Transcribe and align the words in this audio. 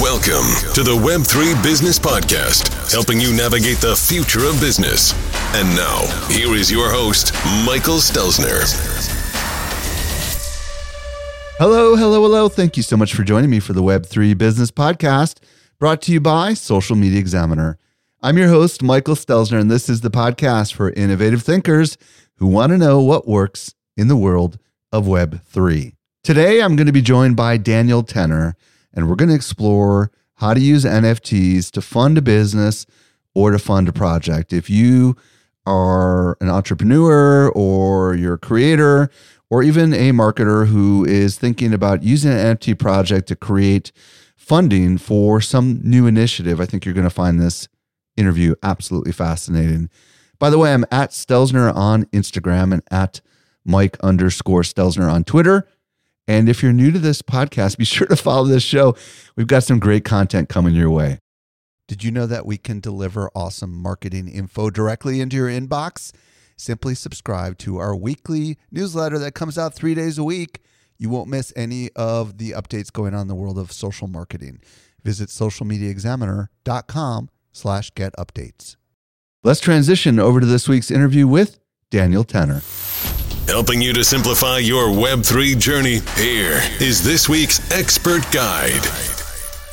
Welcome 0.00 0.50
to 0.74 0.82
the 0.82 0.90
Web3 0.90 1.62
Business 1.62 2.00
Podcast, 2.00 2.90
helping 2.90 3.20
you 3.20 3.32
navigate 3.32 3.76
the 3.76 3.94
future 3.94 4.44
of 4.44 4.58
business. 4.60 5.12
And 5.54 5.68
now, 5.76 6.00
here 6.26 6.52
is 6.56 6.68
your 6.68 6.90
host, 6.90 7.32
Michael 7.64 7.98
Stelzner. 7.98 8.64
Hello, 11.58 11.94
hello, 11.94 12.22
hello. 12.22 12.48
Thank 12.48 12.76
you 12.76 12.82
so 12.82 12.96
much 12.96 13.14
for 13.14 13.22
joining 13.22 13.50
me 13.50 13.60
for 13.60 13.72
the 13.72 13.84
Web3 13.84 14.36
Business 14.36 14.72
Podcast, 14.72 15.38
brought 15.78 16.02
to 16.02 16.12
you 16.12 16.20
by 16.20 16.54
Social 16.54 16.96
Media 16.96 17.20
Examiner. 17.20 17.78
I'm 18.20 18.36
your 18.36 18.48
host, 18.48 18.82
Michael 18.82 19.14
Stelzner, 19.14 19.60
and 19.60 19.70
this 19.70 19.88
is 19.88 20.00
the 20.00 20.10
podcast 20.10 20.74
for 20.74 20.90
innovative 20.90 21.44
thinkers 21.44 21.96
who 22.38 22.48
want 22.48 22.72
to 22.72 22.78
know 22.78 23.00
what 23.00 23.28
works 23.28 23.76
in 23.96 24.08
the 24.08 24.16
world 24.16 24.58
of 24.90 25.04
Web3. 25.04 25.94
Today, 26.24 26.60
I'm 26.62 26.74
going 26.74 26.88
to 26.88 26.92
be 26.92 27.00
joined 27.00 27.36
by 27.36 27.58
Daniel 27.58 28.02
Tenner 28.02 28.56
and 28.94 29.08
we're 29.08 29.16
going 29.16 29.28
to 29.28 29.34
explore 29.34 30.10
how 30.36 30.54
to 30.54 30.60
use 30.60 30.84
NFTs 30.84 31.70
to 31.72 31.82
fund 31.82 32.18
a 32.18 32.22
business 32.22 32.86
or 33.34 33.50
to 33.50 33.58
fund 33.58 33.88
a 33.88 33.92
project. 33.92 34.52
If 34.52 34.70
you 34.70 35.16
are 35.66 36.36
an 36.40 36.48
entrepreneur 36.48 37.50
or 37.50 38.14
you're 38.14 38.34
a 38.34 38.38
creator 38.38 39.10
or 39.50 39.62
even 39.62 39.92
a 39.92 40.12
marketer 40.12 40.66
who 40.66 41.04
is 41.04 41.38
thinking 41.38 41.72
about 41.72 42.02
using 42.02 42.32
an 42.32 42.56
NFT 42.56 42.78
project 42.78 43.28
to 43.28 43.36
create 43.36 43.92
funding 44.36 44.98
for 44.98 45.40
some 45.40 45.80
new 45.82 46.06
initiative, 46.06 46.60
I 46.60 46.66
think 46.66 46.84
you're 46.84 46.94
going 46.94 47.04
to 47.04 47.10
find 47.10 47.40
this 47.40 47.68
interview 48.16 48.54
absolutely 48.62 49.12
fascinating. 49.12 49.90
By 50.38 50.50
the 50.50 50.58
way, 50.58 50.72
I'm 50.72 50.84
at 50.90 51.10
Stelzner 51.10 51.74
on 51.74 52.04
Instagram 52.06 52.72
and 52.72 52.82
at 52.90 53.20
Mike 53.64 53.98
underscore 54.00 54.62
Stelzner 54.62 55.10
on 55.10 55.24
Twitter. 55.24 55.66
And 56.26 56.48
if 56.48 56.62
you're 56.62 56.72
new 56.72 56.90
to 56.90 56.98
this 56.98 57.22
podcast, 57.22 57.78
be 57.78 57.84
sure 57.84 58.06
to 58.06 58.16
follow 58.16 58.46
this 58.46 58.62
show. 58.62 58.96
We've 59.36 59.46
got 59.46 59.64
some 59.64 59.78
great 59.78 60.04
content 60.04 60.48
coming 60.48 60.74
your 60.74 60.90
way. 60.90 61.18
Did 61.86 62.02
you 62.02 62.10
know 62.10 62.26
that 62.26 62.46
we 62.46 62.56
can 62.56 62.80
deliver 62.80 63.30
awesome 63.34 63.74
marketing 63.74 64.28
info 64.28 64.70
directly 64.70 65.20
into 65.20 65.36
your 65.36 65.48
inbox? 65.48 66.12
Simply 66.56 66.94
subscribe 66.94 67.58
to 67.58 67.78
our 67.78 67.94
weekly 67.94 68.56
newsletter 68.70 69.18
that 69.18 69.34
comes 69.34 69.58
out 69.58 69.74
three 69.74 69.94
days 69.94 70.16
a 70.16 70.24
week. 70.24 70.60
You 70.96 71.10
won't 71.10 71.28
miss 71.28 71.52
any 71.56 71.90
of 71.94 72.38
the 72.38 72.52
updates 72.52 72.90
going 72.90 73.14
on 73.14 73.22
in 73.22 73.28
the 73.28 73.34
world 73.34 73.58
of 73.58 73.72
social 73.72 74.06
marketing. 74.06 74.60
Visit 75.02 75.28
socialmediaexaminer.com 75.28 77.28
slash 77.52 77.90
get 77.94 78.14
updates. 78.16 78.76
Let's 79.42 79.60
transition 79.60 80.18
over 80.18 80.40
to 80.40 80.46
this 80.46 80.68
week's 80.68 80.90
interview 80.90 81.26
with 81.26 81.58
Daniel 81.90 82.24
Tenner. 82.24 82.62
Helping 83.46 83.82
you 83.82 83.92
to 83.92 84.02
simplify 84.02 84.56
your 84.56 84.84
Web3 84.84 85.58
journey, 85.60 86.00
here 86.16 86.62
is 86.80 87.04
this 87.04 87.28
week's 87.28 87.70
expert 87.70 88.22
guide. 88.32 88.82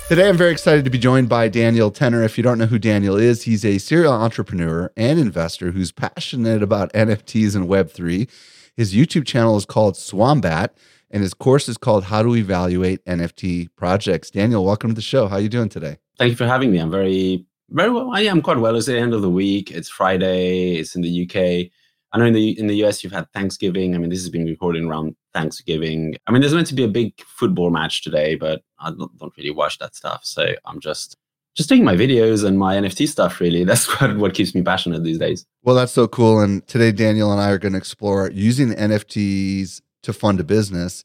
Today, 0.09 0.27
I'm 0.27 0.35
very 0.35 0.51
excited 0.51 0.83
to 0.83 0.91
be 0.91 0.97
joined 0.97 1.29
by 1.29 1.47
Daniel 1.47 1.89
Tenner. 1.89 2.21
If 2.21 2.37
you 2.37 2.43
don't 2.43 2.57
know 2.57 2.65
who 2.65 2.77
Daniel 2.77 3.15
is, 3.15 3.43
he's 3.43 3.63
a 3.63 3.77
serial 3.77 4.11
entrepreneur 4.11 4.91
and 4.97 5.17
investor 5.17 5.71
who's 5.71 5.93
passionate 5.93 6.61
about 6.61 6.91
NFTs 6.91 7.55
and 7.55 7.69
Web3. 7.69 8.29
His 8.75 8.93
YouTube 8.93 9.25
channel 9.25 9.55
is 9.55 9.65
called 9.65 9.95
Swombat, 9.95 10.71
and 11.09 11.23
his 11.23 11.33
course 11.33 11.69
is 11.69 11.77
called 11.77 12.03
How 12.03 12.23
to 12.23 12.35
Evaluate 12.35 13.03
NFT 13.05 13.69
Projects. 13.77 14.29
Daniel, 14.29 14.65
welcome 14.65 14.89
to 14.89 14.95
the 14.95 15.01
show. 15.01 15.29
How 15.29 15.37
are 15.37 15.41
you 15.41 15.49
doing 15.49 15.69
today? 15.69 15.97
Thank 16.17 16.31
you 16.31 16.35
for 16.35 16.45
having 16.45 16.71
me. 16.71 16.77
I'm 16.77 16.91
very, 16.91 17.45
very 17.69 17.89
well. 17.89 18.11
I 18.13 18.23
am 18.23 18.41
quite 18.41 18.57
well. 18.57 18.75
It's 18.75 18.87
the 18.87 18.99
end 18.99 19.13
of 19.13 19.21
the 19.21 19.29
week. 19.29 19.71
It's 19.71 19.87
Friday. 19.87 20.75
It's 20.75 20.93
in 20.93 21.01
the 21.01 21.23
UK. 21.23 21.71
I 22.13 22.17
know 22.17 22.25
in 22.25 22.33
the 22.33 22.59
in 22.59 22.67
the 22.67 22.83
US 22.83 23.03
you've 23.03 23.13
had 23.13 23.31
Thanksgiving. 23.31 23.95
I 23.95 23.97
mean, 23.97 24.09
this 24.09 24.19
has 24.19 24.29
been 24.29 24.45
recorded 24.45 24.83
around 24.83 25.15
Thanksgiving. 25.33 26.15
I 26.27 26.31
mean, 26.31 26.41
there's 26.41 26.53
meant 26.53 26.67
to 26.67 26.75
be 26.75 26.83
a 26.83 26.89
big 26.89 27.13
football 27.25 27.69
match 27.69 28.03
today, 28.03 28.35
but 28.35 28.61
I 28.79 28.89
don't, 28.89 29.17
don't 29.17 29.33
really 29.37 29.51
watch 29.51 29.79
that 29.79 29.95
stuff. 29.95 30.21
So 30.25 30.53
I'm 30.65 30.79
just 30.79 31.17
just 31.55 31.69
doing 31.69 31.83
my 31.83 31.95
videos 31.95 32.45
and 32.45 32.57
my 32.57 32.75
NFT 32.75 33.07
stuff. 33.07 33.39
Really, 33.39 33.63
that's 33.69 33.87
what 33.99 34.17
what 34.17 34.33
keeps 34.33 34.53
me 34.53 34.61
passionate 34.61 35.03
these 35.03 35.19
days. 35.19 35.45
Well, 35.63 35.75
that's 35.75 35.93
so 35.93 36.07
cool. 36.07 36.41
And 36.41 36.65
today, 36.67 36.91
Daniel 36.91 37.31
and 37.31 37.41
I 37.41 37.49
are 37.49 37.57
going 37.57 37.73
to 37.73 37.77
explore 37.77 38.29
using 38.31 38.69
NFTs 38.69 39.81
to 40.03 40.13
fund 40.13 40.39
a 40.39 40.43
business. 40.43 41.03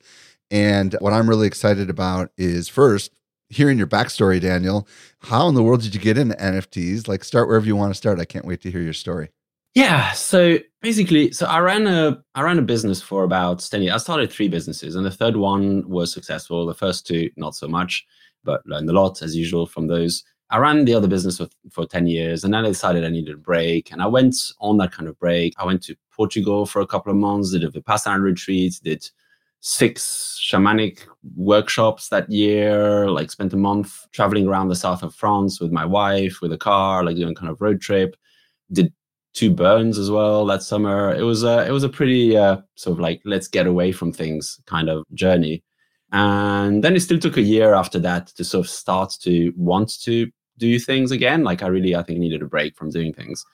And 0.50 0.94
what 1.00 1.12
I'm 1.12 1.28
really 1.28 1.46
excited 1.46 1.90
about 1.90 2.30
is 2.36 2.68
first 2.68 3.12
hearing 3.48 3.78
your 3.78 3.86
backstory, 3.86 4.40
Daniel. 4.40 4.86
How 5.20 5.48
in 5.48 5.54
the 5.54 5.62
world 5.62 5.82
did 5.82 5.94
you 5.94 6.00
get 6.00 6.18
into 6.18 6.36
NFTs? 6.36 7.08
Like, 7.08 7.24
start 7.24 7.48
wherever 7.48 7.66
you 7.66 7.76
want 7.76 7.90
to 7.90 7.96
start. 7.96 8.20
I 8.20 8.24
can't 8.24 8.44
wait 8.44 8.60
to 8.62 8.70
hear 8.70 8.80
your 8.80 8.92
story. 8.92 9.30
Yeah. 9.76 10.12
So 10.12 10.56
basically, 10.80 11.32
so 11.32 11.44
I 11.44 11.58
ran 11.58 11.86
a 11.86 12.18
I 12.34 12.40
ran 12.40 12.58
a 12.58 12.62
business 12.62 13.02
for 13.02 13.24
about 13.24 13.60
10 13.60 13.82
years. 13.82 13.92
I 13.92 13.98
started 13.98 14.32
three 14.32 14.48
businesses, 14.48 14.96
and 14.96 15.04
the 15.04 15.10
third 15.10 15.36
one 15.36 15.86
was 15.86 16.10
successful. 16.10 16.64
The 16.64 16.72
first 16.72 17.06
two, 17.06 17.28
not 17.36 17.54
so 17.54 17.68
much, 17.68 18.06
but 18.42 18.66
learned 18.66 18.88
a 18.88 18.94
lot 18.94 19.20
as 19.20 19.36
usual 19.36 19.66
from 19.66 19.86
those. 19.86 20.24
I 20.48 20.56
ran 20.58 20.86
the 20.86 20.94
other 20.94 21.08
business 21.08 21.36
for, 21.36 21.48
for 21.70 21.84
10 21.84 22.06
years, 22.06 22.42
and 22.42 22.54
then 22.54 22.64
I 22.64 22.68
decided 22.68 23.04
I 23.04 23.10
needed 23.10 23.34
a 23.34 23.36
break. 23.36 23.92
And 23.92 24.00
I 24.00 24.06
went 24.06 24.36
on 24.60 24.78
that 24.78 24.92
kind 24.92 25.10
of 25.10 25.18
break. 25.18 25.52
I 25.58 25.66
went 25.66 25.82
to 25.84 25.96
Portugal 26.10 26.64
for 26.64 26.80
a 26.80 26.86
couple 26.86 27.12
of 27.12 27.18
months, 27.18 27.50
did 27.50 27.62
a 27.62 27.68
Vipassana 27.68 28.22
retreat, 28.22 28.80
did 28.82 29.06
six 29.60 30.40
shamanic 30.42 31.00
workshops 31.36 32.08
that 32.08 32.30
year, 32.30 33.10
like 33.10 33.30
spent 33.30 33.52
a 33.52 33.58
month 33.58 34.06
traveling 34.12 34.46
around 34.46 34.68
the 34.68 34.76
south 34.76 35.02
of 35.02 35.14
France 35.14 35.60
with 35.60 35.70
my 35.70 35.84
wife, 35.84 36.40
with 36.40 36.52
a 36.54 36.58
car, 36.58 37.04
like 37.04 37.16
doing 37.16 37.34
kind 37.34 37.50
of 37.50 37.60
road 37.60 37.82
trip. 37.82 38.16
Did 38.72 38.92
two 39.36 39.50
burns 39.50 39.98
as 39.98 40.10
well 40.10 40.46
that 40.46 40.62
summer. 40.62 41.14
It 41.14 41.22
was 41.22 41.44
a 41.44 41.64
it 41.66 41.70
was 41.70 41.84
a 41.84 41.88
pretty 41.88 42.36
uh, 42.36 42.58
sort 42.74 42.94
of 42.94 43.00
like 43.00 43.20
let's 43.24 43.46
get 43.46 43.66
away 43.66 43.92
from 43.92 44.12
things 44.12 44.58
kind 44.66 44.88
of 44.88 45.04
journey. 45.14 45.62
And 46.12 46.82
then 46.82 46.96
it 46.96 47.00
still 47.00 47.18
took 47.18 47.36
a 47.36 47.42
year 47.42 47.74
after 47.74 47.98
that 48.00 48.28
to 48.28 48.44
sort 48.44 48.64
of 48.64 48.70
start 48.70 49.16
to 49.22 49.52
want 49.56 50.00
to 50.02 50.30
do 50.56 50.78
things 50.78 51.10
again. 51.10 51.44
Like 51.44 51.62
I 51.62 51.66
really 51.68 51.94
I 51.94 52.02
think 52.02 52.18
needed 52.18 52.42
a 52.42 52.46
break 52.46 52.76
from 52.76 52.90
doing 52.90 53.12
things. 53.12 53.44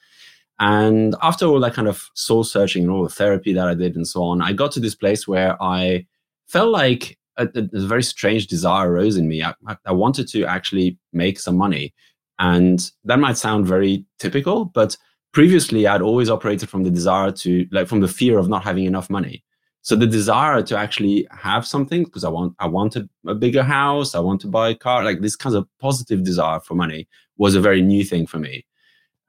And 0.60 1.16
after 1.21 1.47
all 1.47 1.59
that 1.60 1.75
kind 1.75 1.88
of 1.88 2.09
soul 2.15 2.44
searching 2.44 2.84
and 2.84 2.92
all 2.92 3.03
the 3.03 3.09
therapy 3.09 3.53
that 3.53 3.66
I 3.66 3.75
did 3.75 3.97
and 3.97 4.06
so 4.06 4.22
on, 4.22 4.41
I 4.41 4.53
got 4.53 4.71
to 4.72 4.81
this 4.81 4.94
place 4.94 5.26
where 5.26 5.60
I 5.60 6.06
felt 6.47 6.71
like 6.71 7.19
a, 7.37 7.48
a, 7.54 7.69
a 7.72 7.87
very 7.87 8.04
strange 8.04 8.47
desire 8.47 8.92
arose 8.92 9.16
in 9.16 9.26
me. 9.26 9.42
I, 9.42 9.54
I 9.84 9.92
wanted 9.92 10.28
to 10.28 10.44
actually 10.44 10.98
make 11.12 11.41
some 11.41 11.56
money. 11.56 11.92
And 12.38 12.88
that 13.04 13.19
might 13.19 13.38
sound 13.38 13.66
very 13.66 14.04
typical, 14.19 14.66
but 14.66 14.97
previously 15.32 15.87
I'd 15.87 16.03
always 16.03 16.31
operated 16.31 16.69
from 16.69 16.84
the 16.84 16.91
desire 16.91 17.31
to 17.32 17.66
like 17.70 17.88
from 17.88 18.00
the 18.00 18.09
fear 18.09 18.38
of 18.38 18.48
not 18.48 18.62
having 18.62 18.84
enough 18.84 19.10
money. 19.10 19.44
So 19.84 19.97
the 19.97 20.06
desire 20.06 20.62
to 20.62 20.78
actually 20.78 21.26
have 21.31 21.66
something 21.66 22.04
because 22.04 22.22
I 22.22 22.28
want 22.28 22.54
I 22.59 22.66
wanted 22.66 23.09
a 23.26 23.34
bigger 23.34 23.62
house, 23.62 24.15
I 24.15 24.21
want 24.21 24.41
to 24.42 24.47
buy 24.47 24.71
a 24.71 24.75
car, 24.75 25.03
like 25.03 25.21
this 25.21 25.37
kind 25.37 25.56
of 25.56 25.66
positive 25.81 26.22
desire 26.22 26.60
for 26.60 26.75
money 26.75 27.09
was 27.37 27.54
a 27.54 27.60
very 27.60 27.82
new 27.82 28.04
thing 28.04 28.26
for 28.26 28.38
me. 28.38 28.65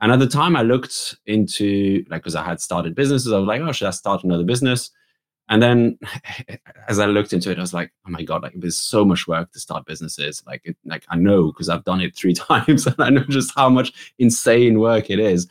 And 0.01 0.11
at 0.11 0.19
the 0.19 0.27
time 0.27 0.55
I 0.55 0.61
looked 0.61 1.15
into 1.25 2.03
like 2.09 2.21
because 2.21 2.35
I 2.35 2.43
had 2.43 2.61
started 2.61 2.93
businesses, 2.93 3.31
I 3.31 3.39
was 3.39 3.47
like, 3.47 3.61
oh, 3.61 3.71
should 3.71 3.87
I 3.87 3.91
start 3.91 4.23
another 4.23 4.43
business? 4.43 4.91
And 5.49 5.61
then 5.61 5.97
as 6.87 6.99
I 6.99 7.05
looked 7.05 7.33
into 7.33 7.49
it, 7.49 7.57
I 7.57 7.61
was 7.61 7.73
like, 7.73 7.91
oh 8.05 8.11
my 8.11 8.21
God, 8.21 8.43
like 8.43 8.53
there's 8.55 8.77
so 8.77 9.05
much 9.05 9.27
work 9.27 9.51
to 9.53 9.59
start 9.59 9.85
businesses. 9.85 10.43
Like 10.45 10.61
it, 10.65 10.77
like 10.85 11.05
I 11.09 11.15
know 11.15 11.47
because 11.47 11.69
I've 11.69 11.83
done 11.83 12.01
it 12.01 12.15
three 12.15 12.33
times 12.49 12.85
and 12.85 12.95
I 12.99 13.09
know 13.09 13.23
just 13.23 13.53
how 13.55 13.69
much 13.69 14.13
insane 14.19 14.79
work 14.79 15.09
it 15.09 15.19
is. 15.19 15.47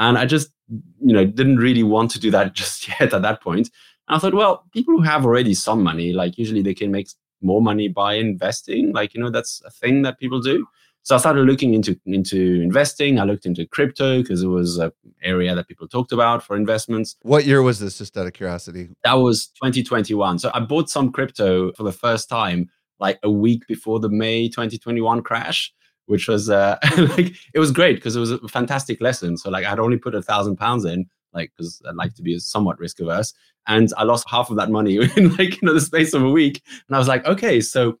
And 0.00 0.18
I 0.18 0.24
just, 0.24 0.50
you 0.68 1.12
know, 1.12 1.24
didn't 1.24 1.58
really 1.58 1.84
want 1.84 2.10
to 2.12 2.18
do 2.18 2.30
that 2.32 2.54
just 2.60 2.88
yet 2.88 3.14
at 3.14 3.22
that 3.22 3.40
point. 3.40 3.70
And 4.08 4.16
I 4.16 4.18
thought, 4.18 4.34
well, 4.34 4.64
people 4.72 4.94
who 4.94 5.02
have 5.02 5.24
already 5.24 5.54
some 5.54 5.84
money, 5.84 6.12
like 6.12 6.36
usually 6.36 6.62
they 6.62 6.74
can 6.74 6.90
make 6.90 7.08
more 7.42 7.62
money 7.62 7.86
by 7.86 8.14
investing. 8.14 8.92
Like, 8.92 9.14
you 9.14 9.20
know, 9.20 9.30
that's 9.30 9.62
a 9.64 9.70
thing 9.70 10.02
that 10.02 10.18
people 10.18 10.40
do. 10.40 10.66
So 11.02 11.14
I 11.14 11.18
started 11.18 11.46
looking 11.46 11.72
into 11.72 11.98
into 12.04 12.60
investing. 12.60 13.18
I 13.18 13.24
looked 13.24 13.46
into 13.46 13.66
crypto 13.66 14.20
because 14.20 14.42
it 14.42 14.48
was 14.48 14.76
an 14.76 14.92
area 15.22 15.54
that 15.54 15.66
people 15.66 15.88
talked 15.88 16.12
about 16.12 16.42
for 16.42 16.56
investments. 16.56 17.16
What 17.22 17.46
year 17.46 17.62
was 17.62 17.78
this? 17.78 17.96
Just 17.96 18.18
out 18.18 18.26
of 18.26 18.34
curiosity. 18.34 18.90
That 19.04 19.14
was 19.14 19.46
2021. 19.62 20.38
So 20.40 20.50
I 20.52 20.60
bought 20.60 20.90
some 20.90 21.10
crypto 21.10 21.72
for 21.72 21.84
the 21.84 21.92
first 21.92 22.28
time 22.28 22.68
like 22.98 23.18
a 23.22 23.30
week 23.30 23.66
before 23.66 23.98
the 23.98 24.10
May 24.10 24.48
2021 24.48 25.22
crash 25.22 25.72
which 26.10 26.26
was 26.26 26.50
uh, 26.50 26.76
like 27.16 27.36
it 27.54 27.60
was 27.60 27.70
great 27.70 27.94
because 27.94 28.16
it 28.16 28.20
was 28.20 28.32
a 28.32 28.48
fantastic 28.48 29.00
lesson. 29.00 29.36
So 29.38 29.48
like 29.48 29.64
I'd 29.64 29.78
only 29.78 29.96
put 29.96 30.16
a 30.16 30.20
thousand 30.20 30.56
pounds 30.56 30.84
in, 30.84 31.08
like 31.32 31.52
because 31.56 31.80
I 31.86 31.92
like 31.92 32.14
to 32.14 32.22
be 32.22 32.36
somewhat 32.40 32.80
risk 32.80 32.98
averse, 32.98 33.32
and 33.68 33.92
I 33.96 34.02
lost 34.02 34.28
half 34.28 34.50
of 34.50 34.56
that 34.56 34.70
money 34.70 34.96
in 35.16 35.30
like 35.36 35.62
you 35.62 35.66
know 35.66 35.72
the 35.72 35.80
space 35.80 36.12
of 36.12 36.24
a 36.24 36.28
week. 36.28 36.62
And 36.88 36.96
I 36.96 36.98
was 36.98 37.06
like, 37.06 37.24
okay, 37.26 37.60
so 37.60 37.96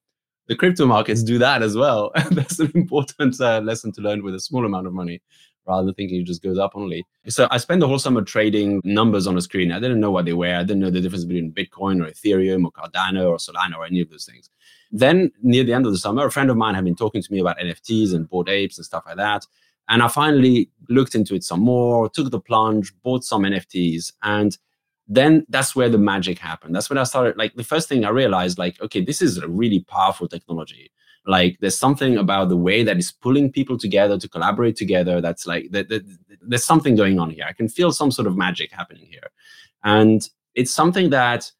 the 0.48 0.56
crypto 0.56 0.86
markets 0.86 1.22
do 1.22 1.38
that 1.38 1.62
as 1.62 1.76
well. 1.76 2.10
That's 2.32 2.58
an 2.58 2.72
important 2.74 3.40
uh, 3.40 3.60
lesson 3.60 3.92
to 3.92 4.00
learn 4.00 4.24
with 4.24 4.34
a 4.34 4.40
small 4.40 4.66
amount 4.66 4.88
of 4.88 4.92
money 4.92 5.22
rather 5.66 5.84
than 5.84 5.94
thinking 5.94 6.20
it 6.20 6.26
just 6.26 6.42
goes 6.42 6.58
up 6.58 6.72
only. 6.74 7.04
So 7.28 7.46
I 7.50 7.58
spent 7.58 7.80
the 7.80 7.88
whole 7.88 7.98
summer 7.98 8.22
trading 8.22 8.80
numbers 8.84 9.26
on 9.26 9.36
a 9.36 9.40
screen. 9.40 9.72
I 9.72 9.80
didn't 9.80 10.00
know 10.00 10.10
what 10.10 10.24
they 10.24 10.32
were. 10.32 10.54
I 10.54 10.62
didn't 10.62 10.80
know 10.80 10.90
the 10.90 11.00
difference 11.00 11.24
between 11.24 11.52
Bitcoin 11.52 12.04
or 12.04 12.10
Ethereum 12.10 12.64
or 12.64 12.72
Cardano 12.72 13.30
or 13.30 13.36
Solana 13.36 13.76
or 13.76 13.86
any 13.86 14.00
of 14.00 14.10
those 14.10 14.24
things. 14.24 14.50
Then 14.90 15.30
near 15.42 15.64
the 15.64 15.72
end 15.72 15.86
of 15.86 15.92
the 15.92 15.98
summer, 15.98 16.26
a 16.26 16.30
friend 16.30 16.50
of 16.50 16.56
mine 16.56 16.74
had 16.74 16.84
been 16.84 16.96
talking 16.96 17.22
to 17.22 17.32
me 17.32 17.40
about 17.40 17.58
NFTs 17.58 18.14
and 18.14 18.28
Bored 18.28 18.48
Apes 18.48 18.78
and 18.78 18.84
stuff 18.84 19.04
like 19.06 19.16
that. 19.16 19.46
And 19.88 20.02
I 20.02 20.08
finally 20.08 20.70
looked 20.88 21.14
into 21.14 21.34
it 21.34 21.44
some 21.44 21.60
more, 21.60 22.08
took 22.08 22.30
the 22.30 22.40
plunge, 22.40 22.92
bought 23.02 23.24
some 23.24 23.42
NFTs, 23.42 24.12
and 24.22 24.56
then 25.08 25.44
that's 25.48 25.74
where 25.74 25.88
the 25.88 25.98
magic 25.98 26.38
happened. 26.38 26.74
That's 26.74 26.88
when 26.88 26.98
I 26.98 27.02
started. 27.02 27.36
Like 27.36 27.54
the 27.56 27.64
first 27.64 27.88
thing 27.88 28.04
I 28.04 28.10
realized, 28.10 28.56
like, 28.58 28.80
okay, 28.80 29.04
this 29.04 29.20
is 29.20 29.38
a 29.38 29.48
really 29.48 29.80
powerful 29.80 30.28
technology. 30.28 30.92
Like 31.26 31.58
there's 31.60 31.78
something 31.78 32.16
about 32.16 32.48
the 32.48 32.56
way 32.56 32.82
that 32.82 32.98
is 32.98 33.12
pulling 33.12 33.52
people 33.52 33.76
together 33.76 34.18
to 34.18 34.28
collaborate 34.28 34.76
together. 34.76 35.20
That's 35.20 35.46
like 35.46 35.70
that, 35.70 35.88
that, 35.88 36.02
there's 36.40 36.64
something 36.64 36.96
going 36.96 37.18
on 37.18 37.30
here. 37.30 37.44
I 37.48 37.52
can 37.52 37.68
feel 37.68 37.92
some 37.92 38.10
sort 38.10 38.26
of 38.26 38.36
magic 38.36 38.72
happening 38.72 39.06
here, 39.06 39.30
and 39.84 40.26
it's 40.54 40.72
something 40.72 41.10
that 41.10 41.50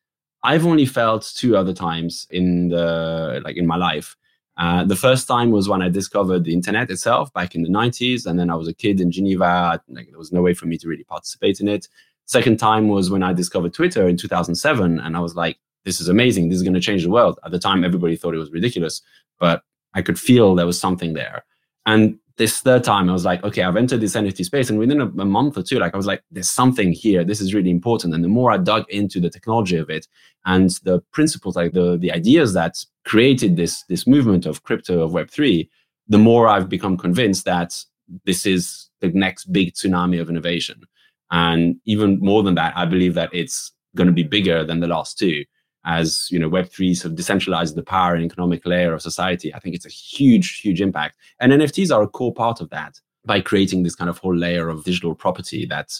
I've 0.42 0.66
only 0.66 0.86
felt 0.86 1.30
two 1.36 1.56
other 1.56 1.74
times 1.74 2.26
in 2.30 2.68
the 2.68 3.42
like 3.44 3.56
in 3.56 3.66
my 3.66 3.76
life. 3.76 4.16
Uh, 4.56 4.84
the 4.84 4.96
first 4.96 5.26
time 5.26 5.50
was 5.50 5.68
when 5.68 5.80
I 5.80 5.88
discovered 5.88 6.44
the 6.44 6.52
internet 6.52 6.90
itself 6.90 7.32
back 7.32 7.54
in 7.54 7.62
the 7.62 7.70
90s, 7.70 8.26
and 8.26 8.38
then 8.38 8.50
I 8.50 8.54
was 8.54 8.68
a 8.68 8.74
kid 8.74 9.00
in 9.00 9.10
Geneva. 9.10 9.80
Like, 9.88 10.10
there 10.10 10.18
was 10.18 10.32
no 10.32 10.42
way 10.42 10.52
for 10.52 10.66
me 10.66 10.76
to 10.78 10.88
really 10.88 11.04
participate 11.04 11.60
in 11.60 11.68
it. 11.68 11.88
Second 12.26 12.58
time 12.58 12.88
was 12.88 13.10
when 13.10 13.22
I 13.22 13.32
discovered 13.32 13.72
Twitter 13.72 14.06
in 14.06 14.18
2007, 14.18 15.00
and 15.00 15.16
I 15.16 15.20
was 15.20 15.34
like, 15.34 15.58
"This 15.84 16.00
is 16.00 16.08
amazing! 16.08 16.48
This 16.48 16.56
is 16.56 16.62
going 16.62 16.74
to 16.74 16.80
change 16.80 17.02
the 17.02 17.10
world." 17.10 17.38
At 17.44 17.50
the 17.50 17.58
time, 17.58 17.84
everybody 17.84 18.16
thought 18.16 18.34
it 18.34 18.38
was 18.38 18.52
ridiculous, 18.52 19.02
but 19.38 19.62
I 19.94 20.02
could 20.02 20.18
feel 20.18 20.54
there 20.54 20.66
was 20.66 20.80
something 20.80 21.14
there. 21.14 21.44
And 21.86 22.18
this 22.40 22.60
third 22.60 22.84
time, 22.84 23.10
I 23.10 23.12
was 23.12 23.26
like, 23.26 23.44
okay, 23.44 23.62
I've 23.62 23.76
entered 23.76 24.00
this 24.00 24.16
NFT 24.16 24.46
space. 24.46 24.70
And 24.70 24.78
within 24.78 25.00
a, 25.02 25.06
a, 25.06 25.26
month 25.26 25.58
or 25.58 25.62
two, 25.62 25.78
like 25.78 25.92
I 25.92 25.96
was 25.98 26.06
like, 26.06 26.22
there's 26.30 26.48
something 26.48 26.90
here. 26.90 27.22
This 27.22 27.40
is 27.40 27.52
really 27.52 27.70
important. 27.70 28.14
And 28.14 28.24
the 28.24 28.28
more 28.28 28.50
I 28.50 28.56
dug 28.56 28.88
into 28.88 29.20
the 29.20 29.28
technology 29.28 29.76
of 29.76 29.90
it 29.90 30.08
and 30.46 30.70
the 30.84 31.00
principles, 31.12 31.54
like 31.54 31.72
the, 31.72 31.98
the 31.98 32.10
ideas 32.10 32.54
that 32.54 32.82
created 33.04 33.56
this, 33.56 33.82
this 33.90 34.06
movement 34.06 34.46
of 34.46 34.62
crypto, 34.62 35.02
of 35.02 35.12
Web3, 35.12 35.68
the 36.08 36.18
more 36.18 36.48
I've 36.48 36.70
become 36.70 36.96
convinced 36.96 37.44
that 37.44 37.76
this 38.24 38.46
is 38.46 38.88
the 39.00 39.08
next 39.08 39.52
big 39.52 39.74
tsunami 39.74 40.18
of 40.18 40.30
innovation. 40.30 40.82
And 41.30 41.76
even 41.84 42.20
more 42.20 42.42
than 42.42 42.54
that, 42.54 42.72
I 42.74 42.86
believe 42.86 43.12
that 43.14 43.28
it's 43.34 43.70
going 43.96 44.06
to 44.06 44.14
be 44.14 44.22
bigger 44.22 44.64
than 44.64 44.80
the 44.80 44.88
last 44.88 45.18
two 45.18 45.44
as 45.84 46.28
you 46.30 46.38
know 46.38 46.48
web3 46.48 46.94
sort 46.96 47.12
of 47.12 47.16
decentralized 47.16 47.74
the 47.74 47.82
power 47.82 48.14
and 48.14 48.24
economic 48.24 48.64
layer 48.66 48.92
of 48.92 49.00
society 49.00 49.54
i 49.54 49.58
think 49.58 49.74
it's 49.74 49.86
a 49.86 49.90
huge 49.90 50.60
huge 50.60 50.80
impact. 50.80 51.16
And 51.40 51.52
nfts 51.52 51.94
are 51.94 52.02
a 52.02 52.08
core 52.08 52.34
part 52.34 52.60
of 52.60 52.70
that 52.70 53.00
by 53.24 53.40
creating 53.40 53.82
this 53.82 53.94
kind 53.94 54.10
of 54.10 54.18
whole 54.18 54.36
layer 54.36 54.68
of 54.68 54.84
digital 54.84 55.14
property 55.14 55.66
that 55.66 55.92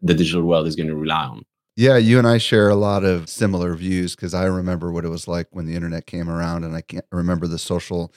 the 0.00 0.14
digital 0.14 0.42
world 0.42 0.66
is 0.66 0.76
going 0.76 0.88
to 0.88 0.96
rely 0.96 1.24
on. 1.24 1.44
Yeah 1.76 1.96
you 1.96 2.18
and 2.18 2.26
i 2.26 2.36
share 2.38 2.68
a 2.68 2.74
lot 2.74 3.04
of 3.04 3.28
similar 3.30 3.74
views 3.74 4.14
because 4.14 4.34
i 4.34 4.44
remember 4.44 4.92
what 4.92 5.04
it 5.04 5.08
was 5.08 5.26
like 5.26 5.48
when 5.50 5.66
the 5.66 5.74
internet 5.74 6.06
came 6.06 6.28
around 6.28 6.64
and 6.64 6.76
i 6.76 6.82
can't 6.82 7.06
remember 7.10 7.46
the 7.46 7.58
social 7.58 8.12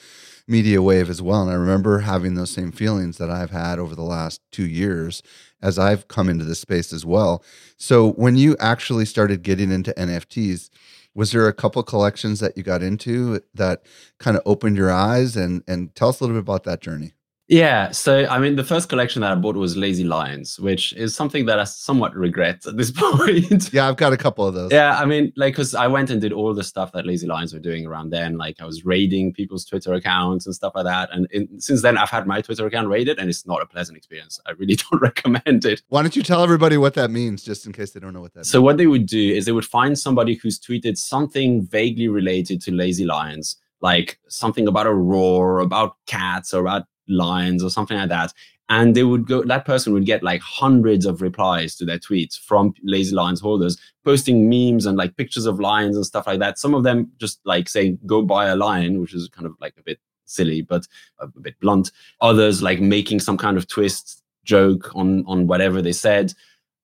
media 0.48 0.80
wave 0.80 1.10
as 1.10 1.20
well. 1.20 1.42
And 1.42 1.50
i 1.50 1.54
remember 1.54 2.00
having 2.00 2.34
those 2.34 2.50
same 2.50 2.72
feelings 2.72 3.16
that 3.18 3.30
i've 3.30 3.50
had 3.50 3.78
over 3.78 3.94
the 3.94 4.02
last 4.02 4.42
two 4.52 4.66
years 4.66 5.22
as 5.62 5.78
i've 5.78 6.08
come 6.08 6.28
into 6.28 6.44
this 6.44 6.60
space 6.60 6.92
as 6.92 7.04
well. 7.06 7.42
So 7.78 8.12
when 8.12 8.36
you 8.36 8.56
actually 8.60 9.06
started 9.06 9.42
getting 9.42 9.72
into 9.72 9.92
nfts 9.94 10.68
was 11.16 11.32
there 11.32 11.48
a 11.48 11.52
couple 11.52 11.82
collections 11.82 12.40
that 12.40 12.56
you 12.56 12.62
got 12.62 12.82
into 12.82 13.40
that 13.54 13.84
kind 14.18 14.36
of 14.36 14.42
opened 14.46 14.76
your 14.76 14.92
eyes? 14.92 15.36
And 15.36 15.64
and 15.66 15.94
tell 15.96 16.10
us 16.10 16.20
a 16.20 16.24
little 16.24 16.36
bit 16.36 16.40
about 16.42 16.64
that 16.64 16.80
journey 16.80 17.15
yeah. 17.48 17.90
So, 17.92 18.26
I 18.26 18.38
mean, 18.38 18.56
the 18.56 18.64
first 18.64 18.88
collection 18.88 19.22
that 19.22 19.30
I 19.30 19.34
bought 19.36 19.56
was 19.56 19.76
Lazy 19.76 20.02
Lions, 20.02 20.58
which 20.58 20.92
is 20.94 21.14
something 21.14 21.46
that 21.46 21.60
I 21.60 21.64
somewhat 21.64 22.14
regret 22.14 22.66
at 22.66 22.76
this 22.76 22.90
point. 22.96 23.72
yeah, 23.72 23.88
I've 23.88 23.96
got 23.96 24.12
a 24.12 24.16
couple 24.16 24.46
of 24.46 24.54
those. 24.54 24.72
Yeah. 24.72 24.98
I 24.98 25.04
mean, 25.04 25.32
like, 25.36 25.54
because 25.54 25.74
I 25.74 25.86
went 25.86 26.10
and 26.10 26.20
did 26.20 26.32
all 26.32 26.54
the 26.54 26.64
stuff 26.64 26.92
that 26.92 27.06
Lazy 27.06 27.26
Lions 27.26 27.52
were 27.52 27.60
doing 27.60 27.86
around 27.86 28.10
then. 28.10 28.36
Like, 28.36 28.60
I 28.60 28.64
was 28.64 28.84
raiding 28.84 29.32
people's 29.32 29.64
Twitter 29.64 29.94
accounts 29.94 30.46
and 30.46 30.54
stuff 30.54 30.72
like 30.74 30.84
that. 30.84 31.08
And 31.12 31.26
in, 31.30 31.60
since 31.60 31.82
then, 31.82 31.96
I've 31.98 32.10
had 32.10 32.26
my 32.26 32.40
Twitter 32.40 32.66
account 32.66 32.88
raided, 32.88 33.18
and 33.18 33.30
it's 33.30 33.46
not 33.46 33.62
a 33.62 33.66
pleasant 33.66 33.96
experience. 33.96 34.40
I 34.46 34.52
really 34.52 34.74
don't 34.90 35.00
recommend 35.00 35.64
it. 35.64 35.82
Why 35.88 36.02
don't 36.02 36.16
you 36.16 36.22
tell 36.22 36.42
everybody 36.42 36.76
what 36.76 36.94
that 36.94 37.10
means, 37.10 37.44
just 37.44 37.64
in 37.66 37.72
case 37.72 37.92
they 37.92 38.00
don't 38.00 38.12
know 38.12 38.20
what 38.20 38.34
that 38.34 38.46
so 38.46 38.58
means? 38.58 38.64
what 38.64 38.76
they 38.78 38.86
would 38.86 39.06
do 39.06 39.34
is 39.34 39.44
they 39.44 39.52
would 39.52 39.64
find 39.64 39.98
somebody 39.98 40.34
who's 40.34 40.58
tweeted 40.58 40.96
something 40.96 41.64
vaguely 41.66 42.08
related 42.08 42.60
to 42.62 42.72
Lazy 42.72 43.04
Lions 43.04 43.56
like 43.80 44.18
something 44.28 44.66
about 44.66 44.86
a 44.86 44.94
roar, 44.94 45.60
about 45.60 45.96
cats, 46.06 46.54
or 46.54 46.60
about 46.60 46.86
lions 47.08 47.62
or 47.62 47.70
something 47.70 47.96
like 47.96 48.08
that. 48.08 48.32
And 48.68 48.96
they 48.96 49.04
would 49.04 49.28
go 49.28 49.44
that 49.44 49.64
person 49.64 49.92
would 49.92 50.06
get 50.06 50.24
like 50.24 50.40
hundreds 50.40 51.06
of 51.06 51.22
replies 51.22 51.76
to 51.76 51.84
their 51.84 51.98
tweets 51.98 52.38
from 52.38 52.74
lazy 52.82 53.14
lions 53.14 53.40
holders 53.40 53.78
posting 54.04 54.48
memes 54.48 54.86
and 54.86 54.98
like 54.98 55.16
pictures 55.16 55.46
of 55.46 55.60
lions 55.60 55.94
and 55.94 56.04
stuff 56.04 56.26
like 56.26 56.40
that. 56.40 56.58
Some 56.58 56.74
of 56.74 56.82
them 56.82 57.12
just 57.18 57.40
like 57.44 57.68
saying 57.68 57.98
go 58.06 58.22
buy 58.22 58.46
a 58.46 58.56
lion 58.56 59.00
which 59.00 59.14
is 59.14 59.28
kind 59.28 59.46
of 59.46 59.54
like 59.60 59.74
a 59.78 59.82
bit 59.82 60.00
silly 60.24 60.62
but 60.62 60.86
a 61.20 61.28
bit 61.28 61.58
blunt. 61.60 61.92
Others 62.20 62.60
like 62.60 62.80
making 62.80 63.20
some 63.20 63.38
kind 63.38 63.56
of 63.56 63.68
twist 63.68 64.22
joke 64.44 64.90
on 64.96 65.24
on 65.26 65.46
whatever 65.46 65.80
they 65.80 65.92
said. 65.92 66.32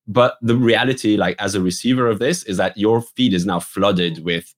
But 0.06 0.36
the 0.40 0.56
reality 0.56 1.16
like 1.16 1.34
as 1.40 1.56
a 1.56 1.60
receiver 1.60 2.06
of 2.06 2.20
this 2.20 2.44
is 2.44 2.58
that 2.58 2.76
your 2.76 3.00
feed 3.00 3.34
is 3.34 3.44
now 3.44 3.58
flooded 3.58 4.24
with 4.24 4.54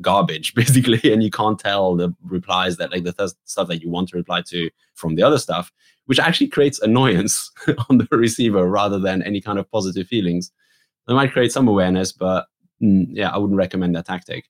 garbage 0.00 0.54
basically 0.62 1.12
and 1.12 1.22
you 1.22 1.30
can't 1.30 1.58
tell 1.58 1.96
the 1.96 2.14
replies 2.24 2.76
that 2.76 2.92
like 2.92 3.04
the 3.04 3.12
th- 3.12 3.30
stuff 3.44 3.68
that 3.68 3.82
you 3.82 3.90
want 3.90 4.08
to 4.08 4.16
reply 4.16 4.42
to 4.42 4.70
from 4.94 5.14
the 5.14 5.22
other 5.22 5.38
stuff 5.38 5.72
which 6.06 6.18
actually 6.18 6.48
creates 6.48 6.80
annoyance 6.80 7.50
on 7.90 7.98
the 7.98 8.08
receiver 8.10 8.68
rather 8.68 8.98
than 8.98 9.22
any 9.22 9.42
kind 9.42 9.58
of 9.58 9.70
positive 9.70 10.06
feelings. 10.06 10.50
It 11.06 11.12
might 11.12 11.32
create 11.32 11.52
some 11.52 11.68
awareness 11.68 12.12
but 12.12 12.46
mm, 12.82 13.06
yeah 13.10 13.30
i 13.30 13.38
wouldn't 13.38 13.58
recommend 13.58 13.94
that 13.96 14.06
tactic. 14.06 14.46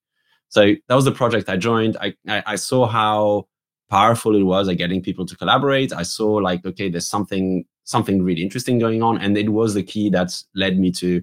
So 0.50 0.74
that 0.88 0.94
was 0.94 1.04
the 1.04 1.12
project 1.12 1.48
i 1.48 1.56
joined. 1.56 1.96
I, 2.00 2.14
I, 2.26 2.42
I 2.46 2.56
saw 2.56 2.86
how 2.86 3.48
powerful 3.90 4.36
it 4.36 4.42
was 4.42 4.68
at 4.68 4.76
getting 4.76 5.02
people 5.02 5.24
to 5.26 5.36
collaborate. 5.36 5.92
I 5.92 6.02
saw 6.02 6.32
like 6.34 6.64
okay 6.64 6.88
there's 6.88 7.08
something 7.08 7.64
something 7.84 8.22
really 8.22 8.42
interesting 8.42 8.78
going 8.78 9.02
on 9.02 9.18
and 9.18 9.36
it 9.38 9.48
was 9.48 9.72
the 9.72 9.82
key 9.82 10.10
that 10.10 10.30
led 10.54 10.78
me 10.78 10.90
to 10.92 11.22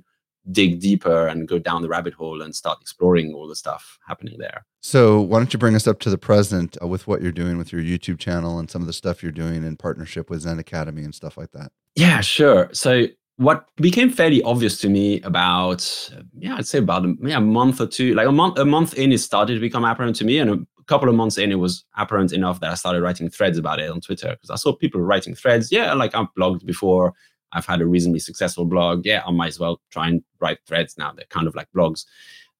dig 0.52 0.80
deeper 0.80 1.28
and 1.28 1.48
go 1.48 1.60
down 1.60 1.82
the 1.82 1.88
rabbit 1.88 2.14
hole 2.14 2.42
and 2.42 2.56
start 2.56 2.80
exploring 2.82 3.34
all 3.34 3.48
the 3.48 3.56
stuff 3.56 3.98
happening 4.08 4.38
there. 4.38 4.66
So, 4.82 5.20
why 5.20 5.40
don't 5.40 5.52
you 5.52 5.60
bring 5.60 5.76
us 5.76 5.88
up 5.88 6.00
to 6.02 6.10
the 6.10 6.18
present 6.18 6.78
uh, 6.82 6.88
with 6.88 7.08
what 7.08 7.22
you're 7.22 7.32
doing 7.32 7.58
with 7.58 7.72
your 7.72 7.82
YouTube 7.82 8.20
channel 8.20 8.60
and 8.60 8.70
some 8.70 8.82
of 8.82 8.88
the 8.88 8.94
stuff 8.94 9.24
you're 9.24 9.32
doing 9.32 9.64
in 9.64 9.78
partnership 9.78 10.30
with 10.30 10.42
Zen 10.42 10.60
Academy 10.60 11.04
and 11.04 11.16
stuff 11.16 11.38
like 11.38 11.52
that? 11.52 11.72
Yeah, 11.96 12.22
sure. 12.22 12.70
So, 12.74 13.08
what 13.38 13.68
became 13.78 14.10
fairly 14.10 14.42
obvious 14.44 14.80
to 14.80 14.90
me 14.90 15.22
about 15.22 16.10
yeah, 16.38 16.56
I'd 16.56 16.68
say 16.68 16.78
about 16.78 17.06
a, 17.06 17.16
yeah, 17.22 17.38
a 17.38 17.42
month 17.42 17.82
or 17.82 17.88
two, 17.88 18.14
like 18.14 18.28
a 18.28 18.32
month 18.32 18.58
a 18.58 18.66
month 18.66 18.94
in, 18.94 19.12
it 19.12 19.20
started 19.20 19.56
to 19.56 19.60
become 19.60 19.84
apparent 19.84 20.16
to 20.18 20.26
me, 20.26 20.38
and 20.38 20.50
a 20.52 20.84
couple 20.86 21.10
of 21.10 21.16
months 21.16 21.38
in, 21.38 21.52
it 21.52 21.56
was 21.56 21.84
apparent 21.98 22.32
enough 22.32 22.60
that 22.60 22.72
I 22.72 22.76
started 22.76 23.02
writing 23.02 23.30
threads 23.30 23.58
about 23.58 23.80
it 23.80 23.90
on 23.90 24.02
Twitter 24.02 24.30
because 24.30 24.52
I 24.52 24.56
saw 24.56 24.74
people 24.74 25.02
writing 25.02 25.36
threads. 25.36 25.72
Yeah, 25.72 25.94
like 25.94 26.16
I've 26.16 26.34
blogged 26.38 26.66
before. 26.66 27.14
I've 27.56 27.66
had 27.66 27.82
a 27.82 27.88
reasonably 27.88 28.20
successful 28.20 28.66
blog. 28.66 29.06
Yeah, 29.06 29.24
I 29.26 29.32
might 29.32 29.48
as 29.48 29.60
well 29.60 29.82
try 29.90 30.08
and 30.08 30.24
write 30.40 30.60
threads 30.68 30.98
now. 30.98 31.12
They're 31.12 31.26
kind 31.30 31.48
of 31.48 31.56
like 31.56 31.68
blogs. 31.76 32.06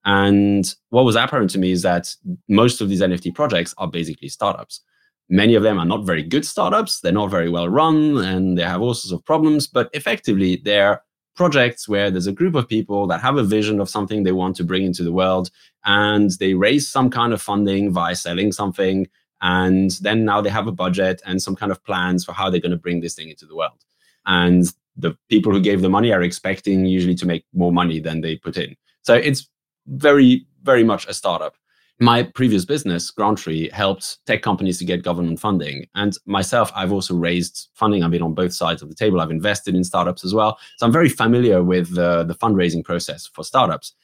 And 0.04 0.72
what 0.90 1.04
was 1.04 1.16
apparent 1.16 1.50
to 1.50 1.58
me 1.58 1.72
is 1.72 1.82
that 1.82 2.14
most 2.48 2.80
of 2.80 2.88
these 2.88 3.02
NFT 3.02 3.34
projects 3.34 3.74
are 3.78 3.88
basically 3.88 4.28
startups. 4.28 4.80
Many 5.28 5.54
of 5.54 5.64
them 5.64 5.78
are 5.78 5.84
not 5.84 6.04
very 6.04 6.22
good 6.22 6.46
startups. 6.46 7.00
They're 7.00 7.12
not 7.12 7.30
very 7.30 7.50
well 7.50 7.68
run 7.68 8.18
and 8.18 8.56
they 8.56 8.62
have 8.62 8.80
all 8.80 8.94
sorts 8.94 9.12
of 9.12 9.24
problems, 9.24 9.66
but 9.66 9.90
effectively, 9.92 10.62
they're 10.64 11.02
projects 11.34 11.88
where 11.88 12.10
there's 12.10 12.26
a 12.26 12.32
group 12.32 12.54
of 12.54 12.66
people 12.66 13.06
that 13.06 13.20
have 13.20 13.36
a 13.36 13.44
vision 13.44 13.78
of 13.80 13.90
something 13.90 14.22
they 14.22 14.32
want 14.32 14.56
to 14.56 14.64
bring 14.64 14.84
into 14.84 15.02
the 15.02 15.12
world 15.12 15.50
and 15.84 16.30
they 16.40 16.54
raise 16.54 16.88
some 16.88 17.10
kind 17.10 17.32
of 17.32 17.42
funding 17.42 17.92
via 17.92 18.16
selling 18.16 18.50
something. 18.50 19.06
And 19.42 19.90
then 20.00 20.24
now 20.24 20.40
they 20.40 20.48
have 20.48 20.66
a 20.66 20.72
budget 20.72 21.20
and 21.26 21.42
some 21.42 21.54
kind 21.54 21.70
of 21.70 21.84
plans 21.84 22.24
for 22.24 22.32
how 22.32 22.48
they're 22.48 22.60
going 22.60 22.70
to 22.70 22.78
bring 22.78 23.00
this 23.00 23.14
thing 23.14 23.28
into 23.28 23.44
the 23.44 23.54
world. 23.54 23.84
And 24.24 24.64
the 24.96 25.16
people 25.28 25.52
who 25.52 25.60
gave 25.60 25.82
the 25.82 25.88
money 25.88 26.12
are 26.12 26.22
expecting 26.22 26.86
usually 26.86 27.14
to 27.16 27.26
make 27.26 27.44
more 27.52 27.72
money 27.72 28.00
than 28.00 28.20
they 28.20 28.36
put 28.36 28.56
in. 28.56 28.74
So 29.02 29.14
it's 29.14 29.48
very, 29.86 30.46
very 30.62 30.84
much 30.84 31.06
a 31.06 31.14
startup. 31.14 31.54
My 31.98 32.24
previous 32.24 32.66
business, 32.66 33.10
GrantTree, 33.10 33.72
helped 33.72 34.18
tech 34.26 34.42
companies 34.42 34.78
to 34.78 34.84
get 34.84 35.02
government 35.02 35.40
funding. 35.40 35.86
And 35.94 36.14
myself, 36.26 36.70
I've 36.74 36.92
also 36.92 37.14
raised 37.14 37.68
funding. 37.72 38.02
I've 38.02 38.10
been 38.10 38.22
on 38.22 38.34
both 38.34 38.52
sides 38.52 38.82
of 38.82 38.90
the 38.90 38.94
table. 38.94 39.18
I've 39.18 39.30
invested 39.30 39.74
in 39.74 39.82
startups 39.82 40.22
as 40.22 40.34
well. 40.34 40.58
So 40.76 40.84
I'm 40.84 40.92
very 40.92 41.08
familiar 41.08 41.62
with 41.62 41.96
uh, 41.96 42.24
the 42.24 42.34
fundraising 42.34 42.84
process 42.84 43.26
for 43.26 43.44
startups. 43.44 43.94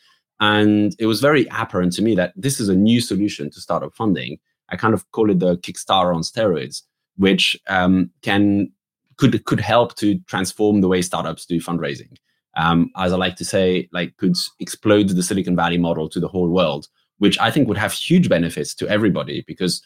And 0.41 0.97
it 0.99 1.07
was 1.07 1.21
very 1.21 1.47
apparent 1.51 1.93
to 1.95 2.03
me 2.03 2.15
that 2.15 2.33
this 2.35 2.61
is 2.61 2.71
a 2.71 2.75
new 2.75 3.01
solution 3.01 3.51
to 3.51 3.61
startup 3.61 3.95
funding. 3.95 4.39
I 4.71 4.77
kind 4.77 4.95
of 4.95 5.09
call 5.13 5.31
it 5.31 5.39
the 5.39 5.59
Kickstarter 5.59 6.15
on 6.15 6.23
steroids, 6.23 6.83
which 7.17 7.61
um, 7.69 8.11
can 8.23 8.73
could 9.17 9.45
could 9.45 9.61
help 9.61 9.95
to 9.97 10.19
transform 10.27 10.81
the 10.81 10.89
way 10.89 11.03
startups 11.03 11.47
do 11.47 11.61
fundraising. 11.61 12.17
Um, 12.57 12.91
as 12.97 13.13
I 13.13 13.17
like 13.17 13.37
to 13.37 13.45
say, 13.45 13.89
like 13.93 14.17
could 14.17 14.37
explode 14.61 15.09
the 15.09 15.23
Silicon 15.23 15.57
Valley 15.57 15.79
model 15.79 16.09
to 16.11 16.21
the 16.21 16.29
whole 16.29 16.49
world, 16.49 16.89
which 17.19 17.39
I 17.39 17.51
think 17.51 17.69
would 17.69 17.79
have 17.79 17.93
huge 17.93 18.29
benefits 18.29 18.75
to 18.75 18.89
everybody 18.89 19.45
because 19.47 19.83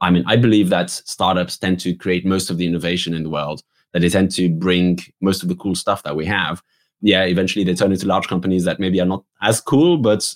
I 0.00 0.10
mean, 0.10 0.24
I 0.26 0.36
believe 0.36 0.68
that 0.68 0.90
startups 0.90 1.58
tend 1.58 1.80
to 1.80 1.94
create 1.94 2.24
most 2.24 2.50
of 2.50 2.56
the 2.56 2.66
innovation 2.66 3.14
in 3.14 3.24
the 3.24 3.30
world, 3.30 3.62
that 3.92 4.00
they 4.00 4.08
tend 4.08 4.30
to 4.32 4.48
bring 4.48 4.98
most 5.20 5.42
of 5.42 5.48
the 5.48 5.56
cool 5.56 5.74
stuff 5.74 6.02
that 6.04 6.16
we 6.16 6.24
have. 6.26 6.62
Yeah, 7.00 7.24
eventually 7.24 7.64
they 7.64 7.74
turn 7.74 7.92
into 7.92 8.06
large 8.06 8.28
companies 8.28 8.64
that 8.64 8.80
maybe 8.80 9.00
are 9.00 9.06
not 9.06 9.24
as 9.42 9.60
cool, 9.60 9.98
but 9.98 10.34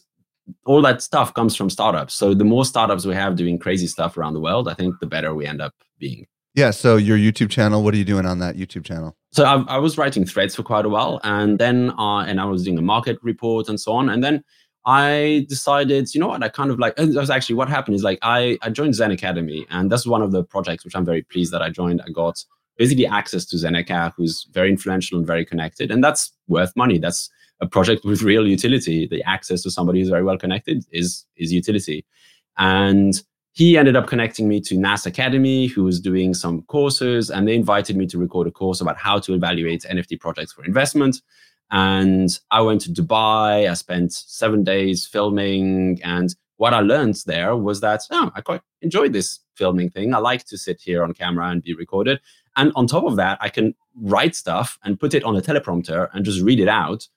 all 0.64 0.82
that 0.82 1.02
stuff 1.02 1.34
comes 1.34 1.54
from 1.54 1.70
startups. 1.70 2.14
So 2.14 2.34
the 2.34 2.44
more 2.44 2.64
startups 2.64 3.06
we 3.06 3.14
have 3.14 3.36
doing 3.36 3.58
crazy 3.58 3.86
stuff 3.86 4.16
around 4.16 4.34
the 4.34 4.40
world, 4.40 4.68
I 4.68 4.74
think 4.74 4.98
the 5.00 5.06
better 5.06 5.34
we 5.34 5.46
end 5.46 5.60
up 5.60 5.74
being. 5.98 6.26
Yeah. 6.54 6.70
So 6.70 6.96
your 6.96 7.16
YouTube 7.16 7.50
channel, 7.50 7.82
what 7.82 7.94
are 7.94 7.96
you 7.96 8.04
doing 8.04 8.26
on 8.26 8.38
that 8.40 8.56
YouTube 8.56 8.84
channel? 8.84 9.16
So 9.30 9.44
I, 9.44 9.76
I 9.76 9.78
was 9.78 9.96
writing 9.96 10.26
threads 10.26 10.54
for 10.54 10.62
quite 10.62 10.84
a 10.84 10.88
while, 10.90 11.20
and 11.24 11.58
then 11.58 11.90
uh, 11.98 12.20
and 12.20 12.40
I 12.40 12.44
was 12.44 12.64
doing 12.64 12.78
a 12.78 12.82
market 12.82 13.18
report 13.22 13.68
and 13.68 13.80
so 13.80 13.92
on, 13.92 14.10
and 14.10 14.22
then 14.22 14.44
I 14.84 15.46
decided, 15.48 16.12
you 16.14 16.20
know 16.20 16.28
what, 16.28 16.42
I 16.42 16.48
kind 16.48 16.70
of 16.70 16.78
like, 16.78 16.94
and 16.98 17.16
actually 17.30 17.54
what 17.54 17.68
happened 17.68 17.94
is 17.94 18.02
like 18.02 18.18
I, 18.22 18.58
I 18.62 18.70
joined 18.70 18.94
Zen 18.94 19.12
Academy, 19.12 19.66
and 19.70 19.90
that's 19.90 20.06
one 20.06 20.22
of 20.22 20.32
the 20.32 20.42
projects 20.42 20.84
which 20.84 20.96
I'm 20.96 21.04
very 21.04 21.22
pleased 21.22 21.52
that 21.52 21.62
I 21.62 21.70
joined. 21.70 22.02
I 22.06 22.10
got 22.10 22.44
basically 22.76 23.06
access 23.06 23.44
to 23.46 23.56
Zeneca, 23.56 24.12
who's 24.16 24.48
very 24.52 24.70
influential 24.70 25.18
and 25.18 25.26
very 25.26 25.44
connected, 25.44 25.90
and 25.90 26.02
that's 26.02 26.32
worth 26.48 26.74
money. 26.76 26.98
That's 26.98 27.30
a 27.60 27.66
project 27.66 28.04
with 28.04 28.22
real 28.22 28.46
utility. 28.46 29.06
The 29.06 29.22
access 29.22 29.62
to 29.62 29.70
somebody 29.70 30.00
who's 30.00 30.08
very 30.08 30.24
well 30.24 30.38
connected 30.38 30.84
is 30.90 31.24
is 31.36 31.52
utility, 31.52 32.04
and 32.58 33.22
he 33.52 33.76
ended 33.76 33.96
up 33.96 34.06
connecting 34.06 34.48
me 34.48 34.60
to 34.62 34.76
NAS 34.76 35.04
Academy, 35.04 35.66
who 35.66 35.84
was 35.84 36.00
doing 36.00 36.32
some 36.32 36.62
courses, 36.62 37.30
and 37.30 37.46
they 37.46 37.54
invited 37.54 37.96
me 37.96 38.06
to 38.06 38.18
record 38.18 38.46
a 38.46 38.50
course 38.50 38.80
about 38.80 38.96
how 38.96 39.18
to 39.20 39.34
evaluate 39.34 39.82
NFT 39.82 40.18
projects 40.18 40.52
for 40.52 40.64
investment. 40.64 41.20
And 41.70 42.38
I 42.50 42.60
went 42.60 42.82
to 42.82 42.90
Dubai. 42.90 43.68
I 43.70 43.74
spent 43.74 44.12
seven 44.12 44.62
days 44.62 45.06
filming. 45.06 46.00
And 46.02 46.34
what 46.56 46.74
I 46.74 46.80
learned 46.80 47.16
there 47.26 47.56
was 47.56 47.80
that, 47.80 48.02
oh, 48.10 48.30
I 48.34 48.40
quite 48.42 48.60
enjoyed 48.82 49.12
this 49.12 49.40
filming 49.54 49.90
thing. 49.90 50.14
I 50.14 50.18
like 50.18 50.44
to 50.46 50.58
sit 50.58 50.80
here 50.80 51.02
on 51.02 51.14
camera 51.14 51.48
and 51.48 51.62
be 51.62 51.74
recorded. 51.74 52.20
And 52.56 52.72
on 52.74 52.86
top 52.86 53.04
of 53.04 53.16
that, 53.16 53.38
I 53.40 53.48
can 53.48 53.74
write 53.96 54.36
stuff 54.36 54.78
and 54.84 55.00
put 55.00 55.14
it 55.14 55.24
on 55.24 55.36
a 55.36 55.40
teleprompter 55.40 56.08
and 56.12 56.24
just 56.24 56.42
read 56.42 56.60
it 56.60 56.68
out 56.68 57.08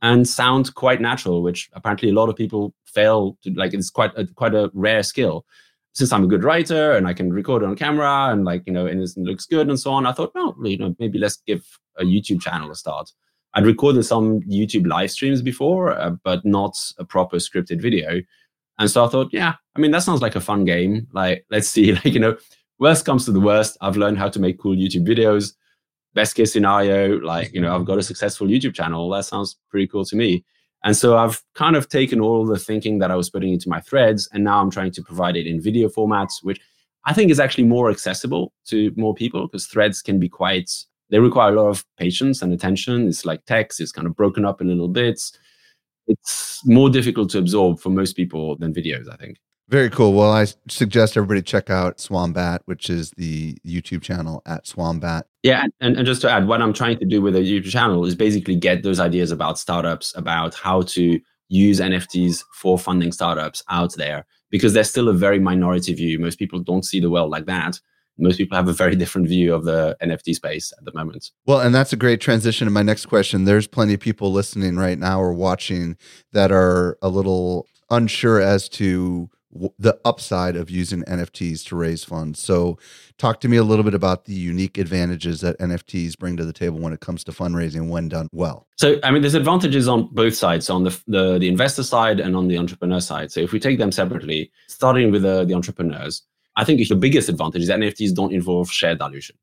and 0.00 0.28
sound 0.28 0.74
quite 0.74 1.00
natural, 1.00 1.42
which 1.42 1.68
apparently 1.72 2.10
a 2.10 2.14
lot 2.14 2.28
of 2.28 2.36
people 2.36 2.74
fail 2.84 3.36
to 3.42 3.50
like. 3.54 3.74
It's 3.74 3.90
quite 3.90 4.12
a, 4.16 4.26
quite 4.26 4.54
a 4.54 4.70
rare 4.74 5.02
skill. 5.02 5.44
Since 5.94 6.12
I'm 6.12 6.24
a 6.24 6.28
good 6.28 6.44
writer 6.44 6.92
and 6.92 7.06
I 7.06 7.14
can 7.14 7.32
record 7.32 7.62
on 7.62 7.76
camera 7.76 8.30
and 8.30 8.44
like 8.44 8.64
you 8.66 8.72
know, 8.72 8.86
and 8.86 9.00
it 9.00 9.10
looks 9.16 9.46
good 9.46 9.68
and 9.68 9.78
so 9.78 9.92
on, 9.92 10.06
I 10.06 10.12
thought, 10.12 10.32
well, 10.34 10.54
you 10.64 10.76
know, 10.76 10.94
maybe 10.98 11.18
let's 11.18 11.36
give 11.46 11.64
a 11.98 12.04
YouTube 12.04 12.42
channel 12.42 12.70
a 12.70 12.74
start. 12.74 13.10
I'd 13.54 13.66
recorded 13.66 14.02
some 14.04 14.40
YouTube 14.42 14.88
live 14.88 15.12
streams 15.12 15.40
before, 15.40 15.92
uh, 15.92 16.10
but 16.24 16.44
not 16.44 16.76
a 16.98 17.04
proper 17.04 17.36
scripted 17.36 17.80
video. 17.80 18.20
And 18.78 18.90
so 18.90 19.04
I 19.04 19.08
thought, 19.08 19.28
yeah, 19.32 19.54
I 19.76 19.80
mean, 19.80 19.92
that 19.92 20.02
sounds 20.02 20.22
like 20.22 20.34
a 20.34 20.40
fun 20.40 20.64
game. 20.64 21.06
Like, 21.12 21.46
let's 21.50 21.68
see, 21.68 21.92
like, 22.04 22.06
you 22.06 22.18
know, 22.18 22.36
worst 22.78 23.04
comes 23.04 23.24
to 23.26 23.32
the 23.32 23.40
worst. 23.40 23.76
I've 23.80 23.96
learned 23.96 24.18
how 24.18 24.28
to 24.28 24.40
make 24.40 24.58
cool 24.58 24.74
YouTube 24.74 25.06
videos. 25.06 25.52
Best 26.14 26.34
case 26.34 26.52
scenario, 26.52 27.18
like, 27.20 27.52
you 27.52 27.60
know, 27.60 27.74
I've 27.74 27.84
got 27.84 27.98
a 27.98 28.02
successful 28.02 28.46
YouTube 28.46 28.74
channel. 28.74 29.08
That 29.10 29.24
sounds 29.24 29.56
pretty 29.70 29.86
cool 29.86 30.04
to 30.04 30.16
me. 30.16 30.44
And 30.84 30.96
so 30.96 31.16
I've 31.16 31.42
kind 31.54 31.76
of 31.76 31.88
taken 31.88 32.20
all 32.20 32.46
the 32.46 32.58
thinking 32.58 32.98
that 32.98 33.10
I 33.10 33.16
was 33.16 33.30
putting 33.30 33.52
into 33.52 33.68
my 33.68 33.80
threads, 33.80 34.28
and 34.32 34.44
now 34.44 34.60
I'm 34.60 34.70
trying 34.70 34.92
to 34.92 35.02
provide 35.02 35.36
it 35.36 35.46
in 35.46 35.60
video 35.60 35.88
formats, 35.88 36.42
which 36.42 36.60
I 37.06 37.12
think 37.12 37.30
is 37.30 37.40
actually 37.40 37.64
more 37.64 37.90
accessible 37.90 38.52
to 38.66 38.92
more 38.96 39.14
people 39.14 39.46
because 39.46 39.66
threads 39.66 40.02
can 40.02 40.18
be 40.18 40.28
quite 40.28 40.70
they 41.10 41.18
require 41.18 41.52
a 41.52 41.62
lot 41.62 41.68
of 41.68 41.84
patience 41.98 42.42
and 42.42 42.52
attention. 42.52 43.06
It's 43.06 43.24
like 43.24 43.44
text, 43.44 43.80
it's 43.80 43.92
kind 43.92 44.06
of 44.06 44.16
broken 44.16 44.44
up 44.44 44.60
in 44.60 44.68
little 44.68 44.88
bits. 44.88 45.38
It's 46.06 46.60
more 46.64 46.90
difficult 46.90 47.30
to 47.30 47.38
absorb 47.38 47.78
for 47.78 47.90
most 47.90 48.14
people 48.14 48.56
than 48.56 48.74
videos, 48.74 49.12
I 49.12 49.16
think. 49.16 49.38
Very 49.68 49.88
cool. 49.88 50.12
Well, 50.12 50.30
I 50.30 50.46
suggest 50.68 51.16
everybody 51.16 51.40
check 51.40 51.70
out 51.70 51.98
Swombat, 51.98 52.60
which 52.66 52.90
is 52.90 53.12
the 53.16 53.56
YouTube 53.66 54.02
channel 54.02 54.42
at 54.46 54.66
Swombat. 54.66 55.22
Yeah, 55.42 55.66
and, 55.80 55.96
and 55.96 56.06
just 56.06 56.20
to 56.22 56.30
add, 56.30 56.46
what 56.46 56.60
I'm 56.60 56.72
trying 56.72 56.98
to 56.98 57.06
do 57.06 57.22
with 57.22 57.34
the 57.34 57.40
YouTube 57.40 57.70
channel 57.70 58.04
is 58.04 58.14
basically 58.14 58.56
get 58.56 58.82
those 58.82 59.00
ideas 59.00 59.30
about 59.30 59.58
startups, 59.58 60.14
about 60.16 60.54
how 60.54 60.82
to 60.82 61.18
use 61.48 61.80
NFTs 61.80 62.44
for 62.52 62.78
funding 62.78 63.12
startups 63.12 63.62
out 63.70 63.94
there, 63.94 64.26
because 64.50 64.74
there's 64.74 64.90
still 64.90 65.08
a 65.08 65.14
very 65.14 65.38
minority 65.38 65.94
view. 65.94 66.18
Most 66.18 66.38
people 66.38 66.58
don't 66.60 66.84
see 66.84 67.00
the 67.00 67.10
world 67.10 67.30
like 67.30 67.46
that 67.46 67.80
most 68.18 68.38
people 68.38 68.56
have 68.56 68.68
a 68.68 68.72
very 68.72 68.94
different 68.94 69.28
view 69.28 69.54
of 69.54 69.64
the 69.64 69.96
NFT 70.02 70.34
space 70.34 70.72
at 70.78 70.84
the 70.84 70.92
moment. 70.94 71.30
Well, 71.46 71.60
and 71.60 71.74
that's 71.74 71.92
a 71.92 71.96
great 71.96 72.20
transition 72.20 72.66
to 72.66 72.70
my 72.70 72.82
next 72.82 73.06
question. 73.06 73.44
There's 73.44 73.66
plenty 73.66 73.94
of 73.94 74.00
people 74.00 74.30
listening 74.32 74.76
right 74.76 74.98
now 74.98 75.20
or 75.20 75.32
watching 75.32 75.96
that 76.32 76.52
are 76.52 76.96
a 77.02 77.08
little 77.08 77.66
unsure 77.90 78.40
as 78.40 78.68
to 78.70 79.28
the 79.78 79.98
upside 80.04 80.56
of 80.56 80.70
using 80.70 81.02
NFTs 81.04 81.64
to 81.66 81.76
raise 81.76 82.04
funds. 82.04 82.40
So, 82.40 82.78
talk 83.18 83.40
to 83.40 83.48
me 83.48 83.56
a 83.56 83.62
little 83.62 83.84
bit 83.84 83.94
about 83.94 84.24
the 84.24 84.34
unique 84.34 84.78
advantages 84.78 85.40
that 85.40 85.58
NFTs 85.58 86.18
bring 86.18 86.36
to 86.36 86.44
the 86.44 86.52
table 86.52 86.78
when 86.78 86.92
it 86.92 87.00
comes 87.00 87.24
to 87.24 87.32
fundraising 87.32 87.88
when 87.88 88.08
done 88.08 88.28
well. 88.32 88.66
So, 88.76 88.98
I 89.02 89.10
mean, 89.10 89.22
there's 89.22 89.34
advantages 89.34 89.88
on 89.88 90.08
both 90.12 90.34
sides, 90.34 90.68
on 90.70 90.84
the 90.84 91.00
the, 91.06 91.38
the 91.38 91.48
investor 91.48 91.82
side 91.82 92.20
and 92.20 92.36
on 92.36 92.48
the 92.48 92.58
entrepreneur 92.58 93.00
side. 93.00 93.30
So, 93.32 93.40
if 93.40 93.52
we 93.52 93.60
take 93.60 93.78
them 93.78 93.92
separately, 93.92 94.50
starting 94.66 95.10
with 95.10 95.22
the, 95.22 95.44
the 95.44 95.54
entrepreneurs, 95.54 96.22
I 96.56 96.64
think 96.64 96.86
the 96.86 96.96
biggest 96.96 97.28
advantage 97.28 97.62
is 97.62 97.68
that 97.68 97.80
NFTs 97.80 98.14
don't 98.14 98.32
involve 98.32 98.70
share 98.70 98.94
dilution. 98.94 99.36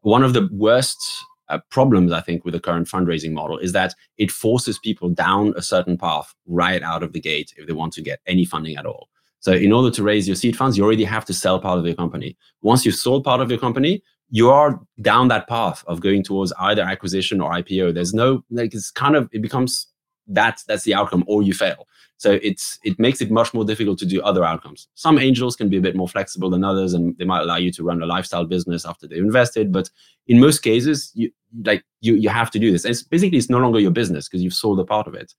One 0.00 0.22
of 0.22 0.34
the 0.34 0.48
worst 0.52 1.24
uh, 1.48 1.58
problems, 1.70 2.12
I 2.12 2.20
think, 2.20 2.44
with 2.44 2.54
the 2.54 2.60
current 2.60 2.88
fundraising 2.88 3.32
model 3.32 3.58
is 3.58 3.72
that 3.72 3.94
it 4.16 4.30
forces 4.30 4.78
people 4.78 5.08
down 5.08 5.52
a 5.56 5.62
certain 5.62 5.96
path 5.98 6.34
right 6.46 6.82
out 6.82 7.02
of 7.02 7.12
the 7.12 7.20
gate 7.20 7.52
if 7.56 7.66
they 7.66 7.72
want 7.72 7.92
to 7.94 8.02
get 8.02 8.20
any 8.26 8.44
funding 8.44 8.76
at 8.76 8.86
all. 8.86 9.08
So, 9.44 9.52
in 9.52 9.72
order 9.72 9.90
to 9.90 10.02
raise 10.02 10.26
your 10.26 10.36
seed 10.36 10.56
funds, 10.56 10.78
you 10.78 10.84
already 10.84 11.04
have 11.04 11.26
to 11.26 11.34
sell 11.34 11.60
part 11.60 11.78
of 11.78 11.84
your 11.84 11.94
company. 11.94 12.34
Once 12.62 12.86
you've 12.86 12.94
sold 12.94 13.24
part 13.24 13.42
of 13.42 13.50
your 13.50 13.60
company, 13.60 14.02
you 14.30 14.48
are 14.48 14.80
down 15.02 15.28
that 15.28 15.46
path 15.46 15.84
of 15.86 16.00
going 16.00 16.22
towards 16.22 16.50
either 16.60 16.80
acquisition 16.80 17.42
or 17.42 17.52
IPO. 17.52 17.92
There's 17.92 18.14
no 18.14 18.42
like 18.50 18.72
it's 18.72 18.90
kind 18.90 19.14
of 19.14 19.28
it 19.32 19.42
becomes 19.42 19.86
that 20.28 20.62
that's 20.66 20.84
the 20.84 20.94
outcome, 20.94 21.24
or 21.26 21.42
you 21.42 21.52
fail. 21.52 21.86
So 22.16 22.38
it's 22.42 22.78
it 22.84 22.98
makes 22.98 23.20
it 23.20 23.30
much 23.30 23.52
more 23.52 23.66
difficult 23.66 23.98
to 23.98 24.06
do 24.06 24.22
other 24.22 24.46
outcomes. 24.46 24.88
Some 24.94 25.18
angels 25.18 25.56
can 25.56 25.68
be 25.68 25.76
a 25.76 25.82
bit 25.82 25.94
more 25.94 26.08
flexible 26.08 26.48
than 26.48 26.64
others, 26.64 26.94
and 26.94 27.14
they 27.18 27.26
might 27.26 27.42
allow 27.42 27.56
you 27.56 27.70
to 27.72 27.84
run 27.84 28.02
a 28.02 28.06
lifestyle 28.06 28.46
business 28.46 28.86
after 28.86 29.06
they've 29.06 29.18
invested. 29.18 29.74
But 29.74 29.90
in 30.26 30.40
most 30.40 30.60
cases, 30.60 31.12
you 31.14 31.30
like 31.66 31.84
you 32.00 32.14
you 32.14 32.30
have 32.30 32.50
to 32.52 32.58
do 32.58 32.72
this. 32.72 32.86
And 32.86 32.92
it's 32.92 33.02
basically 33.02 33.36
it's 33.36 33.50
no 33.50 33.58
longer 33.58 33.78
your 33.78 33.90
business 33.90 34.26
because 34.26 34.42
you've 34.42 34.54
sold 34.54 34.80
a 34.80 34.84
part 34.84 35.06
of 35.06 35.12
it. 35.12 35.34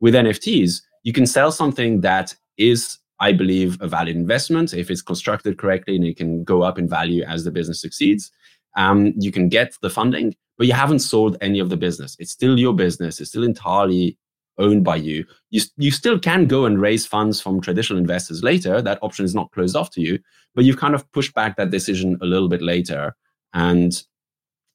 With 0.00 0.12
NFTs, 0.12 0.82
you 1.04 1.14
can 1.14 1.24
sell 1.24 1.50
something 1.50 2.02
that 2.02 2.36
is, 2.58 2.98
I 3.20 3.32
believe, 3.32 3.78
a 3.80 3.88
valid 3.88 4.16
investment 4.16 4.74
if 4.74 4.90
it's 4.90 5.02
constructed 5.02 5.58
correctly 5.58 5.96
and 5.96 6.04
it 6.04 6.16
can 6.16 6.44
go 6.44 6.62
up 6.62 6.78
in 6.78 6.88
value 6.88 7.24
as 7.24 7.44
the 7.44 7.50
business 7.50 7.80
succeeds. 7.80 8.30
Um, 8.76 9.14
you 9.16 9.32
can 9.32 9.48
get 9.48 9.74
the 9.80 9.90
funding, 9.90 10.36
but 10.58 10.66
you 10.66 10.74
haven't 10.74 10.98
sold 10.98 11.36
any 11.40 11.58
of 11.58 11.70
the 11.70 11.76
business. 11.76 12.16
It's 12.18 12.32
still 12.32 12.58
your 12.58 12.74
business. 12.74 13.20
It's 13.20 13.30
still 13.30 13.44
entirely 13.44 14.18
owned 14.58 14.84
by 14.84 14.96
you. 14.96 15.24
You, 15.50 15.60
you 15.76 15.90
still 15.90 16.18
can 16.18 16.46
go 16.46 16.64
and 16.64 16.80
raise 16.80 17.06
funds 17.06 17.40
from 17.40 17.60
traditional 17.60 17.98
investors 17.98 18.42
later. 18.42 18.80
That 18.82 18.98
option 19.02 19.24
is 19.24 19.34
not 19.34 19.50
closed 19.52 19.76
off 19.76 19.90
to 19.90 20.00
you, 20.00 20.18
but 20.54 20.64
you've 20.64 20.78
kind 20.78 20.94
of 20.94 21.10
pushed 21.12 21.34
back 21.34 21.56
that 21.56 21.70
decision 21.70 22.18
a 22.20 22.26
little 22.26 22.48
bit 22.48 22.62
later. 22.62 23.14
And 23.52 24.02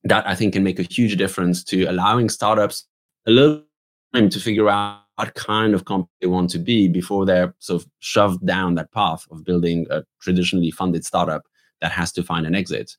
that 0.04 0.28
I 0.28 0.36
think 0.36 0.54
can 0.54 0.64
make 0.64 0.80
a 0.80 0.84
huge 0.84 1.16
difference 1.18 1.64
to 1.66 1.84
allowing 1.84 2.30
startups 2.30 2.86
a 3.28 3.32
little 3.32 3.64
time 4.14 4.30
to 4.30 4.40
figure 4.40 4.70
out 4.70 5.01
what 5.22 5.36
kind 5.36 5.76
of 5.76 5.86
company 5.86 6.10
they 6.20 6.28
want 6.28 6.50
to 6.50 6.58
be 6.58 6.88
before 6.88 7.26
they're 7.26 7.54
sort 7.60 7.84
of 7.84 7.88
shoved 8.00 8.44
down 8.46 8.74
that 8.74 8.92
path 8.92 9.24
of 9.30 9.44
building 9.44 9.86
a 9.92 10.02
traditionally 10.20 10.72
funded 10.72 11.06
startup 11.06 11.44
that 11.80 11.92
has 11.92 12.12
to 12.12 12.24
find 12.24 12.48
an 12.48 12.56
exit. 12.56 12.98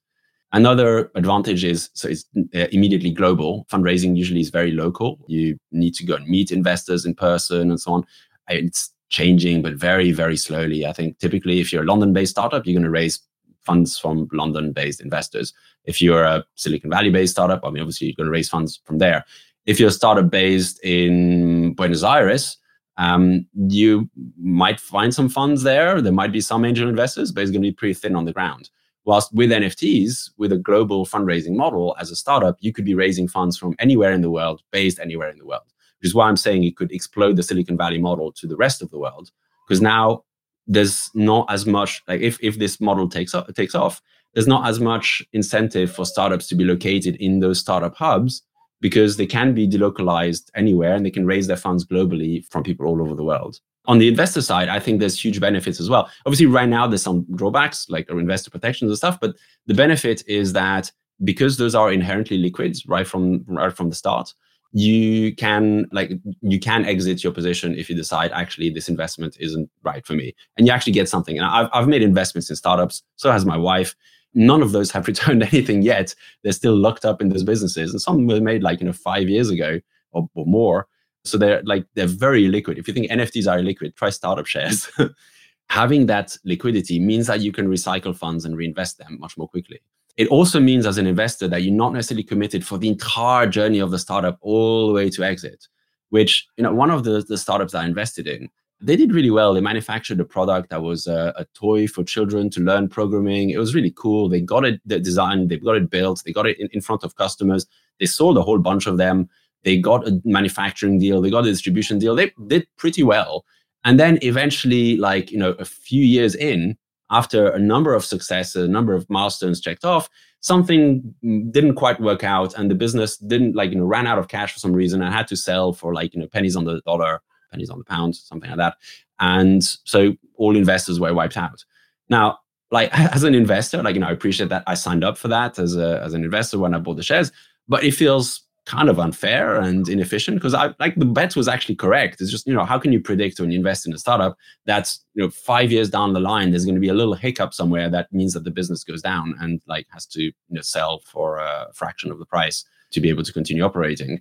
Another 0.53 1.11
advantage 1.17 1.65
is 1.65 1.91
so 1.95 2.09
it's 2.09 2.25
uh, 2.55 2.67
immediately 2.71 3.11
global. 3.11 3.67
Fundraising 3.73 4.17
usually 4.17 4.41
is 4.41 4.51
very 4.51 4.71
local. 4.71 5.19
You 5.27 5.59
need 5.73 5.95
to 5.95 6.07
go 6.07 6.15
and 6.15 6.27
meet 6.29 6.53
investors 6.53 7.05
in 7.05 7.15
person 7.15 7.71
and 7.71 7.81
so 7.81 7.93
on. 7.95 8.05
It's 8.49 8.93
changing, 9.09 9.63
but 9.63 9.75
very, 9.75 10.13
very 10.13 10.37
slowly. 10.37 10.87
I 10.87 10.93
think 10.93 11.19
typically, 11.19 11.59
if 11.59 11.73
you're 11.73 11.83
a 11.83 11.87
London 11.87 12.13
based 12.13 12.33
startup, 12.33 12.65
you're 12.65 12.75
going 12.75 12.85
to 12.85 12.91
raise 12.91 13.19
funds 13.63 13.99
from 13.99 14.29
London 14.33 14.73
based 14.73 15.01
investors. 15.01 15.53
If 15.85 16.01
you're 16.01 16.25
a 16.25 16.45
Silicon 16.55 16.91
Valley 16.91 17.11
based 17.11 17.33
startup, 17.33 17.63
I 17.65 17.71
mean, 17.71 17.83
obviously, 17.83 18.07
you're 18.09 18.17
going 18.17 18.27
to 18.27 18.33
raise 18.33 18.49
funds 18.49 18.81
from 18.85 18.99
there. 18.99 19.25
If 19.67 19.79
you're 19.79 19.91
a 19.91 19.93
startup 19.93 20.31
based 20.31 20.83
in 20.85 21.75
Buenos 21.75 22.03
Aires, 22.03 22.59
um, 22.99 23.47
you 23.55 24.11
might 24.39 24.81
find 24.81 25.15
some 25.15 25.29
funds 25.29 25.63
there. 25.63 26.03
There 26.03 26.13
might 26.13 26.33
be 26.33 26.41
some 26.41 26.65
angel 26.65 26.89
investors, 26.89 27.33
but 27.33 27.43
it's 27.43 27.51
going 27.51 27.63
to 27.63 27.69
be 27.69 27.73
pretty 27.73 27.95
thin 27.95 28.17
on 28.17 28.25
the 28.25 28.33
ground. 28.33 28.71
Whilst 29.05 29.33
with 29.35 29.51
NFTs, 29.51 30.31
with 30.37 30.53
a 30.53 30.59
global 30.59 31.07
fundraising 31.07 31.57
model 31.57 31.97
as 31.99 32.11
a 32.11 32.17
startup, 32.17 32.57
you 32.61 32.73
could 32.73 32.85
be 32.85 32.95
raising 32.95 33.27
funds 33.27 33.57
from 33.57 33.75
anywhere 33.79 34.13
in 34.13 34.21
the 34.21 34.31
world, 34.31 34.63
based 34.71 35.01
anywhere 35.01 35.29
in 35.29 35.39
the 35.39 35.47
world, 35.47 35.73
which 36.01 36.09
is 36.09 36.15
why 36.15 36.29
I'm 36.29 36.37
saying 36.37 36.65
it 36.65 36.77
could 36.77 36.93
explode 36.93 37.37
the 37.37 37.43
Silicon 37.43 37.77
Valley 37.77 37.99
model 37.99 38.31
to 38.33 38.47
the 38.47 38.57
rest 38.57 38.83
of 38.83 38.91
the 38.91 38.99
world. 38.99 39.31
Because 39.67 39.81
now 39.81 40.25
there's 40.67 41.11
not 41.15 41.51
as 41.51 41.67
much 41.67 42.03
like 42.07 42.21
if, 42.21 42.39
if 42.43 42.59
this 42.59 42.81
model 42.81 43.09
takes 43.09 43.35
off, 43.35 43.53
takes 43.55 43.75
off, 43.75 44.01
there's 44.35 44.47
not 44.47 44.69
as 44.69 44.79
much 44.79 45.23
incentive 45.33 45.91
for 45.91 46.07
startups 46.07 46.47
to 46.49 46.55
be 46.55 46.65
located 46.65 47.17
in 47.17 47.41
those 47.41 47.59
startup 47.59 47.97
hubs 47.97 48.43
because 48.83 49.17
they 49.17 49.27
can 49.27 49.55
be 49.55 49.67
delocalized 49.67 50.51
anywhere 50.55 50.95
and 50.95 51.07
they 51.07 51.11
can 51.11 51.25
raise 51.25 51.47
their 51.47 51.57
funds 51.57 51.87
globally 51.87 52.45
from 52.51 52.65
people 52.65 52.87
all 52.87 53.01
over 53.01 53.15
the 53.15 53.25
world. 53.25 53.61
On 53.87 53.99
the 53.99 54.09
investor 54.09 54.43
side, 54.43 54.69
I 54.69 54.79
think 54.81 54.99
there's 55.01 55.19
huge 55.19 55.41
benefits 55.41 55.81
as 55.81 55.89
well. 55.89 56.11
Obviously, 56.27 56.47
right 56.47 56.69
now 56.69 56.87
there's 56.87 57.03
some 57.03 57.25
drawbacks 57.35 57.89
like 57.89 58.11
investor 58.11 58.51
protections 58.51 58.91
and 58.91 58.99
stuff, 58.99 59.19
but 59.21 59.37
the 59.67 59.75
benefit 59.75 60.23
is 60.27 60.53
that 60.53 60.91
because 61.25 61.57
those 61.57 61.75
are 61.75 61.93
inherently 61.93 62.39
liquids 62.39 62.85
right 62.87 63.07
from 63.07 63.45
right 63.47 63.73
from 63.73 63.89
the 63.89 63.95
start, 63.95 64.35
you 64.73 65.35
can 65.35 65.87
like 65.93 66.13
you 66.41 66.59
can 66.59 66.85
exit 66.85 67.23
your 67.23 67.33
position 67.33 67.75
if 67.77 67.89
you 67.89 67.95
decide 67.97 68.33
actually 68.33 68.71
this 68.71 68.89
investment 68.89 69.37
isn't 69.39 69.69
right 69.83 70.05
for 70.07 70.15
me, 70.15 70.35
and 70.57 70.67
you 70.67 70.73
actually 70.73 70.93
get 70.93 71.09
something. 71.09 71.37
And 71.39 71.47
I've 71.47 71.69
I've 71.73 71.89
made 71.89 72.03
investments 72.03 72.51
in 72.51 72.57
startups, 72.57 73.03
so 73.17 73.31
has 73.31 73.45
my 73.47 73.57
wife. 73.57 73.95
None 74.35 74.63
of 74.63 74.73
those 74.73 74.91
have 74.91 75.07
returned 75.09 75.43
anything 75.43 75.83
yet. 75.83 76.15
They're 76.43 76.53
still 76.53 76.77
locked 76.77 77.05
up 77.05 77.21
in 77.21 77.29
those 77.29 77.45
businesses, 77.45 77.93
and 77.93 78.01
some 78.01 78.27
were 78.27 78.41
made 78.41 78.63
like 78.63 78.81
you 78.81 78.87
know 78.87 78.93
five 78.93 79.29
years 79.29 79.51
ago 79.51 79.81
or, 80.13 80.29
or 80.35 80.47
more 80.47 80.87
so 81.25 81.39
they're 81.39 81.63
like 81.65 81.87
they're 81.95 82.07
very 82.07 82.49
liquid. 82.49 82.79
If 82.79 82.89
you 82.89 82.95
think 82.95 83.11
NFTs 83.11 83.51
are 83.51 83.63
liquid, 83.63 83.97
try 83.97 84.11
startup 84.11 84.47
shares. 84.47 84.91
Having 85.69 86.07
that 86.07 86.37
liquidity 86.45 86.99
means 86.99 87.27
that 87.29 87.41
you 87.41 87.53
can 87.53 87.69
recycle 87.69 88.15
funds 88.15 88.45
and 88.45 88.57
reinvest 88.57 88.99
them 88.99 89.19
much 89.21 89.39
more 89.39 89.49
quickly. 89.49 89.81
It 90.17 90.29
also 90.29 90.61
means 90.61 90.85
as 90.85 90.99
an 90.99 91.07
investor 91.07 91.49
that 91.49 91.63
you're 91.63 91.73
not 91.73 91.95
necessarily 91.95 92.25
committed 92.25 92.67
for 92.67 92.77
the 92.77 92.89
entire 92.89 93.47
journey 93.47 93.79
of 93.79 93.91
the 93.91 93.99
startup 93.99 94.37
all 94.43 94.89
the 94.89 94.93
way 94.93 95.09
to 95.09 95.25
exit, 95.25 95.69
which, 96.11 96.47
you 96.59 96.63
know, 96.63 96.75
one 96.75 96.91
of 96.91 97.05
the, 97.05 97.25
the 97.27 97.39
startups 97.39 97.75
I 97.75 97.87
invested 97.87 98.27
in, 98.27 98.51
they 98.83 98.97
did 98.97 99.13
really 99.13 99.31
well. 99.31 99.55
They 99.55 99.61
manufactured 99.61 100.21
a 100.21 100.25
product 100.25 100.71
that 100.71 100.83
was 100.83 101.07
a, 101.07 101.33
a, 101.37 101.45
toy 101.55 101.87
for 101.87 102.03
children 102.03 102.51
to 102.51 102.61
learn 102.61 102.89
programming. 102.89 103.51
It 103.51 103.59
was 103.59 103.75
really 103.75 103.93
cool. 103.97 104.29
They 104.29 104.41
got 104.41 104.65
it 104.65 104.81
designed, 104.87 105.49
they 105.49 105.57
got 105.57 105.77
it 105.77 105.91
built, 105.91 106.23
they 106.25 106.33
got 106.33 106.47
it 106.47 106.59
in, 106.59 106.69
in 106.73 106.81
front 106.81 107.05
of 107.05 107.17
customers. 107.17 107.67
They 108.01 108.07
sold 108.07 108.37
a 108.37 108.43
whole 108.43 108.59
bunch 108.59 108.87
of 108.87 108.99
them. 108.99 109.29
They 109.63 109.79
got 109.79 110.09
a 110.09 110.21
manufacturing 110.25 110.99
deal, 110.99 111.21
they 111.21 111.31
got 111.31 111.47
a 111.47 111.51
distribution 111.51 111.99
deal. 111.99 112.17
They 112.17 112.33
did 112.49 112.67
pretty 112.77 113.03
well. 113.03 113.45
And 113.85 113.99
then 113.99 114.19
eventually, 114.23 114.97
like, 114.97 115.31
you 115.31 115.39
know, 115.39 115.53
a 115.53 115.65
few 115.65 116.05
years 116.05 116.35
in, 116.35 116.77
after 117.11 117.49
a 117.49 117.59
number 117.59 117.95
of 117.95 118.05
successes, 118.05 118.65
a 118.65 118.69
number 118.69 118.95
of 118.95 119.09
milestones 119.11 119.61
checked 119.61 119.85
off, 119.85 120.09
something 120.41 121.15
didn't 121.51 121.75
quite 121.75 122.01
work 122.01 122.25
out 122.25 122.55
and 122.55 122.71
the 122.71 122.75
business 122.75 123.17
didn't 123.19 123.55
like, 123.55 123.71
you 123.71 123.79
know, 123.79 123.85
ran 123.85 124.07
out 124.07 124.19
of 124.19 124.29
cash 124.29 124.53
for 124.53 124.59
some 124.59 124.73
reason 124.73 125.03
and 125.03 125.13
had 125.13 125.29
to 125.29 125.37
sell 125.37 125.73
for 125.73 125.95
like, 125.95 126.15
you 126.15 126.21
know, 126.21 126.27
pennies 126.27 126.57
on 126.57 126.65
the 126.65 126.81
dollar, 126.87 127.21
pennies 127.53 127.71
on 127.71 127.79
the 127.79 127.85
pound, 127.85 128.17
something 128.17 128.51
like 128.51 128.59
that. 128.59 128.77
And 129.21 129.63
so 129.85 130.15
all 130.37 130.57
investors 130.57 130.99
were 130.99 131.15
wiped 131.15 131.37
out. 131.37 131.65
Now, 132.09 132.39
like 132.71 132.91
as 133.15 133.23
an 133.23 133.35
investor, 133.35 133.83
like, 133.83 133.95
you 133.95 134.01
know, 134.01 134.09
I 134.09 134.13
appreciate 134.13 134.49
that 134.49 134.65
I 134.67 134.75
signed 134.75 135.05
up 135.05 135.17
for 135.17 135.29
that 135.29 135.59
as 135.59 135.77
a 135.77 136.01
as 136.03 136.15
an 136.15 136.25
investor 136.25 136.59
when 136.59 136.75
I 136.75 136.79
bought 136.79 136.97
the 136.97 137.03
shares, 137.03 137.31
but 137.69 137.85
it 137.85 137.93
feels 137.93 138.43
kind 138.65 138.89
of 138.89 139.01
unfair 139.01 139.57
and 139.57 139.89
inefficient 139.89 140.37
because 140.37 140.55
I 140.55 140.73
like 140.79 140.95
the 140.95 141.05
bet 141.05 141.35
was 141.35 141.49
actually 141.49 141.75
correct. 141.75 142.21
It's 142.21 142.31
just, 142.31 142.47
you 142.47 142.55
know, 142.55 142.65
how 142.65 142.79
can 142.79 142.93
you 142.93 143.01
predict 143.01 143.41
when 143.41 143.51
you 143.51 143.59
invest 143.59 143.87
in 143.87 143.93
a 143.93 143.99
startup 143.99 144.37
that's, 144.67 145.05
you 145.15 145.23
know, 145.23 145.31
five 145.31 145.73
years 145.73 145.91
down 145.91 146.13
the 146.13 146.21
line, 146.21 146.51
there's 146.51 146.65
going 146.65 146.77
to 146.77 146.81
be 146.81 146.89
a 146.89 146.95
little 146.95 147.15
hiccup 147.15 147.55
somewhere 147.55 147.91
that 147.91 148.13
means 148.13 148.35
that 148.35 148.45
the 148.45 148.51
business 148.51 148.85
goes 148.85 149.03
down 149.03 149.35
and 149.41 149.61
like 149.67 149.87
has 149.91 150.07
to, 150.07 150.23
you 150.23 150.33
know, 150.49 150.61
sell 150.61 151.01
for 151.01 151.39
a 151.39 151.71
fraction 151.75 152.13
of 152.13 152.19
the 152.19 152.27
price 152.27 152.65
to 152.93 153.01
be 153.01 153.09
able 153.09 153.25
to 153.25 153.33
continue 153.33 153.65
operating. 153.65 154.21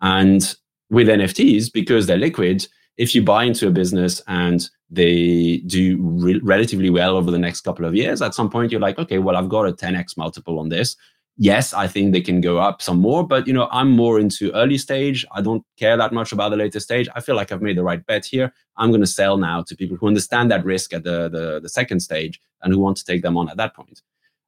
And 0.00 0.54
with 0.92 1.08
NFTs, 1.08 1.72
because 1.72 2.06
they're 2.06 2.16
liquid, 2.16 2.68
if 2.96 3.14
you 3.14 3.22
buy 3.22 3.44
into 3.44 3.66
a 3.66 3.72
business 3.72 4.22
and 4.28 4.68
they 4.90 5.62
do 5.66 5.98
re- 6.00 6.40
relatively 6.44 6.90
well 6.90 7.16
over 7.16 7.30
the 7.30 7.38
next 7.38 7.62
couple 7.62 7.84
of 7.84 7.96
years, 7.96 8.22
at 8.22 8.34
some 8.34 8.48
point 8.48 8.70
you're 8.70 8.80
like, 8.80 8.98
okay, 8.98 9.18
well, 9.18 9.34
I've 9.34 9.48
got 9.48 9.66
a 9.66 9.72
10x 9.72 10.16
multiple 10.16 10.60
on 10.60 10.68
this 10.68 10.96
yes, 11.36 11.72
I 11.72 11.86
think 11.86 12.12
they 12.12 12.20
can 12.20 12.40
go 12.40 12.58
up 12.58 12.82
some 12.82 13.00
more, 13.00 13.26
but 13.26 13.46
you 13.46 13.52
know, 13.52 13.68
I'm 13.70 13.90
more 13.90 14.20
into 14.20 14.52
early 14.52 14.78
stage. 14.78 15.24
I 15.32 15.40
don't 15.40 15.64
care 15.78 15.96
that 15.96 16.12
much 16.12 16.32
about 16.32 16.50
the 16.50 16.56
later 16.56 16.80
stage. 16.80 17.08
I 17.14 17.20
feel 17.20 17.36
like 17.36 17.52
I've 17.52 17.62
made 17.62 17.76
the 17.76 17.82
right 17.82 18.04
bet 18.06 18.24
here. 18.24 18.52
I'm 18.76 18.90
going 18.90 19.00
to 19.00 19.06
sell 19.06 19.36
now 19.36 19.62
to 19.62 19.76
people 19.76 19.96
who 19.96 20.06
understand 20.06 20.50
that 20.50 20.64
risk 20.64 20.92
at 20.92 21.04
the, 21.04 21.28
the, 21.28 21.60
the 21.60 21.68
second 21.68 22.00
stage 22.00 22.40
and 22.62 22.72
who 22.72 22.78
want 22.78 22.96
to 22.98 23.04
take 23.04 23.22
them 23.22 23.36
on 23.36 23.48
at 23.48 23.56
that 23.56 23.74
point. 23.74 24.02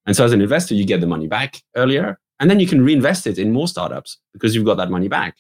And 0.07 0.15
so 0.15 0.25
as 0.25 0.33
an 0.33 0.43
investor, 0.43 0.75
you 0.75 0.85
get 0.85 1.01
the 1.01 1.07
money 1.07 1.27
back 1.27 1.63
earlier 1.77 2.19
and 2.41 2.51
then 2.51 2.61
you 2.61 2.67
can 2.67 2.85
reinvest 2.85 3.27
it 3.27 3.39
in 3.39 3.53
more 3.53 3.69
startups 3.69 4.19
because 4.33 4.55
you've 4.55 4.67
got 4.67 4.77
that 4.77 4.91
money 4.91 5.09
back. 5.09 5.37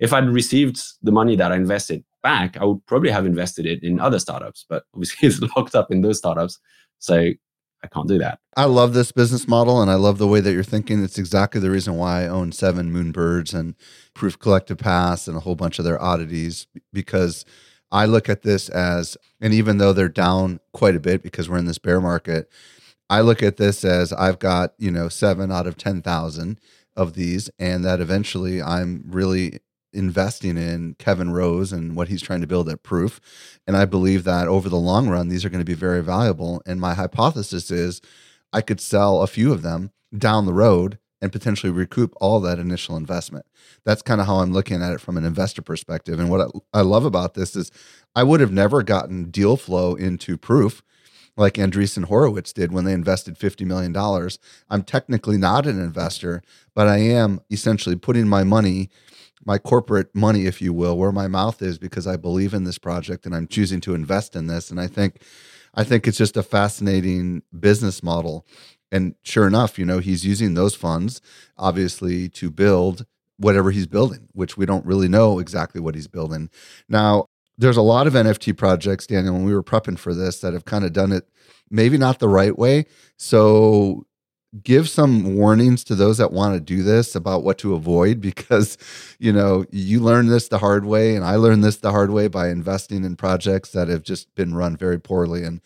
If 0.00 0.12
I'd 0.12 0.28
received 0.28 0.82
the 1.02 1.12
money 1.12 1.36
that 1.36 1.52
I 1.52 1.56
invested 1.56 2.04
back, 2.22 2.56
I 2.56 2.64
would 2.64 2.84
probably 2.86 3.10
have 3.10 3.26
invested 3.26 3.66
it 3.66 3.82
in 3.82 4.00
other 4.00 4.18
startups, 4.18 4.66
but 4.68 4.84
obviously 4.94 5.28
it's 5.28 5.40
locked 5.56 5.74
up 5.74 5.90
in 5.90 6.00
those 6.00 6.18
startups. 6.18 6.58
So 6.98 7.16
I 7.82 7.86
can't 7.88 8.08
do 8.08 8.18
that. 8.18 8.40
I 8.56 8.64
love 8.64 8.92
this 8.92 9.12
business 9.12 9.48
model 9.48 9.80
and 9.80 9.90
I 9.90 9.94
love 9.94 10.18
the 10.18 10.26
way 10.26 10.40
that 10.40 10.52
you're 10.52 10.62
thinking. 10.62 11.02
It's 11.02 11.18
exactly 11.18 11.60
the 11.60 11.70
reason 11.70 11.96
why 11.96 12.24
I 12.24 12.28
own 12.28 12.52
seven 12.52 12.92
Moonbirds 12.92 13.54
and 13.54 13.74
Proof 14.14 14.38
Collective 14.38 14.78
Pass 14.78 15.26
and 15.28 15.36
a 15.36 15.40
whole 15.40 15.54
bunch 15.54 15.78
of 15.78 15.84
their 15.84 16.00
oddities 16.00 16.66
because 16.92 17.44
I 17.90 18.04
look 18.04 18.28
at 18.28 18.42
this 18.42 18.68
as, 18.68 19.16
and 19.40 19.54
even 19.54 19.78
though 19.78 19.92
they're 19.92 20.08
down 20.08 20.60
quite 20.72 20.94
a 20.94 21.00
bit 21.00 21.22
because 21.22 21.48
we're 21.48 21.58
in 21.58 21.64
this 21.64 21.78
bear 21.78 22.00
market, 22.00 22.50
I 23.08 23.22
look 23.22 23.42
at 23.42 23.56
this 23.56 23.84
as 23.84 24.12
I've 24.12 24.38
got, 24.38 24.74
you 24.78 24.90
know, 24.90 25.08
seven 25.08 25.50
out 25.50 25.66
of 25.66 25.76
10,000 25.76 26.60
of 26.96 27.14
these, 27.14 27.50
and 27.58 27.84
that 27.84 28.00
eventually 28.00 28.62
I'm 28.62 29.04
really 29.06 29.58
investing 29.92 30.56
in 30.56 30.94
Kevin 30.98 31.30
Rose 31.30 31.72
and 31.72 31.96
what 31.96 32.08
he's 32.08 32.22
trying 32.22 32.40
to 32.40 32.46
build 32.46 32.68
at 32.68 32.82
Proof. 32.82 33.20
And 33.66 33.76
I 33.76 33.84
believe 33.84 34.24
that 34.24 34.48
over 34.48 34.68
the 34.68 34.76
long 34.76 35.08
run, 35.08 35.28
these 35.28 35.44
are 35.44 35.50
going 35.50 35.60
to 35.60 35.64
be 35.64 35.74
very 35.74 36.02
valuable. 36.02 36.62
And 36.66 36.80
my 36.80 36.94
hypothesis 36.94 37.70
is 37.70 38.00
I 38.52 38.60
could 38.60 38.80
sell 38.80 39.22
a 39.22 39.26
few 39.26 39.52
of 39.52 39.62
them 39.62 39.92
down 40.16 40.46
the 40.46 40.52
road 40.52 40.98
and 41.22 41.32
potentially 41.32 41.70
recoup 41.70 42.14
all 42.20 42.40
that 42.40 42.58
initial 42.58 42.96
investment. 42.96 43.46
That's 43.84 44.02
kind 44.02 44.20
of 44.20 44.26
how 44.26 44.36
I'm 44.36 44.52
looking 44.52 44.82
at 44.82 44.92
it 44.92 45.00
from 45.00 45.16
an 45.16 45.24
investor 45.24 45.62
perspective. 45.62 46.18
And 46.18 46.30
what 46.30 46.50
I, 46.72 46.80
love 46.80 47.04
about 47.04 47.34
this 47.34 47.54
is 47.54 47.70
I 48.14 48.22
would 48.22 48.40
have 48.40 48.52
never 48.52 48.82
gotten 48.82 49.30
deal 49.30 49.56
flow 49.56 49.94
into 49.94 50.38
Proof 50.38 50.82
like 51.36 51.54
Andreessen 51.54 52.04
Horowitz 52.04 52.52
did 52.52 52.72
when 52.72 52.84
they 52.84 52.92
invested 52.92 53.38
$50 53.38 53.66
million. 53.66 53.94
I'm 54.68 54.82
technically 54.82 55.36
not 55.36 55.66
an 55.66 55.78
investor, 55.80 56.42
but 56.74 56.88
I 56.88 56.98
am 56.98 57.40
essentially 57.50 57.96
putting 57.96 58.28
my 58.28 58.42
money 58.42 58.90
my 59.44 59.58
corporate 59.58 60.14
money, 60.14 60.46
if 60.46 60.60
you 60.60 60.72
will, 60.72 60.96
where 60.96 61.12
my 61.12 61.28
mouth 61.28 61.62
is 61.62 61.78
because 61.78 62.06
I 62.06 62.16
believe 62.16 62.52
in 62.52 62.64
this 62.64 62.78
project 62.78 63.26
and 63.26 63.34
I'm 63.34 63.46
choosing 63.46 63.80
to 63.82 63.94
invest 63.94 64.36
in 64.36 64.46
this. 64.46 64.70
And 64.70 64.80
I 64.80 64.86
think, 64.86 65.22
I 65.74 65.84
think 65.84 66.06
it's 66.06 66.18
just 66.18 66.36
a 66.36 66.42
fascinating 66.42 67.42
business 67.58 68.02
model. 68.02 68.46
And 68.92 69.14
sure 69.22 69.46
enough, 69.46 69.78
you 69.78 69.84
know, 69.84 69.98
he's 69.98 70.26
using 70.26 70.54
those 70.54 70.74
funds 70.74 71.20
obviously 71.56 72.28
to 72.30 72.50
build 72.50 73.06
whatever 73.38 73.70
he's 73.70 73.86
building, 73.86 74.28
which 74.32 74.56
we 74.56 74.66
don't 74.66 74.84
really 74.84 75.08
know 75.08 75.38
exactly 75.38 75.80
what 75.80 75.94
he's 75.94 76.08
building. 76.08 76.50
Now, 76.88 77.26
there's 77.56 77.76
a 77.76 77.82
lot 77.82 78.06
of 78.06 78.14
NFT 78.14 78.56
projects, 78.56 79.06
Daniel, 79.06 79.34
when 79.34 79.44
we 79.44 79.54
were 79.54 79.62
prepping 79.62 79.98
for 79.98 80.14
this 80.14 80.40
that 80.40 80.52
have 80.52 80.64
kind 80.64 80.84
of 80.84 80.92
done 80.92 81.12
it 81.12 81.28
maybe 81.70 81.96
not 81.96 82.18
the 82.18 82.28
right 82.28 82.58
way. 82.58 82.86
So 83.16 84.04
give 84.62 84.88
some 84.88 85.36
warnings 85.36 85.84
to 85.84 85.94
those 85.94 86.18
that 86.18 86.32
want 86.32 86.54
to 86.54 86.60
do 86.60 86.82
this 86.82 87.14
about 87.14 87.44
what 87.44 87.58
to 87.58 87.74
avoid 87.74 88.20
because 88.30 88.76
you 89.18 89.32
know 89.32 89.64
you 89.70 90.00
learn 90.00 90.26
this 90.26 90.48
the 90.48 90.58
hard 90.58 90.84
way 90.84 91.14
and 91.14 91.24
i 91.24 91.36
learned 91.36 91.62
this 91.62 91.76
the 91.76 91.92
hard 91.92 92.10
way 92.10 92.26
by 92.28 92.48
investing 92.48 93.04
in 93.04 93.16
projects 93.16 93.70
that 93.70 93.88
have 93.88 94.02
just 94.02 94.34
been 94.34 94.54
run 94.54 94.76
very 94.76 94.98
poorly 94.98 95.44
and 95.44 95.60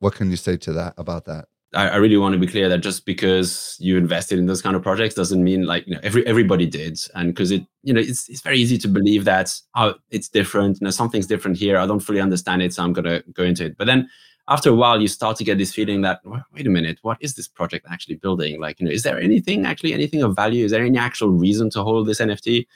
what 0.00 0.14
can 0.14 0.30
you 0.30 0.36
say 0.36 0.56
to 0.56 0.72
that 0.72 0.92
about 0.98 1.24
that 1.24 1.46
I, 1.74 1.96
really 1.96 2.16
want 2.16 2.32
to 2.32 2.38
be 2.38 2.46
clear 2.46 2.68
that 2.68 2.78
just 2.78 3.04
because 3.04 3.76
you 3.78 3.98
invested 3.98 4.38
in 4.38 4.46
those 4.46 4.62
kind 4.62 4.76
of 4.76 4.82
projects 4.82 5.14
doesn't 5.14 5.42
mean 5.42 5.64
like 5.64 5.86
you 5.86 5.94
know 5.94 6.00
every 6.02 6.26
everybody 6.26 6.64
did, 6.64 6.98
and 7.14 7.34
because 7.34 7.50
it 7.50 7.66
you 7.82 7.92
know 7.92 8.00
it's 8.00 8.28
it's 8.28 8.40
very 8.40 8.56
easy 8.58 8.78
to 8.78 8.88
believe 8.88 9.24
that 9.24 9.52
oh 9.74 9.94
it's 10.10 10.28
different, 10.28 10.78
you 10.80 10.84
know 10.84 10.90
something's 10.90 11.26
different 11.26 11.58
here. 11.58 11.76
I 11.76 11.86
don't 11.86 12.00
fully 12.00 12.20
understand 12.20 12.62
it, 12.62 12.72
so 12.72 12.82
I'm 12.82 12.92
gonna 12.92 13.22
go 13.32 13.42
into 13.42 13.66
it. 13.66 13.76
But 13.76 13.86
then 13.86 14.08
after 14.48 14.70
a 14.70 14.74
while 14.74 15.00
you 15.00 15.08
start 15.08 15.36
to 15.36 15.44
get 15.44 15.58
this 15.58 15.74
feeling 15.74 16.02
that 16.02 16.20
wait 16.52 16.66
a 16.66 16.70
minute 16.70 16.98
what 17.02 17.18
is 17.20 17.34
this 17.34 17.48
project 17.48 17.86
actually 17.90 18.16
building? 18.16 18.60
Like 18.60 18.80
you 18.80 18.86
know 18.86 18.92
is 18.92 19.02
there 19.02 19.20
anything 19.20 19.66
actually 19.66 19.92
anything 19.92 20.22
of 20.22 20.36
value? 20.36 20.64
Is 20.64 20.70
there 20.70 20.84
any 20.84 20.98
actual 20.98 21.30
reason 21.30 21.70
to 21.70 21.82
hold 21.82 22.06
this 22.06 22.20
nft 22.20 22.66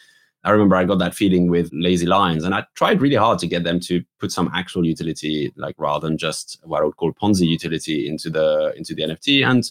i 0.43 0.51
remember 0.51 0.75
i 0.75 0.85
got 0.85 0.99
that 0.99 1.15
feeling 1.15 1.51
with 1.51 1.69
lazy 1.71 2.07
lions 2.07 2.45
and 2.45 2.55
i 2.55 2.65
tried 2.75 3.03
really 3.03 3.15
hard 3.15 3.39
to 3.39 3.47
get 3.47 3.63
them 3.63 3.79
to 3.79 4.03
put 4.19 4.33
some 4.33 4.51
actual 4.55 4.87
utility 4.87 5.53
like 5.57 5.75
rather 5.77 6.09
than 6.09 6.17
just 6.17 6.59
what 6.65 6.81
i 6.81 6.85
would 6.87 6.97
call 6.97 7.13
ponzi 7.13 7.47
utility 7.47 8.09
into 8.09 8.31
the 8.31 8.73
into 8.75 8.95
the 8.95 9.03
nft 9.03 9.47
and 9.47 9.71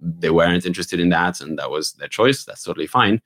they 0.00 0.30
weren't 0.30 0.66
interested 0.66 1.00
in 1.00 1.08
that 1.10 1.40
and 1.40 1.58
that 1.58 1.70
was 1.70 1.92
their 1.94 2.08
choice. 2.08 2.44
That's 2.44 2.62
totally 2.62 2.86
fine. 2.86 3.20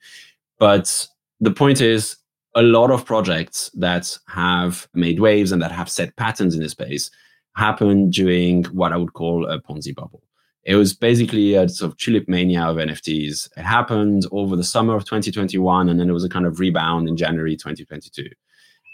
But 0.59 1.07
the 1.39 1.51
point 1.51 1.81
is 1.81 2.17
a 2.55 2.61
lot 2.61 2.91
of 2.91 3.05
projects 3.05 3.69
that 3.75 4.17
have 4.27 4.87
made 4.93 5.19
waves 5.19 5.51
and 5.51 5.61
that 5.61 5.71
have 5.71 5.89
set 5.89 6.15
patterns 6.15 6.55
in 6.55 6.61
the 6.61 6.69
space 6.69 7.09
happened 7.55 8.13
during 8.13 8.63
what 8.65 8.91
I 8.91 8.97
would 8.97 9.13
call 9.13 9.45
a 9.45 9.59
Ponzi 9.61 9.93
bubble. 9.93 10.23
It 10.65 10.75
was 10.75 10.93
basically 10.93 11.55
a 11.55 11.67
sort 11.67 11.91
of 11.91 11.97
tulip 11.97 12.27
mania 12.29 12.63
of 12.63 12.77
NFTs. 12.77 13.49
It 13.57 13.63
happened 13.63 14.25
over 14.31 14.55
the 14.55 14.63
summer 14.63 14.95
of 14.95 15.03
2021, 15.03 15.89
and 15.89 15.99
then 15.99 16.09
it 16.09 16.13
was 16.13 16.23
a 16.23 16.29
kind 16.29 16.45
of 16.45 16.59
rebound 16.59 17.09
in 17.09 17.17
January 17.17 17.57
2022. 17.57 18.29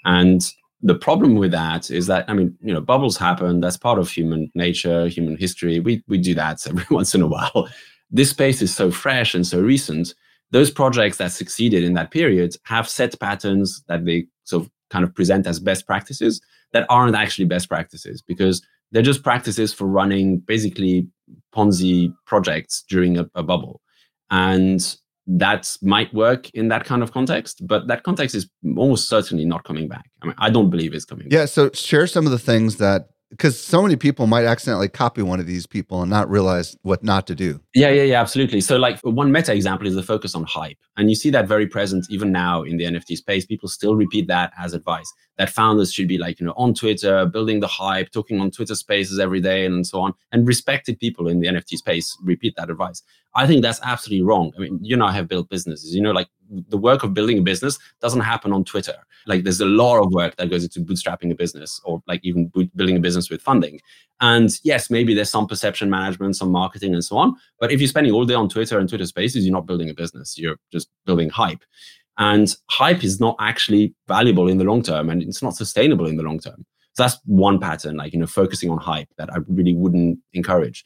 And 0.05 0.41
the 0.81 0.95
problem 0.95 1.35
with 1.35 1.51
that 1.51 1.91
is 1.91 2.07
that 2.07 2.25
I 2.27 2.33
mean, 2.33 2.57
you 2.61 2.73
know, 2.73 2.81
bubbles 2.81 3.17
happen. 3.17 3.59
That's 3.59 3.77
part 3.77 3.99
of 3.99 4.09
human 4.09 4.49
nature, 4.55 5.07
human 5.07 5.37
history. 5.37 5.79
We 5.79 6.03
we 6.07 6.17
do 6.17 6.33
that 6.35 6.65
every 6.67 6.85
once 6.89 7.13
in 7.13 7.21
a 7.21 7.27
while. 7.27 7.69
This 8.09 8.31
space 8.31 8.61
is 8.61 8.73
so 8.73 8.89
fresh 8.89 9.35
and 9.35 9.45
so 9.45 9.61
recent. 9.61 10.15
Those 10.51 10.71
projects 10.71 11.17
that 11.17 11.31
succeeded 11.31 11.83
in 11.83 11.93
that 11.93 12.09
period 12.09 12.55
have 12.63 12.89
set 12.89 13.19
patterns 13.19 13.83
that 13.87 14.05
they 14.05 14.25
sort 14.45 14.63
of 14.63 14.71
kind 14.89 15.05
of 15.05 15.13
present 15.13 15.45
as 15.45 15.59
best 15.59 15.85
practices 15.85 16.41
that 16.73 16.85
aren't 16.89 17.15
actually 17.15 17.45
best 17.45 17.69
practices 17.69 18.21
because 18.21 18.65
they're 18.91 19.01
just 19.01 19.23
practices 19.23 19.73
for 19.73 19.85
running 19.85 20.39
basically 20.39 21.07
Ponzi 21.53 22.13
projects 22.25 22.83
during 22.89 23.17
a, 23.17 23.29
a 23.35 23.43
bubble. 23.43 23.81
And 24.31 24.95
that 25.27 25.77
might 25.81 26.13
work 26.13 26.49
in 26.51 26.69
that 26.69 26.85
kind 26.85 27.03
of 27.03 27.11
context, 27.11 27.65
but 27.67 27.87
that 27.87 28.03
context 28.03 28.35
is 28.35 28.49
almost 28.77 29.07
certainly 29.07 29.45
not 29.45 29.63
coming 29.63 29.87
back. 29.87 30.09
I 30.21 30.27
mean, 30.27 30.35
I 30.39 30.49
don't 30.49 30.69
believe 30.69 30.93
it's 30.93 31.05
coming 31.05 31.25
back. 31.25 31.33
yeah, 31.33 31.41
back. 31.41 31.49
so 31.49 31.69
share 31.73 32.07
some 32.07 32.25
of 32.25 32.31
the 32.31 32.39
things 32.39 32.77
that 32.77 33.09
because 33.29 33.59
so 33.59 33.81
many 33.81 33.95
people 33.95 34.27
might 34.27 34.45
accidentally 34.45 34.89
copy 34.89 35.21
one 35.21 35.39
of 35.39 35.45
these 35.45 35.67
people 35.67 36.01
and 36.01 36.09
not 36.09 36.29
realize 36.29 36.75
what 36.81 37.03
not 37.03 37.27
to 37.27 37.35
do. 37.35 37.59
Yeah, 37.73 37.89
yeah, 37.89 38.03
yeah, 38.03 38.21
absolutely. 38.21 38.61
So, 38.61 38.77
like 38.77 38.99
one 39.01 39.31
meta 39.31 39.53
example 39.53 39.87
is 39.87 39.95
the 39.95 40.03
focus 40.03 40.35
on 40.35 40.43
hype, 40.43 40.77
and 40.97 41.09
you 41.09 41.15
see 41.15 41.29
that 41.29 41.47
very 41.47 41.67
present 41.67 42.05
even 42.09 42.31
now 42.31 42.63
in 42.63 42.77
the 42.77 42.85
NFT 42.85 43.17
space. 43.17 43.45
People 43.45 43.69
still 43.69 43.95
repeat 43.95 44.27
that 44.27 44.51
as 44.57 44.73
advice 44.73 45.11
that 45.37 45.49
founders 45.49 45.93
should 45.93 46.07
be 46.07 46.17
like 46.17 46.39
you 46.39 46.45
know 46.45 46.53
on 46.57 46.73
Twitter, 46.73 47.25
building 47.25 47.59
the 47.59 47.67
hype, 47.67 48.11
talking 48.11 48.39
on 48.41 48.51
Twitter 48.51 48.75
Spaces 48.75 49.19
every 49.19 49.41
day, 49.41 49.65
and 49.65 49.85
so 49.85 50.01
on. 50.01 50.13
And 50.31 50.47
respected 50.47 50.99
people 50.99 51.27
in 51.27 51.39
the 51.39 51.47
NFT 51.47 51.77
space 51.77 52.17
repeat 52.23 52.55
that 52.57 52.69
advice. 52.69 53.03
I 53.35 53.45
think 53.45 53.61
that's 53.61 53.79
absolutely 53.83 54.25
wrong. 54.25 54.51
I 54.57 54.61
mean, 54.61 54.79
you 54.81 54.97
know, 54.97 55.05
I 55.05 55.11
have 55.11 55.27
built 55.27 55.49
businesses. 55.49 55.93
You 55.93 56.01
know, 56.01 56.11
like 56.11 56.27
the 56.49 56.77
work 56.77 57.03
of 57.03 57.13
building 57.13 57.37
a 57.37 57.41
business 57.41 57.77
doesn't 58.01 58.21
happen 58.21 58.51
on 58.51 58.63
Twitter. 58.63 58.95
Like 59.27 59.43
there's 59.43 59.61
a 59.61 59.65
lot 59.65 60.03
of 60.03 60.11
work 60.11 60.35
that 60.37 60.49
goes 60.49 60.63
into 60.63 60.79
bootstrapping 60.81 61.31
a 61.31 61.35
business 61.35 61.79
or 61.83 62.01
like 62.07 62.21
even 62.23 62.47
boot, 62.47 62.75
building 62.75 62.97
a 62.97 62.99
business 62.99 63.29
with 63.29 63.41
funding. 63.41 63.79
And 64.19 64.49
yes, 64.63 64.89
maybe 64.89 65.13
there's 65.13 65.29
some 65.29 65.47
perception 65.47 65.89
management, 65.89 66.37
some 66.37 66.51
marketing 66.51 66.93
and 66.93 67.03
so 67.03 67.17
on. 67.17 67.35
But 67.59 67.71
if 67.71 67.79
you're 67.79 67.87
spending 67.87 68.13
all 68.13 68.25
day 68.25 68.33
on 68.33 68.49
Twitter 68.49 68.79
and 68.79 68.89
Twitter 68.89 69.05
spaces, 69.05 69.45
you're 69.45 69.53
not 69.53 69.67
building 69.67 69.89
a 69.89 69.93
business. 69.93 70.37
You're 70.37 70.57
just 70.71 70.89
building 71.05 71.29
hype. 71.29 71.63
And 72.17 72.53
hype 72.69 73.03
is 73.03 73.19
not 73.19 73.35
actually 73.39 73.93
valuable 74.07 74.49
in 74.49 74.57
the 74.57 74.65
long 74.65 74.81
term 74.81 75.09
and 75.09 75.21
it's 75.21 75.43
not 75.43 75.55
sustainable 75.55 76.07
in 76.07 76.17
the 76.17 76.23
long 76.23 76.39
term. 76.39 76.65
So 76.93 77.03
that's 77.03 77.19
one 77.25 77.59
pattern, 77.59 77.95
like, 77.95 78.11
you 78.11 78.19
know, 78.19 78.27
focusing 78.27 78.69
on 78.69 78.77
hype 78.77 79.07
that 79.17 79.31
I 79.31 79.37
really 79.47 79.75
wouldn't 79.75 80.19
encourage. 80.33 80.83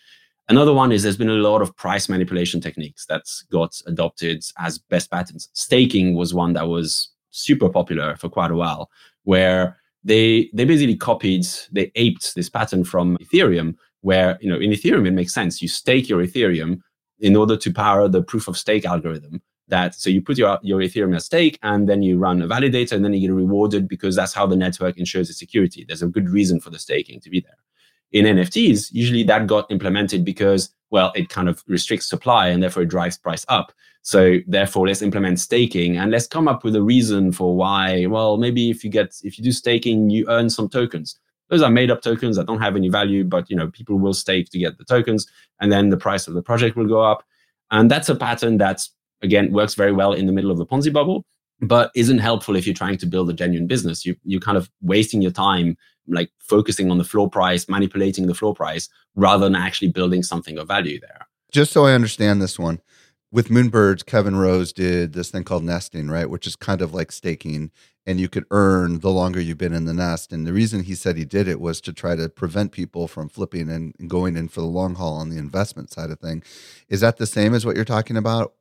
Another 0.50 0.74
one 0.74 0.92
is 0.92 1.04
there's 1.04 1.18
been 1.18 1.30
a 1.30 1.34
lot 1.34 1.62
of 1.62 1.76
price 1.78 2.10
manipulation 2.10 2.60
techniques 2.60 3.06
that's 3.06 3.44
got 3.44 3.80
adopted 3.88 4.44
as 4.58 4.78
best 4.78 5.10
patterns. 5.10 5.50
Staking 5.54 6.16
was 6.16 6.34
one 6.34 6.54
that 6.54 6.68
was 6.68 7.10
super 7.32 7.70
popular 7.70 8.16
for 8.18 8.30
quite 8.30 8.52
a 8.52 8.56
while, 8.56 8.90
where 9.24 9.78
they 10.04 10.50
they 10.54 10.66
basically 10.66 10.98
copied, 10.98 11.46
they 11.72 11.92
aped 11.96 12.36
this 12.36 12.50
pattern 12.50 12.84
from 12.84 13.18
Ethereum, 13.20 13.76
where 14.02 14.38
you 14.42 14.50
know 14.50 14.58
in 14.58 14.72
Ethereum 14.72 15.08
it 15.08 15.12
makes 15.12 15.34
sense. 15.34 15.62
You 15.62 15.70
stake 15.70 16.10
your 16.10 16.22
Ethereum 16.22 16.82
in 17.20 17.38
order 17.38 17.56
to 17.56 17.72
power 17.72 18.10
the 18.10 18.22
proof 18.22 18.50
of 18.50 18.58
stake 18.58 18.86
algorithm. 18.86 19.42
That 19.70 19.96
so 19.96 20.10
you 20.10 20.22
put 20.22 20.38
your 20.38 20.60
your 20.62 20.82
Ethereum 20.82 21.16
at 21.16 21.24
stake 21.24 21.58
and 21.64 21.88
then 21.88 22.02
you 22.02 22.18
run 22.18 22.42
a 22.42 22.48
validator 22.48 22.92
and 22.92 23.06
then 23.06 23.14
you 23.14 23.30
get 23.30 23.34
rewarded 23.34 23.88
because 23.88 24.14
that's 24.14 24.34
how 24.34 24.46
the 24.46 24.58
network 24.58 24.98
ensures 24.98 25.30
its 25.30 25.40
security. 25.40 25.86
There's 25.88 26.02
a 26.04 26.08
good 26.08 26.30
reason 26.30 26.60
for 26.60 26.70
the 26.70 26.80
staking 26.80 27.22
to 27.22 27.30
be 27.30 27.40
there 27.40 27.56
in 28.13 28.26
NFTs, 28.26 28.89
usually 28.91 29.23
that 29.23 29.47
got 29.47 29.69
implemented 29.71 30.23
because, 30.23 30.69
well, 30.91 31.12
it 31.15 31.30
kind 31.30 31.49
of 31.49 31.63
restricts 31.67 32.08
supply 32.08 32.47
and 32.47 32.62
therefore 32.62 32.84
it 32.84 32.89
drives 32.89 33.17
price 33.17 33.45
up. 33.49 33.73
So 34.04 34.39
therefore, 34.47 34.88
let's 34.88 35.02
implement 35.02 35.39
staking 35.39 35.97
and 35.97 36.12
let's 36.12 36.28
come 36.28 36.47
up 36.47 36.63
with 36.63 36.76
a 36.76 36.82
reason 36.82 37.32
for 37.32 37.56
why. 37.56 38.06
Well, 38.06 38.38
maybe 38.38 38.69
if 38.69 38.84
you 38.84 38.89
get 38.89 39.15
if 39.23 39.38
you 39.38 39.43
do 39.43 39.52
staking, 39.52 40.10
you 40.10 40.26
earn 40.30 40.49
some 40.49 40.69
tokens. 40.69 41.17
Those 41.49 41.62
are 41.62 41.69
made 41.69 41.89
up 41.89 42.02
tokens 42.02 42.36
that 42.36 42.45
don't 42.45 42.62
have 42.62 42.76
any 42.76 42.89
value, 42.89 43.23
but 43.23 43.49
you 43.49 43.56
know 43.56 43.69
people 43.69 43.97
will 43.97 44.13
stake 44.13 44.49
to 44.52 44.60
get 44.60 44.78
the 44.78 44.86
tokens, 44.86 45.26
and 45.62 45.71
then 45.71 45.89
the 45.89 45.97
price 45.97 46.28
of 46.28 46.34
the 46.34 46.41
project 46.41 46.76
will 46.76 46.88
go 46.88 47.02
up. 47.02 47.23
And 47.71 47.89
that's 47.89 48.10
a 48.10 48.15
pattern 48.15 48.58
that 48.58 48.82
again 49.21 49.54
works 49.54 49.73
very 49.73 49.93
well 49.93 50.12
in 50.12 50.26
the 50.26 50.34
middle 50.34 50.52
of 50.52 50.58
the 50.58 50.65
Ponzi 50.65 50.91
bubble, 50.91 51.26
but 51.63 51.91
isn't 51.95 52.19
helpful 52.19 52.56
if 52.56 52.67
you're 52.67 52.76
trying 52.76 52.97
to 52.97 53.06
build 53.06 53.30
a 53.30 53.34
genuine 53.34 53.67
business. 53.67 54.06
You 54.06 54.15
you're 54.23 54.41
kind 54.41 54.58
of 54.58 54.69
wasting 54.82 55.21
your 55.21 55.32
time 55.32 55.78
like 56.08 56.30
focusing 56.39 56.91
on 56.91 56.97
the 56.97 57.04
floor 57.04 57.30
price, 57.30 57.69
manipulating 57.69 58.28
the 58.28 58.34
floor 58.34 58.54
price, 58.54 58.89
rather 59.15 59.45
than 59.45 59.56
actually 59.56 59.89
building 59.89 60.21
something 60.21 60.58
of 60.58 60.67
value 60.67 60.99
there. 60.99 61.28
Just 61.52 61.71
so 61.71 61.86
I 61.86 61.93
understand 61.93 62.41
this 62.41 62.60
one, 62.60 62.82
with 63.32 63.47
Moonbirds, 63.47 64.06
Kevin 64.06 64.36
Rose 64.36 64.73
did 64.73 65.13
this 65.13 65.32
thing 65.32 65.43
called 65.43 65.63
nesting, 65.63 66.10
right? 66.10 66.30
Which 66.30 66.45
is 66.45 66.56
kind 66.56 66.82
of 66.82 66.93
like 66.93 67.12
staking, 67.12 67.71
and 68.06 68.19
you 68.19 68.28
could 68.28 68.45
earn 68.52 68.99
the 68.99 69.12
longer 69.12 69.39
you've 69.39 69.58
been 69.58 69.73
in 69.73 69.86
the 69.86 69.93
nest. 69.93 70.34
And 70.34 70.45
the 70.45 70.54
reason 70.54 70.84
he 70.84 70.95
said 70.95 71.15
he 71.15 71.26
did 71.26 71.47
it 71.47 71.62
was 71.62 71.80
to 71.82 71.93
try 71.93 72.15
to 72.15 72.28
prevent 72.28 72.73
people 72.73 73.08
from 73.08 73.30
flipping 73.30 73.69
and 73.69 73.95
going 74.08 74.36
in 74.36 74.49
for 74.49 74.60
the 74.60 74.67
long 74.67 74.95
haul 74.95 75.15
on 75.15 75.30
the 75.30 75.38
investment 75.38 75.89
side 75.89 76.12
of 76.12 76.19
thing. 76.19 76.43
Is 76.89 76.99
that 76.99 77.17
the 77.17 77.26
same 77.26 77.54
as 77.54 77.65
what 77.65 77.76
you're 77.76 77.86
talking 77.86 78.17
about? 78.17 78.54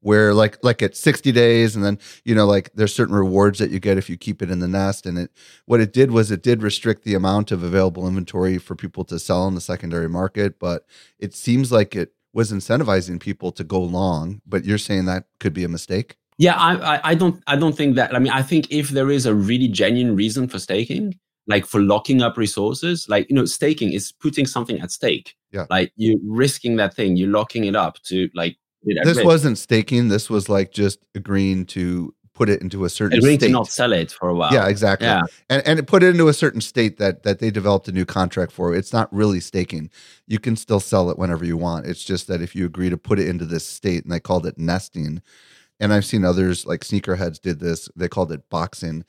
Where 0.00 0.34
like 0.34 0.58
like 0.62 0.82
at 0.82 0.96
60 0.96 1.32
days 1.32 1.74
and 1.74 1.84
then 1.84 1.98
you 2.24 2.34
know 2.34 2.46
like 2.46 2.70
there's 2.74 2.94
certain 2.94 3.14
rewards 3.14 3.58
that 3.58 3.70
you 3.70 3.80
get 3.80 3.98
if 3.98 4.08
you 4.08 4.16
keep 4.16 4.42
it 4.42 4.50
in 4.50 4.60
the 4.60 4.68
nest 4.68 5.06
and 5.06 5.18
it 5.18 5.30
what 5.66 5.80
it 5.80 5.92
did 5.92 6.10
was 6.10 6.30
it 6.30 6.42
did 6.42 6.62
restrict 6.62 7.04
the 7.04 7.14
amount 7.14 7.50
of 7.50 7.62
available 7.62 8.06
inventory 8.06 8.58
for 8.58 8.74
people 8.74 9.04
to 9.04 9.18
sell 9.18 9.46
in 9.46 9.54
the 9.54 9.60
secondary 9.60 10.08
market 10.08 10.58
but 10.58 10.84
it 11.18 11.34
seems 11.34 11.70
like 11.70 11.94
it 11.94 12.12
was 12.32 12.52
incentivizing 12.52 13.20
people 13.20 13.50
to 13.52 13.64
go 13.64 13.80
long 13.80 14.40
but 14.46 14.64
you're 14.64 14.78
saying 14.78 15.04
that 15.04 15.24
could 15.38 15.52
be 15.52 15.64
a 15.64 15.68
mistake? 15.68 16.16
Yeah 16.38 16.56
I, 16.56 16.96
I 16.96 17.00
i 17.10 17.14
don't 17.14 17.42
i 17.46 17.56
don't 17.56 17.76
think 17.76 17.96
that 17.96 18.14
i 18.14 18.18
mean 18.18 18.32
i 18.32 18.42
think 18.42 18.70
if 18.70 18.90
there 18.90 19.10
is 19.10 19.26
a 19.26 19.34
really 19.34 19.68
genuine 19.68 20.16
reason 20.16 20.48
for 20.48 20.58
staking 20.58 21.18
like 21.50 21.66
for 21.66 21.80
locking 21.80 22.22
up 22.22 22.36
resources 22.36 23.06
like 23.08 23.28
you 23.28 23.34
know 23.34 23.44
staking 23.44 23.92
is 23.92 24.12
putting 24.12 24.46
something 24.46 24.80
at 24.80 24.90
stake. 24.90 25.34
Yeah. 25.52 25.66
Like 25.68 25.92
you're 25.96 26.18
risking 26.24 26.76
that 26.76 26.94
thing 26.94 27.16
you're 27.16 27.28
locking 27.28 27.64
it 27.64 27.74
up 27.74 28.00
to 28.04 28.30
like 28.34 28.56
this 28.82 29.22
wasn't 29.22 29.58
staking. 29.58 30.08
This 30.08 30.30
was 30.30 30.48
like 30.48 30.72
just 30.72 31.00
agreeing 31.14 31.66
to 31.66 32.14
put 32.34 32.48
it 32.48 32.62
into 32.62 32.86
a 32.86 32.88
certain 32.88 33.18
agreeing 33.18 33.38
state. 33.38 33.48
to 33.48 33.52
not 33.52 33.66
sell 33.66 33.92
it 33.92 34.10
for 34.10 34.30
a 34.30 34.34
while. 34.34 34.52
Yeah, 34.52 34.66
exactly. 34.68 35.06
Yeah. 35.06 35.24
And 35.50 35.62
and 35.66 35.78
it 35.78 35.86
put 35.86 36.02
it 36.02 36.08
into 36.08 36.28
a 36.28 36.32
certain 36.32 36.62
state 36.62 36.98
that 36.98 37.22
that 37.22 37.38
they 37.38 37.50
developed 37.50 37.88
a 37.88 37.92
new 37.92 38.06
contract 38.06 38.52
for. 38.52 38.74
It's 38.74 38.92
not 38.92 39.12
really 39.12 39.40
staking. 39.40 39.90
You 40.26 40.38
can 40.38 40.56
still 40.56 40.80
sell 40.80 41.10
it 41.10 41.18
whenever 41.18 41.44
you 41.44 41.56
want. 41.56 41.86
It's 41.86 42.02
just 42.02 42.28
that 42.28 42.40
if 42.40 42.54
you 42.54 42.64
agree 42.64 42.88
to 42.88 42.96
put 42.96 43.18
it 43.18 43.28
into 43.28 43.44
this 43.44 43.66
state, 43.66 44.04
and 44.04 44.12
they 44.12 44.20
called 44.20 44.46
it 44.46 44.58
nesting. 44.58 45.20
And 45.78 45.92
I've 45.92 46.04
seen 46.04 46.24
others 46.24 46.66
like 46.66 46.80
sneakerheads 46.80 47.40
did 47.40 47.60
this. 47.60 47.88
They 47.96 48.08
called 48.08 48.32
it 48.32 48.48
boxing 48.50 49.04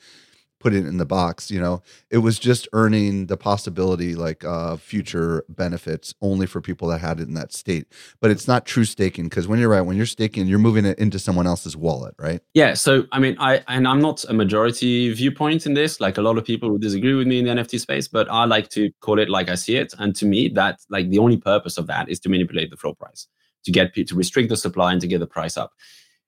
put 0.62 0.74
it 0.74 0.86
in 0.86 0.98
the 0.98 1.06
box 1.06 1.50
you 1.50 1.60
know? 1.60 1.82
It 2.10 2.20
was 2.20 2.40
just 2.40 2.68
earning 2.74 3.28
the 3.28 3.38
possibility 3.38 4.16
like 4.16 4.44
uh 4.44 4.78
future 4.78 5.44
benefits 5.50 6.14
only 6.22 6.46
for 6.48 6.62
people 6.62 6.88
that 6.90 7.00
had 7.00 7.20
it 7.20 7.28
in 7.28 7.34
that 7.36 7.54
state. 7.54 7.88
But 8.20 8.32
it's 8.32 8.48
not 8.48 8.66
true 8.66 8.86
staking 8.86 9.26
because 9.26 9.48
when 9.48 9.60
you're 9.60 9.70
right 9.70 9.82
when 9.82 9.98
you're 9.98 10.06
staking 10.06 10.48
you're 10.48 10.60
moving 10.60 10.86
it 10.86 10.98
into 11.00 11.20
someone 11.20 11.48
else's 11.48 11.76
wallet 11.76 12.16
right? 12.18 12.42
Yeah 12.54 12.74
so 12.74 13.06
i 13.12 13.20
mean 13.20 13.36
i 13.40 13.64
and 13.68 13.88
i'm 13.88 14.02
not 14.02 14.24
a 14.26 14.34
majority 14.34 15.14
viewpoint 15.14 15.66
in 15.66 15.74
this. 15.74 16.00
Like 16.00 16.18
a 16.18 16.22
lot 16.22 16.38
of 16.38 16.46
people 16.46 16.72
would 16.72 16.82
disagree 16.82 17.14
with 17.14 17.28
me 17.28 17.40
in 17.40 17.46
the 17.46 17.52
nft 17.52 17.80
space 17.80 18.08
but 18.08 18.30
i 18.30 18.46
like 18.46 18.70
to 18.70 18.92
call 19.02 19.20
it 19.20 19.30
like 19.30 19.50
i 19.50 19.56
see 19.56 19.76
it. 19.78 19.94
And 19.98 20.16
to 20.16 20.26
me 20.26 20.50
that 20.50 20.80
like 20.90 21.10
the 21.10 21.20
only 21.20 21.38
purpose 21.38 21.78
of 21.78 21.88
that 21.88 22.10
is 22.10 22.20
to 22.22 22.30
manipulate 22.30 22.70
the 22.70 22.78
floor 22.78 22.96
price 22.96 23.28
to 23.64 23.72
get 23.72 23.94
to 23.94 24.16
restrict 24.16 24.50
the 24.50 24.58
supply 24.58 24.92
and 24.92 25.02
to 25.02 25.08
get 25.08 25.20
the 25.20 25.28
price 25.28 25.58
up 25.58 25.72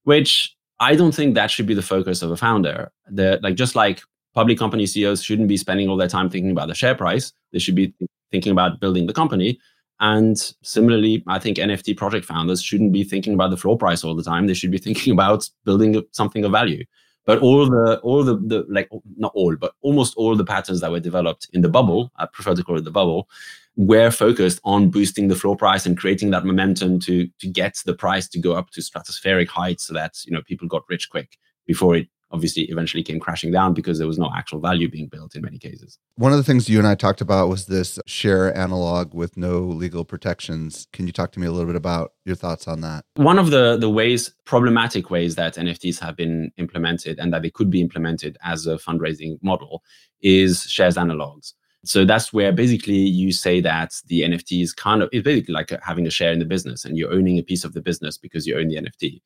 which 0.03 0.55
I 0.79 0.95
don't 0.95 1.13
think 1.13 1.35
that 1.35 1.51
should 1.51 1.65
be 1.65 1.73
the 1.73 1.81
focus 1.81 2.21
of 2.21 2.31
a 2.31 2.37
founder. 2.37 2.91
The 3.09 3.39
like 3.41 3.55
just 3.55 3.75
like 3.75 4.01
public 4.33 4.57
company 4.57 4.85
CEOs 4.85 5.23
shouldn't 5.23 5.47
be 5.47 5.57
spending 5.57 5.89
all 5.89 5.97
their 5.97 6.07
time 6.07 6.29
thinking 6.29 6.51
about 6.51 6.67
the 6.67 6.75
share 6.75 6.95
price. 6.95 7.33
They 7.51 7.59
should 7.59 7.75
be 7.75 7.93
thinking 8.31 8.51
about 8.51 8.79
building 8.79 9.07
the 9.07 9.13
company. 9.13 9.59
And 9.99 10.37
similarly, 10.63 11.23
I 11.27 11.39
think 11.39 11.57
NFT 11.57 11.95
project 11.95 12.25
founders 12.25 12.61
shouldn't 12.61 12.91
be 12.91 13.03
thinking 13.03 13.33
about 13.33 13.51
the 13.51 13.57
floor 13.57 13.77
price 13.77 14.03
all 14.03 14.15
the 14.15 14.23
time. 14.23 14.47
They 14.47 14.53
should 14.53 14.71
be 14.71 14.77
thinking 14.77 15.13
about 15.17 15.49
building 15.65 16.01
something 16.11 16.43
of 16.43 16.51
value. 16.51 16.83
But 17.25 17.39
all 17.39 17.65
the 17.69 17.99
all 18.03 18.23
the, 18.23 18.35
the 18.35 18.65
like 18.67 18.89
not 19.15 19.31
all, 19.33 19.55
but 19.55 19.75
almost 19.81 20.13
all 20.17 20.35
the 20.35 20.43
patterns 20.43 20.81
that 20.81 20.91
were 20.91 20.99
developed 20.99 21.47
in 21.53 21.61
the 21.61 21.69
bubble, 21.69 22.11
I 22.17 22.25
prefer 22.25 22.53
to 22.53 22.63
call 22.63 22.77
it 22.77 22.83
the 22.83 22.91
bubble, 22.91 23.29
were 23.77 24.11
focused 24.11 24.59
on 24.65 24.89
boosting 24.89 25.29
the 25.29 25.35
floor 25.35 25.55
price 25.55 25.85
and 25.85 25.97
creating 25.97 26.31
that 26.31 26.43
momentum 26.43 26.99
to 26.99 27.27
to 27.39 27.47
get 27.47 27.79
the 27.85 27.93
price 27.93 28.27
to 28.29 28.39
go 28.39 28.53
up 28.53 28.71
to 28.71 28.81
stratospheric 28.81 29.47
heights 29.47 29.85
so 29.85 29.93
that 29.93 30.17
you 30.25 30.33
know 30.33 30.41
people 30.41 30.67
got 30.67 30.83
rich 30.89 31.09
quick 31.09 31.37
before 31.65 31.95
it 31.95 32.07
obviously 32.33 32.63
eventually 32.63 33.03
came 33.03 33.19
crashing 33.19 33.51
down 33.51 33.73
because 33.73 33.99
there 33.99 34.07
was 34.07 34.17
no 34.17 34.29
actual 34.35 34.59
value 34.59 34.89
being 34.89 35.07
built 35.07 35.35
in 35.35 35.43
many 35.43 35.59
cases. 35.59 35.99
One 36.15 36.31
of 36.31 36.37
the 36.37 36.43
things 36.43 36.67
you 36.67 36.79
and 36.79 36.87
I 36.87 36.95
talked 36.95 37.21
about 37.21 37.47
was 37.47 37.67
this 37.67 37.99
share 38.07 38.55
analog 38.57 39.13
with 39.13 39.37
no 39.37 39.59
legal 39.59 40.03
protections. 40.03 40.87
Can 40.91 41.05
you 41.05 41.13
talk 41.13 41.31
to 41.33 41.39
me 41.39 41.45
a 41.45 41.51
little 41.51 41.67
bit 41.67 41.75
about 41.75 42.13
your 42.25 42.35
thoughts 42.35 42.67
on 42.67 42.81
that? 42.81 43.05
One 43.15 43.37
of 43.37 43.51
the 43.51 43.77
the 43.77 43.89
ways 43.89 44.33
problematic 44.45 45.09
ways 45.09 45.35
that 45.35 45.55
NFTs 45.55 45.99
have 45.99 46.17
been 46.17 46.51
implemented 46.57 47.19
and 47.19 47.31
that 47.33 47.43
they 47.43 47.51
could 47.51 47.69
be 47.69 47.81
implemented 47.81 48.37
as 48.43 48.65
a 48.65 48.77
fundraising 48.77 49.37
model 49.43 49.83
is 50.21 50.63
shares 50.63 50.95
analogs. 50.95 51.53
So 51.85 52.05
that's 52.05 52.31
where 52.31 52.51
basically 52.51 52.95
you 52.95 53.31
say 53.31 53.59
that 53.61 53.91
the 54.07 54.21
NFT 54.21 54.61
is 54.61 54.73
kind 54.73 55.03
of 55.03 55.09
it's 55.11 55.23
basically 55.23 55.53
like 55.53 55.71
having 55.83 56.07
a 56.07 56.11
share 56.11 56.31
in 56.31 56.39
the 56.39 56.45
business 56.45 56.85
and 56.85 56.97
you're 56.97 57.13
owning 57.13 57.37
a 57.37 57.43
piece 57.43 57.63
of 57.63 57.73
the 57.73 57.81
business 57.81 58.17
because 58.17 58.47
you 58.47 58.57
own 58.57 58.69
the 58.69 58.77
NFT. 58.77 59.21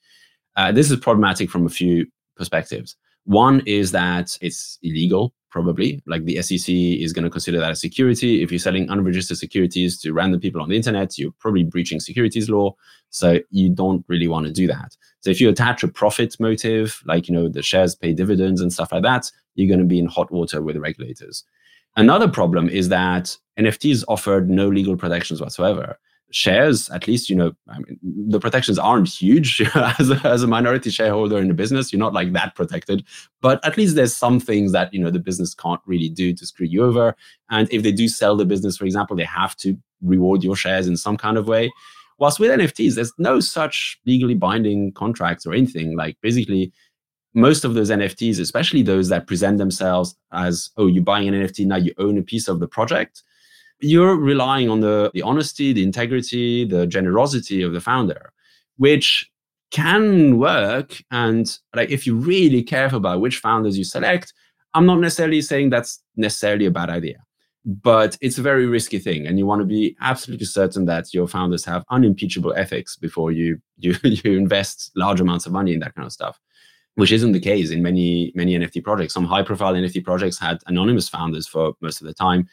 Uh, 0.56 0.72
this 0.72 0.90
is 0.90 1.00
problematic 1.00 1.52
from 1.52 1.68
a 1.68 1.70
few 1.70 2.08
perspectives. 2.38 2.96
One 3.26 3.62
is 3.66 3.92
that 3.92 4.38
it's 4.40 4.80
illegal, 4.82 5.34
probably. 5.50 6.02
Like 6.06 6.24
the 6.24 6.42
SEC 6.42 6.74
is 6.74 7.12
going 7.12 7.26
to 7.26 7.30
consider 7.30 7.60
that 7.60 7.72
a 7.72 7.76
security. 7.76 8.42
If 8.42 8.52
you're 8.52 8.60
selling 8.60 8.90
unregistered 8.90 9.38
securities 9.38 10.00
to 10.02 10.14
random 10.14 10.40
people 10.40 10.62
on 10.62 10.70
the 10.70 10.78
internet, 10.78 11.18
you're 11.18 11.34
probably 11.40 11.66
breaching 11.66 12.00
securities 12.00 12.50
law. 12.50 12.74
So 13.10 13.40
you 13.50 13.70
don't 13.70 14.06
really 14.08 14.30
want 14.30 14.46
to 14.46 14.54
do 14.54 14.68
that. 14.68 14.96
So 15.22 15.30
if 15.30 15.42
you 15.42 15.50
attach 15.50 15.84
a 15.84 15.90
profit 15.90 16.40
motive, 16.40 17.02
like 17.06 17.28
you 17.28 17.36
know 17.36 17.50
the 17.50 17.62
shares 17.62 17.96
pay 17.96 18.14
dividends 18.14 18.62
and 18.62 18.72
stuff 18.72 18.94
like 18.94 19.04
that, 19.04 19.30
you're 19.56 19.68
going 19.68 19.80
to 19.80 19.86
be 19.86 20.00
in 20.00 20.06
hot 20.06 20.32
water 20.32 20.62
with 20.62 20.78
regulators. 20.78 21.44
Another 21.98 22.28
problem 22.28 22.70
is 22.70 22.90
that 22.90 23.36
NFTs 23.60 24.04
offered 24.08 24.50
no 24.50 24.70
legal 24.70 24.96
protections 24.96 25.42
whatsoever. 25.42 26.00
Shares, 26.32 26.90
at 26.90 27.08
least, 27.08 27.30
you 27.30 27.36
know, 27.36 27.54
I 27.70 27.80
mean, 27.80 27.98
the 28.02 28.40
protections 28.40 28.78
aren't 28.78 29.08
huge 29.08 29.62
as, 29.76 30.10
a, 30.10 30.22
as 30.26 30.44
a 30.44 30.48
minority 30.48 30.90
shareholder 30.90 31.38
in 31.38 31.50
a 31.50 31.54
business. 31.54 31.92
You're 31.92 32.00
not 32.00 32.14
like 32.14 32.34
that 32.34 32.56
protected, 32.56 33.06
but 33.42 33.64
at 33.66 33.78
least 33.78 33.96
there's 33.96 34.16
some 34.16 34.40
things 34.40 34.74
that, 34.74 34.94
you 34.94 35.00
know, 35.00 35.10
the 35.10 35.20
business 35.20 35.54
can't 35.54 35.82
really 35.86 36.10
do 36.10 36.34
to 36.34 36.46
screw 36.46 36.68
you 36.68 36.84
over. 36.84 37.16
And 37.50 37.72
if 37.72 37.84
they 37.84 37.92
do 37.92 38.08
sell 38.08 38.36
the 38.36 38.46
business, 38.46 38.78
for 38.78 38.86
example, 38.86 39.16
they 39.16 39.24
have 39.24 39.56
to 39.58 39.78
reward 40.02 40.44
your 40.44 40.56
shares 40.56 40.88
in 40.88 40.98
some 40.98 41.18
kind 41.18 41.38
of 41.38 41.48
way. 41.48 41.72
Whilst 42.20 42.40
with 42.40 42.52
NFTs, 42.52 42.96
there's 42.96 43.14
no 43.18 43.40
such 43.40 44.00
legally 44.06 44.36
binding 44.36 44.92
contracts 44.94 45.46
or 45.46 45.54
anything. 45.54 45.96
Like 45.96 46.18
basically, 46.22 46.74
most 47.34 47.64
of 47.64 47.76
those 47.76 47.92
NFTs, 47.92 48.40
especially 48.40 48.82
those 48.82 49.10
that 49.10 49.28
present 49.28 49.60
themselves 49.60 50.16
as, 50.32 50.72
oh, 50.78 50.88
you're 50.88 51.04
buying 51.04 51.28
an 51.28 51.36
NFT, 51.36 51.66
now 51.68 51.76
you 51.76 51.94
own 52.00 52.18
a 52.18 52.24
piece 52.24 52.48
of 52.48 52.60
the 52.60 52.68
project, 52.68 53.22
you're 53.80 54.16
relying 54.16 54.70
on 54.70 54.80
the, 54.80 55.12
the 55.14 55.22
honesty, 55.22 55.74
the 55.74 55.84
integrity, 55.84 56.66
the 56.66 56.88
generosity 56.88 57.62
of 57.62 57.74
the 57.74 57.82
founder, 57.82 58.32
which 58.78 59.30
can 59.72 60.38
work. 60.40 61.02
And 61.12 61.58
like 61.76 61.90
if 61.90 62.08
you're 62.08 62.16
really 62.16 62.64
careful 62.64 62.98
about 62.98 63.22
which 63.22 63.40
founders 63.40 63.78
you 63.78 63.84
select, 63.84 64.34
I'm 64.74 64.86
not 64.86 65.00
necessarily 65.00 65.42
saying 65.42 65.70
that's 65.70 66.02
necessarily 66.16 66.66
a 66.66 66.72
bad 66.72 66.90
idea 66.90 67.18
but 67.68 68.18
it's 68.22 68.38
a 68.38 68.42
very 68.42 68.66
risky 68.66 68.98
thing. 68.98 69.28
And 69.28 69.38
you 69.38 69.46
want 69.46 69.60
to 69.60 69.66
be 69.66 69.98
absolutely 70.00 70.46
certain 70.46 70.86
that 70.86 71.14
your 71.14 71.28
founders 71.28 71.66
have 71.66 71.84
unimpeachable 71.90 72.54
ethics 72.56 72.96
before 72.96 73.34
you 73.34 73.62
you 73.78 73.94
you 74.04 74.38
invest 74.38 74.92
large 74.96 75.20
amounts 75.20 75.46
of 75.46 75.52
money 75.52 75.74
in 75.74 75.82
that 75.82 75.94
kind 75.94 76.06
of 76.06 76.14
stuff 76.14 76.40
which 76.96 77.12
isn't 77.12 77.34
the 77.34 77.40
case 77.40 77.70
in 77.70 77.84
many 77.84 78.32
many 78.34 78.58
nft 78.58 78.84
projects. 78.84 79.14
Some 79.14 79.26
high 79.26 79.44
profile 79.44 79.74
nft 79.74 80.04
projects 80.04 80.40
had 80.40 80.58
anonymous 80.66 81.08
founders 81.08 81.48
for 81.48 81.74
most 81.80 82.02
of 82.02 82.08
the 82.08 82.14
time 82.14 82.48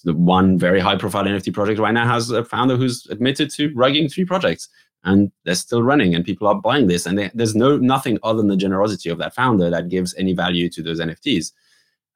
the 0.00 0.14
one 0.14 0.58
very 0.58 0.80
high 0.80 0.96
profile 0.96 1.24
nft 1.24 1.52
project 1.52 1.80
right 1.80 1.94
now 1.94 2.06
has 2.06 2.30
a 2.30 2.44
founder 2.44 2.76
who's 2.76 3.06
admitted 3.06 3.50
to 3.50 3.70
rugging 3.74 4.12
three 4.12 4.24
projects 4.24 4.68
and 5.04 5.30
they're 5.44 5.54
still 5.54 5.82
running 5.82 6.14
and 6.14 6.24
people 6.24 6.46
are 6.48 6.54
buying 6.54 6.86
this 6.86 7.06
and 7.06 7.18
they, 7.18 7.30
there's 7.34 7.54
no 7.54 7.76
nothing 7.76 8.18
other 8.22 8.38
than 8.38 8.48
the 8.48 8.56
generosity 8.56 9.10
of 9.10 9.18
that 9.18 9.34
founder 9.34 9.70
that 9.70 9.88
gives 9.88 10.14
any 10.14 10.32
value 10.32 10.68
to 10.68 10.82
those 10.82 11.00
nfts 11.00 11.52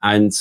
and 0.02 0.32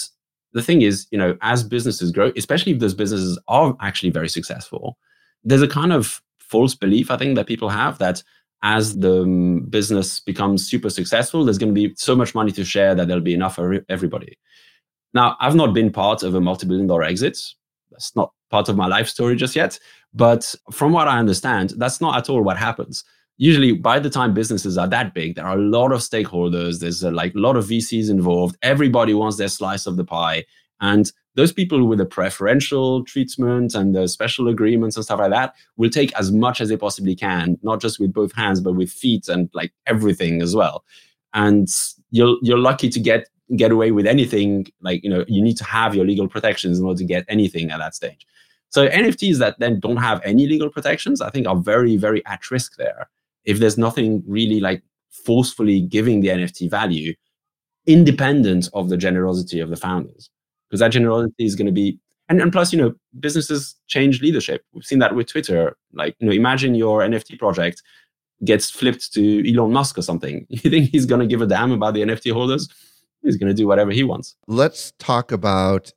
the 0.54 0.63
thing 0.63 0.82
is, 0.82 1.08
you 1.12 1.17
know, 1.17 1.38
as 1.41 1.63
businesses 1.63 2.12
grow, 2.12 2.32
especially 2.36 2.73
if 2.73 2.80
those 2.80 2.93
businesses 2.93 3.39
are 3.47 3.76
actually 3.82 4.10
very 4.10 4.30
successful, 4.30 4.97
there's 5.43 5.62
a 5.62 5.67
kind 5.67 5.93
of 5.93 6.21
false 6.39 6.76
belief, 6.76 7.12
I 7.12 7.17
think, 7.17 7.36
that 7.36 7.47
people 7.47 7.69
have 7.69 7.97
that 8.00 8.23
as 8.63 8.97
the 8.97 9.21
um, 9.21 9.62
business 9.69 10.19
becomes 10.19 10.67
super 10.67 10.89
successful, 10.89 11.45
there's 11.45 11.60
going 11.60 11.73
to 11.73 11.80
be 11.89 11.93
so 11.95 12.15
much 12.15 12.34
money 12.34 12.52
to 12.54 12.65
share 12.65 12.95
that 12.95 13.08
there'll 13.08 13.21
be 13.21 13.36
enough 13.36 13.56
for 13.56 13.86
everybody. 13.88 14.38
Now, 15.17 15.36
I've 15.39 15.56
not 15.56 15.73
been 15.73 15.91
part 15.91 16.21
of 16.21 16.36
a 16.36 16.39
multi 16.39 16.67
billion 16.67 16.86
dollar 16.86 17.01
exit. 17.01 17.39
That's 17.89 18.15
not 18.15 18.34
part 18.51 18.69
of 18.69 18.77
my 18.77 18.86
life 18.86 19.08
story 19.08 19.36
just 19.36 19.56
yet. 19.56 19.80
But 20.13 20.53
from 20.71 20.91
what 20.91 21.08
I 21.08 21.17
understand, 21.17 21.73
that's 21.77 21.99
not 21.99 22.15
at 22.15 22.30
all 22.30 22.43
what 22.43 22.56
happens. 22.56 23.03
Usually 23.38 23.71
by 23.71 23.97
the 23.97 24.12
time 24.12 24.36
businesses 24.36 24.77
are 24.77 24.88
that 24.89 25.15
big 25.15 25.34
there 25.34 25.47
are 25.47 25.58
a 25.58 25.69
lot 25.77 25.91
of 25.91 26.01
stakeholders. 26.01 26.82
There's 26.82 27.01
a, 27.01 27.10
like 27.10 27.34
a 27.34 27.39
lot 27.39 27.58
of 27.58 27.65
vcs 27.65 28.12
involved. 28.12 28.58
Everybody 28.62 29.15
wants 29.15 29.38
their 29.38 29.47
slice 29.47 29.88
of 29.88 29.97
the 29.97 30.06
pie. 30.06 30.45
And 30.82 31.12
those 31.34 31.51
people 31.51 31.84
with 31.88 31.97
the 31.97 32.06
preferential 32.06 33.03
treatment 33.03 33.73
and 33.73 33.95
the 33.95 34.08
special 34.08 34.47
agreements 34.47 34.97
and 34.97 35.03
stuff 35.03 35.19
like 35.19 35.32
that 35.32 35.56
will 35.77 35.89
take 35.89 36.15
as 36.15 36.32
much 36.32 36.62
as 36.62 36.69
they 36.69 36.77
possibly 36.77 37.15
can 37.15 37.58
not 37.63 37.82
just 37.82 37.99
with 37.99 38.13
both 38.13 38.36
hands 38.36 38.62
but 38.62 38.73
with 38.73 38.91
feet 38.91 39.27
and 39.30 39.49
like 39.56 39.73
everything 39.88 40.43
as 40.43 40.56
well. 40.56 40.86
And 41.34 41.67
you're 42.12 42.38
you're 42.43 42.60
lucky 42.60 42.89
to 42.89 42.99
get 42.99 43.27
get 43.55 43.71
away 43.71 43.91
with 43.91 44.05
anything 44.05 44.67
like 44.81 45.03
you 45.03 45.10
know 45.10 45.23
you 45.27 45.41
need 45.41 45.57
to 45.57 45.63
have 45.63 45.95
your 45.95 46.05
legal 46.05 46.27
protections 46.27 46.79
in 46.79 46.86
order 46.86 46.97
to 46.97 47.05
get 47.05 47.23
anything 47.29 47.71
at 47.71 47.77
that 47.77 47.95
stage 47.95 48.27
so 48.69 48.88
nfts 48.89 49.38
that 49.38 49.57
then 49.60 49.79
don't 49.79 49.97
have 49.97 50.21
any 50.25 50.45
legal 50.47 50.69
protections 50.69 51.21
i 51.21 51.29
think 51.29 51.47
are 51.47 51.55
very 51.55 51.95
very 51.95 52.25
at 52.25 52.51
risk 52.51 52.75
there 52.75 53.10
if 53.45 53.60
there's 53.60 53.77
nothing 53.77 54.21
really 54.27 54.60
like 54.60 54.83
forcefully 55.10 55.81
giving 55.81 56.21
the 56.21 56.27
NFT 56.27 56.69
value, 56.69 57.13
independent 57.88 58.69
of 58.73 58.89
the 58.89 58.97
generosity 58.97 59.60
of 59.60 59.69
the 59.69 59.75
founders, 59.75 60.29
because 60.69 60.81
that 60.81 60.91
generosity 60.91 61.45
is 61.45 61.55
going 61.55 61.65
to 61.65 61.71
be 61.71 61.99
and, 62.29 62.41
and 62.41 62.51
plus, 62.51 62.73
you 62.73 62.79
know, 62.79 62.93
businesses 63.21 63.75
change 63.88 64.21
leadership. 64.21 64.65
We've 64.73 64.83
seen 64.83 64.99
that 64.99 65.15
with 65.15 65.31
Twitter. 65.31 65.77
Like, 65.93 66.13
you 66.19 66.27
know, 66.27 66.33
imagine 66.33 66.75
your 66.75 66.99
NFT 66.99 67.39
project 67.39 67.81
gets 68.43 68.69
flipped 68.69 69.13
to 69.13 69.49
Elon 69.49 69.71
Musk 69.71 69.97
or 69.97 70.01
something. 70.01 70.45
You 70.49 70.69
think 70.69 70.89
he's 70.89 71.05
going 71.05 71.21
to 71.21 71.25
give 71.25 71.41
a 71.41 71.47
damn 71.47 71.71
about 71.71 71.93
the 71.93 72.01
NFT 72.01 72.33
holders? 72.33 72.67
He's 73.21 73.38
going 73.38 73.49
to 73.49 73.53
do 73.53 73.67
whatever 73.67 73.91
he 73.91 74.03
wants. 74.03 74.36
Let's 74.47 74.93
talk 74.99 75.32
about 75.32 75.91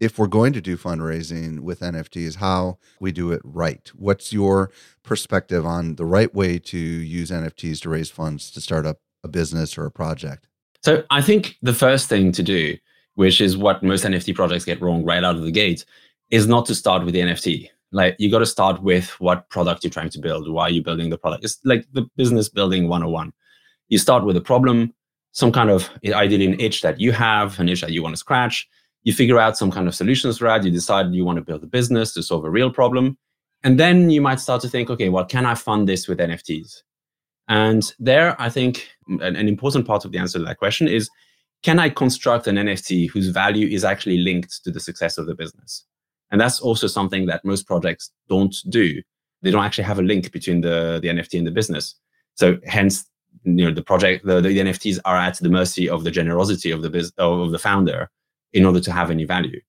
if 0.00 0.18
we're 0.18 0.26
going 0.26 0.52
to 0.52 0.60
do 0.60 0.76
fundraising 0.76 1.60
with 1.60 1.80
NFTs, 1.80 2.36
how 2.36 2.78
we 3.00 3.12
do 3.12 3.32
it 3.32 3.40
right. 3.44 3.90
What's 3.94 4.32
your 4.32 4.70
perspective 5.02 5.64
on 5.64 5.96
the 5.96 6.04
right 6.04 6.34
way 6.34 6.58
to 6.58 6.78
use 6.78 7.30
NFTs 7.30 7.80
to 7.82 7.88
raise 7.88 8.10
funds 8.10 8.50
to 8.52 8.60
start 8.60 8.86
up 8.86 8.98
a 9.22 9.28
business 9.28 9.78
or 9.78 9.86
a 9.86 9.90
project? 9.90 10.48
So 10.82 11.04
I 11.10 11.22
think 11.22 11.56
the 11.62 11.72
first 11.72 12.08
thing 12.08 12.32
to 12.32 12.42
do, 12.42 12.76
which 13.14 13.40
is 13.40 13.56
what 13.56 13.82
most 13.82 14.04
NFT 14.04 14.34
projects 14.34 14.64
get 14.64 14.82
wrong 14.82 15.04
right 15.04 15.24
out 15.24 15.36
of 15.36 15.42
the 15.42 15.52
gate, 15.52 15.84
is 16.30 16.46
not 16.46 16.66
to 16.66 16.74
start 16.74 17.04
with 17.04 17.14
the 17.14 17.20
NFT. 17.20 17.70
Like 17.92 18.16
you 18.18 18.30
got 18.30 18.40
to 18.40 18.46
start 18.46 18.82
with 18.82 19.08
what 19.20 19.48
product 19.48 19.84
you're 19.84 19.90
trying 19.90 20.10
to 20.10 20.18
build. 20.18 20.50
Why 20.50 20.64
are 20.64 20.70
you 20.70 20.82
building 20.82 21.10
the 21.10 21.16
product? 21.18 21.44
It's 21.44 21.58
like 21.64 21.86
the 21.92 22.06
business 22.16 22.48
building 22.48 22.88
101. 22.88 23.32
You 23.88 23.98
start 23.98 24.24
with 24.24 24.36
a 24.36 24.40
problem, 24.40 24.92
some 25.34 25.52
kind 25.52 25.68
of 25.68 25.90
ideally 26.06 26.46
an 26.46 26.58
itch 26.58 26.80
that 26.80 26.98
you 26.98 27.12
have, 27.12 27.60
an 27.60 27.68
itch 27.68 27.82
that 27.82 27.92
you 27.92 28.02
want 28.02 28.14
to 28.14 28.18
scratch 28.18 28.66
you 29.04 29.12
figure 29.12 29.38
out 29.38 29.56
some 29.56 29.70
kind 29.70 29.86
of 29.86 29.94
solutions 29.94 30.38
for 30.38 30.44
that. 30.44 30.64
You 30.64 30.70
decide 30.70 31.14
you 31.14 31.24
want 31.24 31.36
to 31.36 31.44
build 31.44 31.62
a 31.62 31.66
business 31.66 32.12
to 32.14 32.22
solve 32.22 32.44
a 32.44 32.50
real 32.50 32.70
problem. 32.70 33.16
And 33.62 33.78
then 33.78 34.10
you 34.10 34.20
might 34.20 34.40
start 34.40 34.60
to 34.62 34.68
think, 34.68 34.90
okay, 34.90 35.10
well, 35.10 35.24
can 35.24 35.46
I 35.46 35.54
fund 35.54 35.88
this 35.88 36.08
with 36.08 36.18
NFTs? 36.18 36.82
And 37.48 37.82
there, 37.98 38.40
I 38.40 38.48
think 38.48 38.88
mm, 39.08 39.22
an, 39.22 39.36
an 39.36 39.46
important 39.46 39.86
part 39.86 40.04
of 40.04 40.12
the 40.12 40.18
answer 40.18 40.38
to 40.38 40.44
that 40.46 40.58
question 40.58 40.88
is 40.88 41.08
can 41.62 41.78
I 41.78 41.88
construct 41.88 42.46
an 42.46 42.56
NFT 42.56 43.08
whose 43.08 43.28
value 43.28 43.66
is 43.66 43.84
actually 43.84 44.18
linked 44.18 44.62
to 44.64 44.70
the 44.70 44.80
success 44.80 45.16
of 45.16 45.26
the 45.26 45.34
business? 45.34 45.84
And 46.30 46.40
that's 46.40 46.60
also 46.60 46.86
something 46.86 47.26
that 47.26 47.44
most 47.44 47.66
projects 47.66 48.10
don't 48.28 48.54
do. 48.68 49.00
They 49.40 49.50
don't 49.50 49.64
actually 49.64 49.84
have 49.84 49.98
a 49.98 50.02
link 50.02 50.30
between 50.32 50.62
the, 50.62 50.98
the 51.00 51.08
NFT 51.08 51.38
and 51.38 51.46
the 51.46 51.50
business. 51.50 51.94
So 52.34 52.58
hence, 52.66 53.06
you 53.44 53.66
know, 53.66 53.72
the 53.72 53.82
project, 53.82 54.26
the, 54.26 54.40
the 54.40 54.58
NFTs 54.58 54.98
are 55.04 55.16
at 55.16 55.38
the 55.38 55.48
mercy 55.48 55.88
of 55.88 56.04
the 56.04 56.10
generosity 56.10 56.70
of 56.70 56.82
the 56.82 56.90
biz, 56.90 57.12
of 57.18 57.50
the 57.50 57.58
founder 57.58 58.10
in 58.52 58.64
order 58.64 58.80
to 58.80 58.92
have 58.92 59.10
any 59.10 59.24
value. 59.24 59.60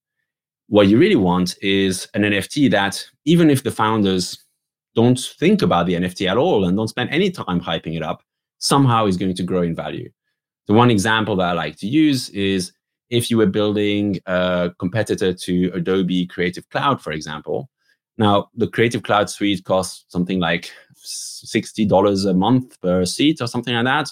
What 0.68 0.88
you 0.88 0.98
really 0.98 1.16
want 1.16 1.56
is 1.62 2.08
an 2.14 2.22
NFT 2.22 2.70
that, 2.70 3.04
even 3.24 3.50
if 3.50 3.62
the 3.62 3.70
founders 3.70 4.44
don't 4.94 5.18
think 5.38 5.62
about 5.62 5.86
the 5.86 5.94
NFT 5.94 6.28
at 6.28 6.36
all 6.36 6.64
and 6.64 6.76
don't 6.76 6.88
spend 6.88 7.10
any 7.10 7.30
time 7.30 7.60
hyping 7.60 7.96
it 7.96 8.02
up, 8.02 8.22
somehow 8.58 9.06
is 9.06 9.16
going 9.16 9.34
to 9.34 9.42
grow 9.42 9.62
in 9.62 9.74
value. 9.74 10.10
The 10.66 10.72
one 10.72 10.90
example 10.90 11.36
that 11.36 11.50
I 11.50 11.52
like 11.52 11.76
to 11.78 11.86
use 11.86 12.30
is 12.30 12.72
if 13.10 13.30
you 13.30 13.36
were 13.36 13.46
building 13.46 14.18
a 14.26 14.72
competitor 14.78 15.32
to 15.32 15.70
Adobe 15.74 16.26
Creative 16.26 16.68
Cloud, 16.70 17.00
for 17.00 17.12
example. 17.12 17.70
Now, 18.18 18.48
the 18.54 18.68
Creative 18.68 19.02
Cloud 19.02 19.28
suite 19.28 19.64
costs 19.64 20.04
something 20.08 20.40
like 20.40 20.70
$60 21.04 22.30
a 22.30 22.34
month 22.34 22.80
per 22.80 23.04
seat 23.04 23.40
or 23.40 23.46
something 23.46 23.74
like 23.74 23.84
that. 23.84 24.10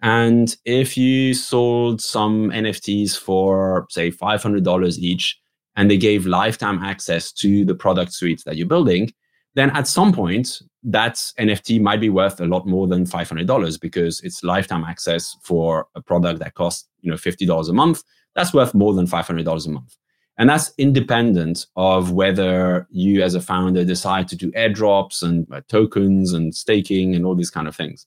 And 0.00 0.56
if 0.64 0.96
you 0.96 1.34
sold 1.34 2.00
some 2.00 2.50
NFTs 2.50 3.16
for, 3.16 3.86
say, 3.90 4.10
$500 4.10 4.98
each, 4.98 5.38
and 5.76 5.90
they 5.90 5.96
gave 5.96 6.26
lifetime 6.26 6.82
access 6.82 7.32
to 7.32 7.64
the 7.64 7.74
product 7.74 8.12
suite 8.12 8.42
that 8.44 8.56
you're 8.56 8.66
building, 8.66 9.10
then 9.54 9.70
at 9.70 9.86
some 9.86 10.12
point, 10.12 10.60
that 10.82 11.14
NFT 11.38 11.80
might 11.80 12.00
be 12.00 12.10
worth 12.10 12.40
a 12.40 12.46
lot 12.46 12.66
more 12.66 12.86
than 12.86 13.04
$500 13.04 13.80
because 13.80 14.20
it's 14.20 14.42
lifetime 14.42 14.84
access 14.84 15.36
for 15.42 15.86
a 15.94 16.02
product 16.02 16.40
that 16.40 16.54
costs, 16.54 16.88
you 17.00 17.10
know, 17.10 17.16
$50 17.16 17.68
a 17.68 17.72
month. 17.72 18.02
That's 18.34 18.52
worth 18.52 18.74
more 18.74 18.94
than 18.94 19.06
$500 19.06 19.66
a 19.66 19.70
month. 19.70 19.96
And 20.38 20.48
that's 20.48 20.72
independent 20.78 21.66
of 21.76 22.12
whether 22.12 22.88
you 22.90 23.22
as 23.22 23.34
a 23.34 23.40
founder 23.40 23.84
decide 23.84 24.28
to 24.28 24.36
do 24.36 24.50
airdrops 24.52 25.22
and 25.22 25.46
uh, 25.52 25.60
tokens 25.68 26.32
and 26.32 26.54
staking 26.54 27.14
and 27.14 27.26
all 27.26 27.34
these 27.34 27.50
kind 27.50 27.68
of 27.68 27.76
things 27.76 28.06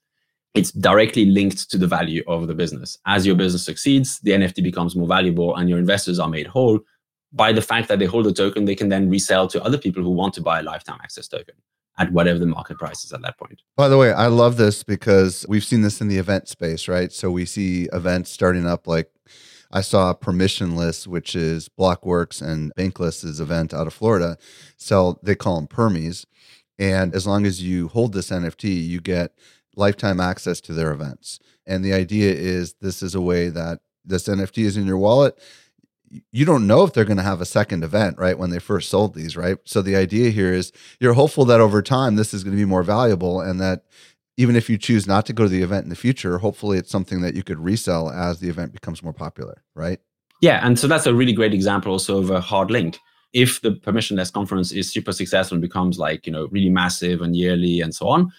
it's 0.55 0.71
directly 0.71 1.25
linked 1.25 1.69
to 1.69 1.77
the 1.77 1.85
value 1.85 2.23
of 2.27 2.47
the 2.47 2.55
business. 2.55 2.97
As 3.05 3.25
your 3.25 3.35
business 3.35 3.65
succeeds, 3.65 4.19
the 4.21 4.31
NFT 4.31 4.63
becomes 4.63 4.95
more 4.95 5.07
valuable 5.07 5.55
and 5.55 5.69
your 5.69 5.77
investors 5.77 6.17
are 6.17 6.29
made 6.29 6.47
whole 6.47 6.79
by 7.33 7.51
the 7.51 7.61
fact 7.61 7.89
that 7.89 7.99
they 7.99 8.05
hold 8.05 8.25
a 8.25 8.31
token 8.31 8.63
they 8.63 8.75
can 8.75 8.87
then 8.87 9.09
resell 9.09 9.47
to 9.49 9.61
other 9.63 9.77
people 9.77 10.01
who 10.01 10.11
want 10.11 10.33
to 10.33 10.41
buy 10.41 10.59
a 10.59 10.63
lifetime 10.63 10.99
access 11.03 11.27
token 11.27 11.55
at 11.97 12.11
whatever 12.13 12.39
the 12.39 12.45
market 12.45 12.77
price 12.77 13.03
is 13.03 13.11
at 13.11 13.21
that 13.21 13.37
point. 13.37 13.61
By 13.75 13.89
the 13.89 13.97
way, 13.97 14.13
I 14.13 14.27
love 14.27 14.55
this 14.55 14.83
because 14.83 15.45
we've 15.49 15.63
seen 15.63 15.81
this 15.81 15.99
in 15.99 16.07
the 16.07 16.17
event 16.17 16.47
space, 16.47 16.87
right? 16.87 17.11
So 17.11 17.29
we 17.29 17.45
see 17.45 17.89
events 17.91 18.31
starting 18.31 18.65
up 18.65 18.87
like 18.87 19.11
I 19.71 19.81
saw 19.81 20.13
Permissionless, 20.13 21.07
which 21.07 21.35
is 21.35 21.69
Blockworks 21.69 22.41
and 22.41 22.73
Bankless's 22.75 23.39
event 23.39 23.73
out 23.73 23.87
of 23.87 23.93
Florida. 23.93 24.37
So 24.77 25.19
they 25.23 25.35
call 25.35 25.55
them 25.55 25.67
permies. 25.67 26.25
And 26.77 27.15
as 27.15 27.25
long 27.25 27.45
as 27.45 27.63
you 27.63 27.87
hold 27.87 28.13
this 28.13 28.29
NFT, 28.29 28.85
you 28.85 28.99
get 28.99 29.33
lifetime 29.75 30.19
access 30.19 30.61
to 30.61 30.73
their 30.73 30.91
events. 30.91 31.39
And 31.65 31.83
the 31.83 31.93
idea 31.93 32.31
is 32.33 32.73
this 32.81 33.01
is 33.01 33.15
a 33.15 33.21
way 33.21 33.49
that 33.49 33.79
this 34.03 34.27
NFT 34.27 34.63
is 34.63 34.77
in 34.77 34.85
your 34.85 34.97
wallet. 34.97 35.37
you 36.31 36.45
don't 36.45 36.67
know 36.67 36.83
if 36.83 36.93
they're 36.93 37.03
going 37.03 37.17
to 37.17 37.23
have 37.23 37.41
a 37.41 37.45
second 37.45 37.83
event, 37.83 38.17
right? 38.17 38.37
When 38.37 38.51
they 38.51 38.59
first 38.59 38.89
sold 38.89 39.15
these, 39.15 39.35
right? 39.35 39.57
So 39.65 39.81
the 39.81 39.95
idea 39.95 40.29
here 40.29 40.53
is 40.53 40.71
you're 40.99 41.13
hopeful 41.13 41.45
that 41.45 41.59
over 41.59 41.81
time 41.81 42.15
this 42.15 42.33
is 42.33 42.43
going 42.43 42.55
to 42.55 42.61
be 42.61 42.65
more 42.65 42.83
valuable 42.83 43.41
and 43.41 43.59
that 43.59 43.83
even 44.37 44.55
if 44.55 44.69
you 44.69 44.77
choose 44.77 45.07
not 45.07 45.25
to 45.25 45.33
go 45.33 45.43
to 45.43 45.49
the 45.49 45.61
event 45.61 45.83
in 45.83 45.89
the 45.89 45.95
future, 45.95 46.37
hopefully 46.37 46.77
it's 46.77 46.91
something 46.91 47.21
that 47.21 47.35
you 47.35 47.43
could 47.43 47.59
resell 47.59 48.09
as 48.09 48.39
the 48.39 48.49
event 48.49 48.73
becomes 48.73 49.01
more 49.01 49.13
popular, 49.13 49.63
right? 49.75 49.99
Yeah, 50.41 50.65
and 50.65 50.77
so 50.77 50.87
that's 50.87 51.05
a 51.05 51.13
really 51.13 51.33
great 51.33 51.53
example 51.53 51.91
also 51.91 52.17
of 52.17 52.29
a 52.29 52.41
hard 52.41 52.69
link. 52.69 52.99
If 53.33 53.61
the 53.61 53.71
permissionless 53.71 54.31
conference 54.31 54.71
is 54.71 54.91
super 54.91 55.11
successful 55.11 55.55
and 55.55 55.61
becomes 55.61 55.97
like, 55.97 56.25
you 56.25 56.33
know, 56.33 56.47
really 56.51 56.69
massive 56.69 57.21
and 57.21 57.35
yearly 57.35 57.81
and 57.81 57.95
so 57.95 58.07
on, 58.07 58.31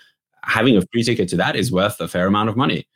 having 0.44 0.76
a 0.76 0.82
free 0.92 1.02
ticket 1.02 1.28
to 1.30 1.36
that 1.36 1.56
is 1.56 1.72
worth 1.72 2.00
a 2.00 2.08
fair 2.08 2.26
amount 2.26 2.48
of 2.48 2.56
money, 2.56 2.86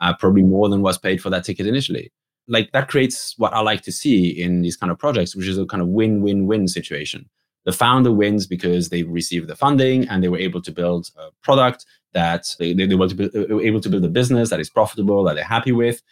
uh, 0.00 0.14
probably 0.14 0.42
more 0.42 0.68
than 0.68 0.82
was 0.82 0.98
paid 0.98 1.22
for 1.22 1.30
that 1.30 1.44
ticket 1.44 1.66
initially. 1.66 2.12
Like 2.48 2.72
that 2.72 2.88
creates 2.88 3.34
what 3.38 3.52
I 3.52 3.60
like 3.60 3.82
to 3.82 3.92
see 3.92 4.28
in 4.28 4.62
these 4.62 4.76
kind 4.76 4.92
of 4.92 4.98
projects, 4.98 5.34
which 5.34 5.46
is 5.46 5.58
a 5.58 5.66
kind 5.66 5.82
of 5.82 5.88
win-win-win 5.88 6.68
situation. 6.68 7.28
The 7.64 7.72
founder 7.72 8.12
wins 8.12 8.46
because 8.46 8.88
they 8.88 9.02
received 9.02 9.48
the 9.48 9.56
funding 9.56 10.08
and 10.08 10.22
they 10.22 10.28
were 10.28 10.38
able 10.38 10.62
to 10.62 10.72
build 10.72 11.10
a 11.18 11.30
product 11.42 11.84
that 12.12 12.54
they, 12.58 12.72
they, 12.72 12.94
were, 12.94 13.08
were 13.08 13.30
uh, 13.34 13.60
able 13.60 13.80
to 13.80 13.88
build 13.88 14.04
a 14.04 14.08
business 14.08 14.50
that 14.50 14.60
is 14.60 14.70
profitable, 14.70 15.24
that 15.24 15.34
they're 15.34 15.44
happy 15.44 15.72
with. 15.72 16.02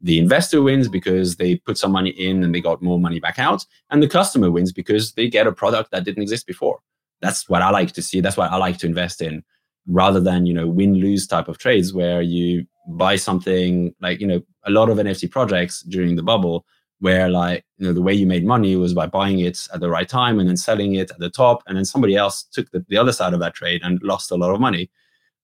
The 0.00 0.18
investor 0.18 0.60
wins 0.60 0.88
because 0.88 1.36
they 1.36 1.56
put 1.56 1.78
some 1.78 1.92
money 1.92 2.10
in 2.10 2.44
and 2.44 2.54
they 2.54 2.60
got 2.60 2.82
more 2.82 3.00
money 3.00 3.18
back 3.18 3.38
out. 3.38 3.64
And 3.90 4.02
the 4.02 4.08
customer 4.08 4.50
wins 4.50 4.72
because 4.72 5.12
they 5.12 5.28
get 5.28 5.46
a 5.46 5.52
product 5.52 5.90
that 5.90 6.04
didn't 6.04 6.22
exist 6.22 6.46
before. 6.46 6.80
That's 7.22 7.48
what 7.48 7.62
I 7.62 7.70
like 7.70 7.92
to 7.92 8.02
see. 8.02 8.20
That's 8.20 8.36
what 8.36 8.52
I 8.52 8.56
like 8.56 8.76
to 8.78 8.86
invest 8.86 9.22
in 9.22 9.42
rather 9.88 10.20
than, 10.20 10.44
you 10.46 10.52
know, 10.52 10.66
win 10.66 10.94
lose 10.94 11.26
type 11.26 11.48
of 11.48 11.58
trades 11.58 11.94
where 11.94 12.20
you 12.20 12.66
buy 12.88 13.16
something 13.16 13.94
like, 14.00 14.20
you 14.20 14.26
know, 14.26 14.42
a 14.64 14.70
lot 14.70 14.90
of 14.90 14.98
NFT 14.98 15.30
projects 15.30 15.80
during 15.82 16.16
the 16.16 16.22
bubble 16.22 16.66
where 17.00 17.28
like 17.28 17.64
you 17.78 17.86
know 17.86 17.92
the 17.92 18.02
way 18.02 18.12
you 18.12 18.26
made 18.26 18.44
money 18.44 18.76
was 18.76 18.94
by 18.94 19.06
buying 19.06 19.40
it 19.40 19.66
at 19.72 19.80
the 19.80 19.90
right 19.90 20.08
time 20.08 20.38
and 20.38 20.48
then 20.48 20.56
selling 20.56 20.94
it 20.94 21.10
at 21.10 21.18
the 21.18 21.30
top 21.30 21.62
and 21.66 21.76
then 21.76 21.84
somebody 21.84 22.16
else 22.16 22.42
took 22.44 22.70
the, 22.70 22.84
the 22.88 22.96
other 22.96 23.12
side 23.12 23.34
of 23.34 23.40
that 23.40 23.54
trade 23.54 23.80
and 23.84 24.02
lost 24.02 24.30
a 24.30 24.36
lot 24.36 24.54
of 24.54 24.60
money 24.60 24.90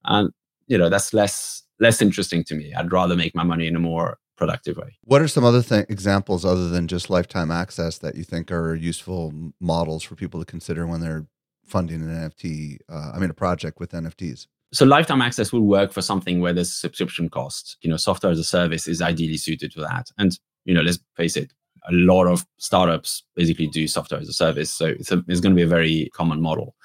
and 0.05 0.31
you 0.67 0.79
know 0.79 0.89
that's 0.89 1.13
less 1.13 1.63
less 1.81 2.01
interesting 2.01 2.45
to 2.45 2.55
me. 2.55 2.73
I'd 2.75 2.93
rather 2.93 3.17
make 3.17 3.35
my 3.35 3.45
money 3.45 3.67
in 3.67 3.77
a 3.77 3.81
more 3.81 4.19
productive 4.37 4.77
way. 4.77 4.97
What 5.05 5.21
are 5.21 5.29
some 5.29 5.45
other 5.45 5.63
th- 5.63 5.87
examples 5.89 6.45
other 6.45 6.69
than 6.69 6.89
just 6.89 7.11
lifetime 7.11 7.51
access 7.51 7.99
that 7.99 8.17
you 8.17 8.25
think 8.25 8.51
are 8.51 8.75
useful 8.75 9.33
models 9.61 10.03
for 10.03 10.15
people 10.15 10.41
to 10.41 10.47
consider 10.47 10.87
when 10.87 11.01
they're 11.01 11.27
funding 11.65 12.03
an 12.03 12.31
nft 12.31 12.77
uh, 12.89 13.13
i 13.15 13.19
mean 13.21 13.31
a 13.31 13.35
project 13.35 13.79
with 13.79 13.93
nfts 13.93 14.49
so 14.73 14.85
lifetime 14.85 15.23
access 15.23 15.53
will 15.53 15.63
work 15.63 15.93
for 15.93 16.03
something 16.03 16.41
where 16.41 16.53
there's 16.53 16.73
subscription 16.73 17.29
cost 17.29 17.77
you 17.83 17.91
know 17.91 17.97
software 17.97 18.33
as 18.33 18.39
a 18.39 18.45
service 18.45 18.89
is 18.89 19.01
ideally 19.01 19.37
suited 19.37 19.73
for 19.73 19.81
that. 19.81 20.11
And 20.19 20.39
you 20.65 20.75
know 20.75 20.81
let's 20.81 20.99
face 21.17 21.37
it 21.37 21.53
a 21.89 21.93
lot 21.93 22.27
of 22.27 22.47
startups 22.59 23.25
basically 23.35 23.67
do 23.67 23.89
software 23.89 24.21
as 24.21 24.29
a 24.29 24.33
service. 24.33 24.73
So 24.73 24.87
it's, 24.87 25.11
a, 25.11 25.25
it's 25.27 25.41
going 25.41 25.53
to 25.53 25.57
be 25.57 25.63
a 25.63 25.67
very 25.67 26.11
common 26.15 26.41
model 26.41 26.77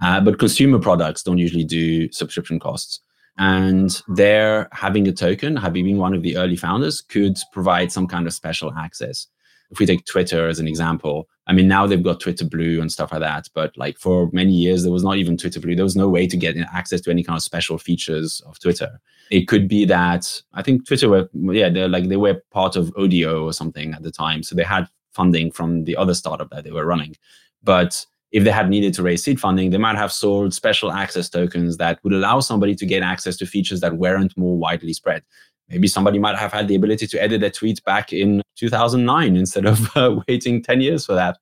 uh, 0.00 0.20
but 0.20 0.38
consumer 0.38 0.78
products 0.78 1.22
don't 1.22 1.38
usually 1.38 1.64
do 1.64 2.10
subscription 2.12 2.58
costs. 2.58 3.00
And 3.38 4.02
there, 4.08 4.68
having 4.72 5.06
a 5.06 5.12
token, 5.12 5.56
having 5.56 5.84
been 5.84 5.98
one 5.98 6.14
of 6.14 6.22
the 6.22 6.36
early 6.36 6.56
founders, 6.56 7.00
could 7.00 7.38
provide 7.52 7.92
some 7.92 8.08
kind 8.08 8.26
of 8.26 8.32
special 8.32 8.72
access. 8.76 9.28
If 9.70 9.78
we 9.78 9.86
take 9.86 10.04
Twitter 10.06 10.48
as 10.48 10.58
an 10.58 10.66
example, 10.66 11.28
I 11.46 11.52
mean, 11.52 11.68
now 11.68 11.86
they've 11.86 12.02
got 12.02 12.20
Twitter 12.20 12.44
Blue 12.44 12.80
and 12.80 12.90
stuff 12.90 13.12
like 13.12 13.20
that. 13.20 13.48
But 13.54 13.76
like 13.76 13.98
for 13.98 14.28
many 14.32 14.52
years, 14.52 14.82
there 14.82 14.92
was 14.92 15.04
not 15.04 15.18
even 15.18 15.36
Twitter 15.36 15.60
Blue. 15.60 15.76
There 15.76 15.84
was 15.84 15.96
no 15.96 16.08
way 16.08 16.26
to 16.26 16.36
get 16.36 16.56
access 16.72 17.00
to 17.02 17.10
any 17.10 17.22
kind 17.22 17.36
of 17.36 17.42
special 17.42 17.78
features 17.78 18.40
of 18.46 18.58
Twitter. 18.58 19.00
It 19.30 19.46
could 19.46 19.68
be 19.68 19.84
that 19.84 20.42
I 20.54 20.62
think 20.62 20.86
Twitter 20.86 21.08
were, 21.08 21.28
yeah, 21.34 21.68
they're 21.68 21.88
like 21.88 22.08
they 22.08 22.16
were 22.16 22.42
part 22.50 22.76
of 22.76 22.92
Odeo 22.94 23.44
or 23.44 23.52
something 23.52 23.94
at 23.94 24.02
the 24.02 24.10
time. 24.10 24.42
So 24.42 24.54
they 24.54 24.64
had 24.64 24.88
funding 25.12 25.50
from 25.50 25.84
the 25.84 25.96
other 25.96 26.14
startup 26.14 26.50
that 26.50 26.64
they 26.64 26.70
were 26.70 26.86
running. 26.86 27.14
But 27.62 28.04
if 28.30 28.44
they 28.44 28.50
had 28.50 28.68
needed 28.68 28.94
to 28.94 29.02
raise 29.02 29.24
seed 29.24 29.40
funding, 29.40 29.70
they 29.70 29.78
might 29.78 29.96
have 29.96 30.12
sold 30.12 30.52
special 30.52 30.92
access 30.92 31.28
tokens 31.28 31.78
that 31.78 31.98
would 32.04 32.12
allow 32.12 32.40
somebody 32.40 32.74
to 32.74 32.86
get 32.86 33.02
access 33.02 33.36
to 33.38 33.46
features 33.46 33.80
that 33.80 33.96
weren't 33.96 34.36
more 34.36 34.56
widely 34.56 34.92
spread. 34.92 35.22
Maybe 35.68 35.88
somebody 35.88 36.18
might 36.18 36.38
have 36.38 36.52
had 36.52 36.68
the 36.68 36.74
ability 36.74 37.06
to 37.08 37.22
edit 37.22 37.40
their 37.40 37.50
tweet 37.50 37.82
back 37.84 38.12
in 38.12 38.42
2009 38.56 39.36
instead 39.36 39.66
of 39.66 39.88
uh, 39.96 40.20
waiting 40.28 40.62
10 40.62 40.80
years 40.80 41.06
for 41.06 41.14
that, 41.14 41.38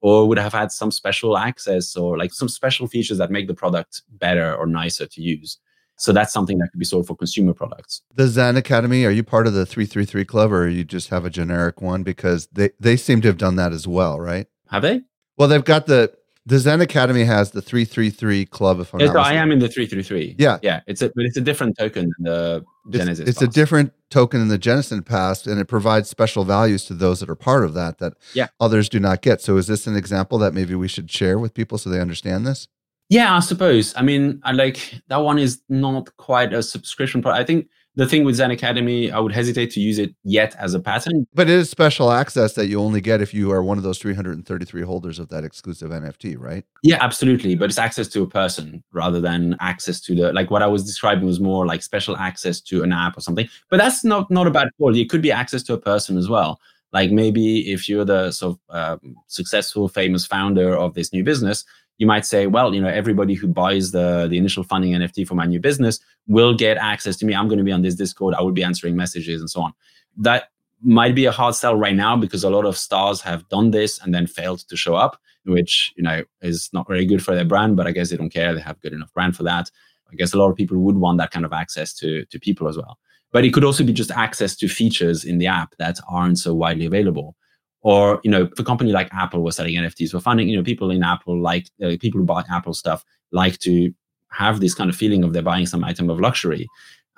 or 0.00 0.28
would 0.28 0.38
have 0.38 0.52
had 0.52 0.72
some 0.72 0.90
special 0.90 1.36
access 1.36 1.96
or 1.96 2.18
like 2.18 2.32
some 2.32 2.48
special 2.48 2.86
features 2.86 3.18
that 3.18 3.30
make 3.30 3.48
the 3.48 3.54
product 3.54 4.02
better 4.08 4.54
or 4.54 4.66
nicer 4.66 5.06
to 5.06 5.22
use. 5.22 5.58
So 5.98 6.12
that's 6.12 6.32
something 6.32 6.58
that 6.58 6.68
could 6.70 6.78
be 6.78 6.84
sold 6.84 7.06
for 7.06 7.16
consumer 7.16 7.54
products. 7.54 8.02
The 8.14 8.28
Zen 8.28 8.58
Academy, 8.58 9.06
are 9.06 9.10
you 9.10 9.22
part 9.22 9.46
of 9.46 9.54
the 9.54 9.64
333 9.64 10.26
Club 10.26 10.52
or 10.52 10.68
you 10.68 10.84
just 10.84 11.08
have 11.08 11.24
a 11.24 11.30
generic 11.30 11.80
one? 11.80 12.02
Because 12.02 12.48
they, 12.52 12.70
they 12.78 12.98
seem 12.98 13.22
to 13.22 13.28
have 13.28 13.38
done 13.38 13.56
that 13.56 13.72
as 13.72 13.88
well, 13.88 14.20
right? 14.20 14.46
Have 14.70 14.82
they? 14.82 15.00
Well, 15.38 15.48
they've 15.48 15.64
got 15.64 15.86
the 15.86 16.12
the 16.46 16.60
Zen 16.60 16.80
Academy 16.80 17.24
has 17.24 17.50
the 17.50 17.60
333 17.60 18.46
club. 18.46 18.78
If 18.78 18.94
I'm 18.94 19.04
not 19.04 19.16
I 19.16 19.34
am 19.34 19.50
in 19.50 19.58
the 19.58 19.68
333. 19.68 20.36
Yeah. 20.38 20.58
Yeah. 20.62 20.80
It's 20.86 21.02
a, 21.02 21.10
but 21.14 21.24
it's 21.24 21.36
a 21.36 21.40
different 21.40 21.76
token 21.76 22.12
than 22.18 22.32
the 22.32 22.64
Genesis. 22.90 23.28
It's, 23.28 23.30
it's 23.30 23.42
a 23.42 23.48
different 23.48 23.92
token 24.10 24.40
in 24.40 24.46
the 24.46 24.56
Genesis 24.56 25.00
Pass, 25.04 25.46
and 25.46 25.58
it 25.58 25.64
provides 25.64 26.08
special 26.08 26.44
values 26.44 26.84
to 26.84 26.94
those 26.94 27.18
that 27.18 27.28
are 27.28 27.34
part 27.34 27.64
of 27.64 27.74
that 27.74 27.98
that 27.98 28.14
yeah. 28.32 28.46
others 28.60 28.88
do 28.88 29.00
not 29.00 29.22
get. 29.22 29.40
So 29.40 29.56
is 29.56 29.66
this 29.66 29.88
an 29.88 29.96
example 29.96 30.38
that 30.38 30.54
maybe 30.54 30.76
we 30.76 30.86
should 30.86 31.10
share 31.10 31.36
with 31.36 31.52
people 31.52 31.78
so 31.78 31.90
they 31.90 32.00
understand 32.00 32.46
this? 32.46 32.68
Yeah, 33.08 33.36
I 33.36 33.40
suppose. 33.40 33.92
I 33.96 34.02
mean, 34.02 34.40
I 34.44 34.52
like 34.52 35.00
that 35.08 35.18
one 35.18 35.40
is 35.40 35.60
not 35.68 36.16
quite 36.16 36.52
a 36.52 36.62
subscription 36.62 37.22
product. 37.22 37.40
I 37.40 37.44
think 37.44 37.68
the 37.96 38.06
thing 38.06 38.24
with 38.24 38.36
Zen 38.36 38.50
Academy, 38.50 39.10
I 39.10 39.18
would 39.18 39.32
hesitate 39.32 39.70
to 39.72 39.80
use 39.80 39.98
it 39.98 40.14
yet 40.22 40.54
as 40.58 40.74
a 40.74 40.80
pattern. 40.80 41.26
But 41.34 41.48
it 41.48 41.54
is 41.54 41.70
special 41.70 42.12
access 42.12 42.52
that 42.52 42.68
you 42.68 42.78
only 42.78 43.00
get 43.00 43.22
if 43.22 43.32
you 43.32 43.50
are 43.52 43.62
one 43.62 43.78
of 43.78 43.84
those 43.84 43.98
333 43.98 44.82
holders 44.82 45.18
of 45.18 45.30
that 45.30 45.44
exclusive 45.44 45.90
NFT, 45.90 46.38
right? 46.38 46.64
Yeah, 46.82 46.98
absolutely. 47.00 47.54
But 47.54 47.70
it's 47.70 47.78
access 47.78 48.06
to 48.08 48.22
a 48.22 48.26
person 48.26 48.84
rather 48.92 49.20
than 49.20 49.56
access 49.60 50.00
to 50.02 50.14
the 50.14 50.32
like 50.34 50.50
what 50.50 50.62
I 50.62 50.66
was 50.66 50.84
describing 50.84 51.26
was 51.26 51.40
more 51.40 51.66
like 51.66 51.82
special 51.82 52.16
access 52.18 52.60
to 52.62 52.82
an 52.82 52.92
app 52.92 53.16
or 53.16 53.22
something. 53.22 53.48
But 53.70 53.78
that's 53.78 54.04
not 54.04 54.30
not 54.30 54.46
a 54.46 54.50
bad 54.50 54.68
quality. 54.76 55.00
It 55.00 55.08
could 55.08 55.22
be 55.22 55.32
access 55.32 55.62
to 55.64 55.72
a 55.72 55.78
person 55.78 56.18
as 56.18 56.28
well. 56.28 56.60
Like 56.92 57.10
maybe 57.10 57.72
if 57.72 57.88
you're 57.88 58.04
the 58.04 58.30
sort 58.30 58.58
of 58.68 59.00
um, 59.02 59.16
successful, 59.26 59.88
famous 59.88 60.26
founder 60.26 60.76
of 60.76 60.94
this 60.94 61.12
new 61.12 61.24
business, 61.24 61.64
you 61.98 62.06
might 62.06 62.26
say, 62.26 62.46
well, 62.46 62.74
you 62.74 62.80
know, 62.80 62.88
everybody 62.88 63.34
who 63.34 63.48
buys 63.48 63.92
the 63.92 64.26
the 64.28 64.38
initial 64.38 64.62
funding 64.62 64.92
NFT 64.92 65.26
for 65.26 65.34
my 65.34 65.46
new 65.46 65.60
business 65.60 65.98
will 66.26 66.54
get 66.54 66.76
access 66.76 67.16
to 67.18 67.26
me. 67.26 67.34
I'm 67.34 67.48
going 67.48 67.58
to 67.58 67.64
be 67.64 67.72
on 67.72 67.82
this 67.82 67.94
Discord. 67.94 68.34
I 68.34 68.42
will 68.42 68.52
be 68.52 68.64
answering 68.64 68.96
messages 68.96 69.40
and 69.40 69.50
so 69.50 69.62
on. 69.62 69.72
That 70.16 70.50
might 70.82 71.14
be 71.14 71.24
a 71.24 71.32
hard 71.32 71.54
sell 71.54 71.74
right 71.74 71.94
now 71.94 72.16
because 72.16 72.44
a 72.44 72.50
lot 72.50 72.66
of 72.66 72.76
stars 72.76 73.20
have 73.22 73.48
done 73.48 73.70
this 73.70 73.98
and 73.98 74.14
then 74.14 74.26
failed 74.26 74.60
to 74.68 74.76
show 74.76 74.94
up, 74.94 75.18
which 75.44 75.92
you 75.96 76.02
know 76.02 76.22
is 76.42 76.68
not 76.72 76.86
very 76.86 77.06
good 77.06 77.24
for 77.24 77.34
their 77.34 77.44
brand. 77.44 77.76
But 77.76 77.86
I 77.86 77.92
guess 77.92 78.10
they 78.10 78.16
don't 78.16 78.30
care; 78.30 78.54
they 78.54 78.60
have 78.60 78.80
good 78.80 78.92
enough 78.92 79.12
brand 79.14 79.36
for 79.36 79.42
that. 79.44 79.70
I 80.10 80.14
guess 80.14 80.34
a 80.34 80.38
lot 80.38 80.50
of 80.50 80.56
people 80.56 80.78
would 80.78 80.96
want 80.96 81.18
that 81.18 81.30
kind 81.30 81.46
of 81.46 81.52
access 81.52 81.94
to 81.94 82.24
to 82.26 82.38
people 82.38 82.68
as 82.68 82.76
well. 82.76 82.98
But 83.32 83.44
it 83.44 83.52
could 83.52 83.64
also 83.64 83.84
be 83.84 83.92
just 83.92 84.10
access 84.10 84.54
to 84.56 84.68
features 84.68 85.24
in 85.24 85.38
the 85.38 85.46
app 85.46 85.74
that 85.78 85.98
aren't 86.08 86.38
so 86.38 86.54
widely 86.54 86.86
available 86.86 87.36
or 87.86 88.20
you 88.24 88.30
know 88.30 88.42
if 88.52 88.58
a 88.58 88.64
company 88.64 88.90
like 88.90 89.08
apple 89.12 89.42
was 89.42 89.54
selling 89.56 89.74
nfts 89.74 90.10
for 90.10 90.18
finding 90.20 90.48
you 90.48 90.56
know 90.56 90.62
people 90.62 90.90
in 90.90 91.04
apple 91.04 91.40
like 91.40 91.66
uh, 91.84 91.96
people 92.00 92.18
who 92.20 92.26
buy 92.26 92.42
apple 92.50 92.74
stuff 92.74 93.04
like 93.30 93.58
to 93.58 93.94
have 94.30 94.58
this 94.58 94.74
kind 94.74 94.90
of 94.90 94.96
feeling 94.96 95.22
of 95.22 95.32
they're 95.32 95.50
buying 95.50 95.66
some 95.66 95.84
item 95.84 96.10
of 96.10 96.18
luxury 96.18 96.66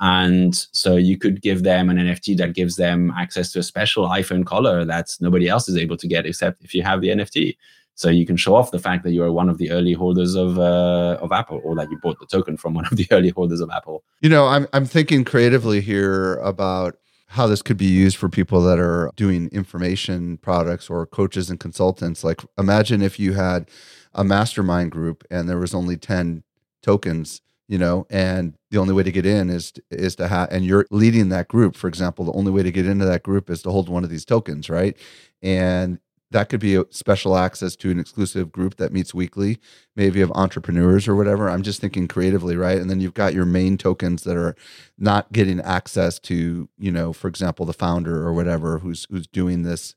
and 0.00 0.54
so 0.72 0.96
you 0.96 1.16
could 1.16 1.40
give 1.40 1.62
them 1.62 1.88
an 1.88 1.96
nft 1.96 2.36
that 2.36 2.54
gives 2.54 2.76
them 2.76 3.10
access 3.16 3.50
to 3.50 3.58
a 3.58 3.62
special 3.62 4.08
iphone 4.20 4.44
color 4.44 4.84
that 4.84 5.16
nobody 5.20 5.48
else 5.48 5.68
is 5.70 5.76
able 5.76 5.96
to 5.96 6.06
get 6.06 6.26
except 6.26 6.62
if 6.62 6.74
you 6.74 6.82
have 6.82 7.00
the 7.00 7.08
nft 7.08 7.56
so 7.94 8.10
you 8.10 8.26
can 8.26 8.36
show 8.36 8.54
off 8.54 8.70
the 8.70 8.78
fact 8.78 9.02
that 9.04 9.12
you 9.12 9.24
are 9.24 9.32
one 9.32 9.48
of 9.48 9.58
the 9.58 9.72
early 9.72 9.92
holders 9.92 10.36
of 10.36 10.56
uh, 10.56 11.18
of 11.20 11.32
Apple, 11.32 11.60
or 11.64 11.74
that 11.74 11.90
you 11.90 11.98
bought 12.00 12.20
the 12.20 12.26
token 12.26 12.56
from 12.56 12.72
one 12.72 12.86
of 12.86 12.96
the 12.96 13.08
early 13.10 13.30
holders 13.30 13.58
of 13.58 13.70
Apple. 13.74 14.04
You 14.20 14.28
know, 14.28 14.46
I'm 14.46 14.68
I'm 14.72 14.86
thinking 14.86 15.24
creatively 15.24 15.80
here 15.80 16.36
about 16.36 16.96
how 17.28 17.46
this 17.46 17.62
could 17.62 17.76
be 17.76 17.86
used 17.86 18.16
for 18.16 18.28
people 18.28 18.62
that 18.62 18.78
are 18.78 19.10
doing 19.16 19.48
information 19.48 20.38
products 20.38 20.88
or 20.88 21.06
coaches 21.06 21.50
and 21.50 21.60
consultants. 21.60 22.24
Like, 22.24 22.42
imagine 22.56 23.02
if 23.02 23.18
you 23.20 23.34
had 23.34 23.68
a 24.14 24.24
mastermind 24.24 24.90
group 24.90 25.24
and 25.30 25.48
there 25.48 25.58
was 25.58 25.74
only 25.74 25.96
10 25.96 26.42
tokens 26.82 27.42
you 27.68 27.76
know 27.76 28.06
and 28.08 28.54
the 28.70 28.78
only 28.78 28.94
way 28.94 29.02
to 29.02 29.12
get 29.12 29.26
in 29.26 29.50
is 29.50 29.72
is 29.90 30.16
to 30.16 30.26
have 30.26 30.50
and 30.50 30.64
you're 30.64 30.86
leading 30.90 31.28
that 31.28 31.48
group 31.48 31.76
for 31.76 31.86
example 31.86 32.24
the 32.24 32.32
only 32.32 32.50
way 32.50 32.62
to 32.62 32.72
get 32.72 32.86
into 32.86 33.04
that 33.04 33.22
group 33.22 33.50
is 33.50 33.62
to 33.62 33.70
hold 33.70 33.88
one 33.88 34.04
of 34.04 34.10
these 34.10 34.24
tokens 34.24 34.70
right 34.70 34.96
and 35.42 35.98
that 36.30 36.48
could 36.48 36.60
be 36.60 36.74
a 36.74 36.84
special 36.90 37.36
access 37.36 37.74
to 37.76 37.90
an 37.90 37.98
exclusive 37.98 38.52
group 38.52 38.76
that 38.76 38.92
meets 38.92 39.14
weekly, 39.14 39.58
maybe 39.96 40.20
of 40.20 40.30
entrepreneurs 40.32 41.08
or 41.08 41.14
whatever. 41.14 41.48
I'm 41.48 41.62
just 41.62 41.80
thinking 41.80 42.06
creatively, 42.06 42.56
right? 42.56 42.78
And 42.78 42.90
then 42.90 43.00
you've 43.00 43.14
got 43.14 43.34
your 43.34 43.46
main 43.46 43.78
tokens 43.78 44.24
that 44.24 44.36
are 44.36 44.54
not 44.98 45.32
getting 45.32 45.60
access 45.60 46.18
to, 46.20 46.68
you 46.78 46.92
know, 46.92 47.12
for 47.12 47.28
example, 47.28 47.64
the 47.64 47.72
founder 47.72 48.26
or 48.26 48.32
whatever 48.32 48.80
who's 48.80 49.06
who's 49.10 49.26
doing 49.26 49.62
this 49.62 49.94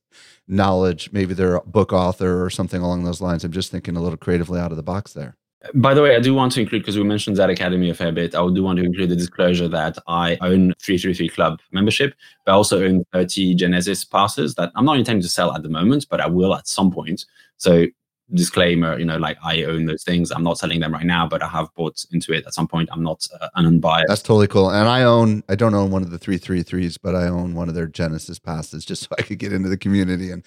knowledge. 0.48 1.12
Maybe 1.12 1.34
they're 1.34 1.56
a 1.56 1.62
book 1.62 1.92
author 1.92 2.44
or 2.44 2.50
something 2.50 2.82
along 2.82 3.04
those 3.04 3.22
lines. 3.22 3.44
I'm 3.44 3.52
just 3.52 3.72
thinking 3.72 3.96
a 3.96 4.02
little 4.02 4.18
creatively 4.18 4.60
out 4.60 4.72
of 4.72 4.78
the 4.78 4.84
box 4.84 5.14
there. 5.14 5.38
By 5.76 5.94
the 5.94 6.02
way, 6.02 6.16
I 6.16 6.20
do 6.20 6.34
want 6.34 6.54
to 6.54 6.62
include, 6.62 6.82
because 6.82 6.98
we 6.98 7.04
mentioned 7.04 7.38
that 7.38 7.52
Academy 7.52 7.92
a 7.92 7.94
fair 7.94 8.12
bit, 8.12 8.34
I 8.34 8.40
do 8.50 8.64
want 8.64 8.80
to 8.80 8.84
include 8.84 9.10
the 9.10 9.16
disclosure 9.16 9.68
that 9.68 9.96
I 10.08 10.38
own 10.42 10.74
333 10.82 11.30
Club 11.30 11.60
membership, 11.72 12.16
but 12.46 12.54
I 12.54 12.56
also 12.56 12.84
own 12.84 13.06
30 13.14 13.54
Genesis 13.56 14.04
passes 14.04 14.56
that 14.56 14.72
I'm 14.76 14.86
not 14.86 14.98
intending 14.98 15.22
to 15.22 15.30
sell 15.30 15.54
at 15.54 15.62
the 15.62 15.70
moment, 15.70 16.08
but 16.10 16.20
I 16.20 16.26
will 16.28 16.56
at 16.56 16.68
some 16.68 16.92
point. 16.92 17.26
So 17.58 17.86
disclaimer, 18.34 18.98
you 18.98 19.06
know, 19.06 19.18
like 19.18 19.38
I 19.44 19.64
own 19.64 19.86
those 19.86 20.04
things. 20.04 20.32
I'm 20.32 20.44
not 20.44 20.58
selling 20.58 20.80
them 20.80 20.94
right 20.94 21.06
now, 21.06 21.28
but 21.28 21.42
I 21.42 21.48
have 21.48 21.74
bought 21.76 22.06
into 22.12 22.34
it 22.34 22.46
at 22.46 22.54
some 22.54 22.68
point. 22.68 22.90
I'm 22.92 23.04
not 23.04 23.28
uh, 23.40 23.50
an 23.56 23.66
unbiased. 23.66 24.08
That's 24.08 24.22
totally 24.22 24.48
cool. 24.48 24.70
And 24.70 24.88
I 24.88 25.04
own, 25.04 25.44
I 25.50 25.56
don't 25.56 25.74
own 25.74 25.92
one 25.92 26.04
of 26.04 26.12
the 26.12 26.20
333s, 26.20 26.98
but 27.02 27.16
I 27.16 27.28
own 27.28 27.54
one 27.54 27.70
of 27.70 27.76
their 27.76 27.88
Genesis 27.88 28.40
passes 28.40 28.86
just 28.86 29.04
so 29.10 29.10
I 29.18 29.22
could 29.22 29.40
get 29.40 29.54
into 29.54 29.70
the 29.70 29.78
community 29.78 30.32
and, 30.32 30.44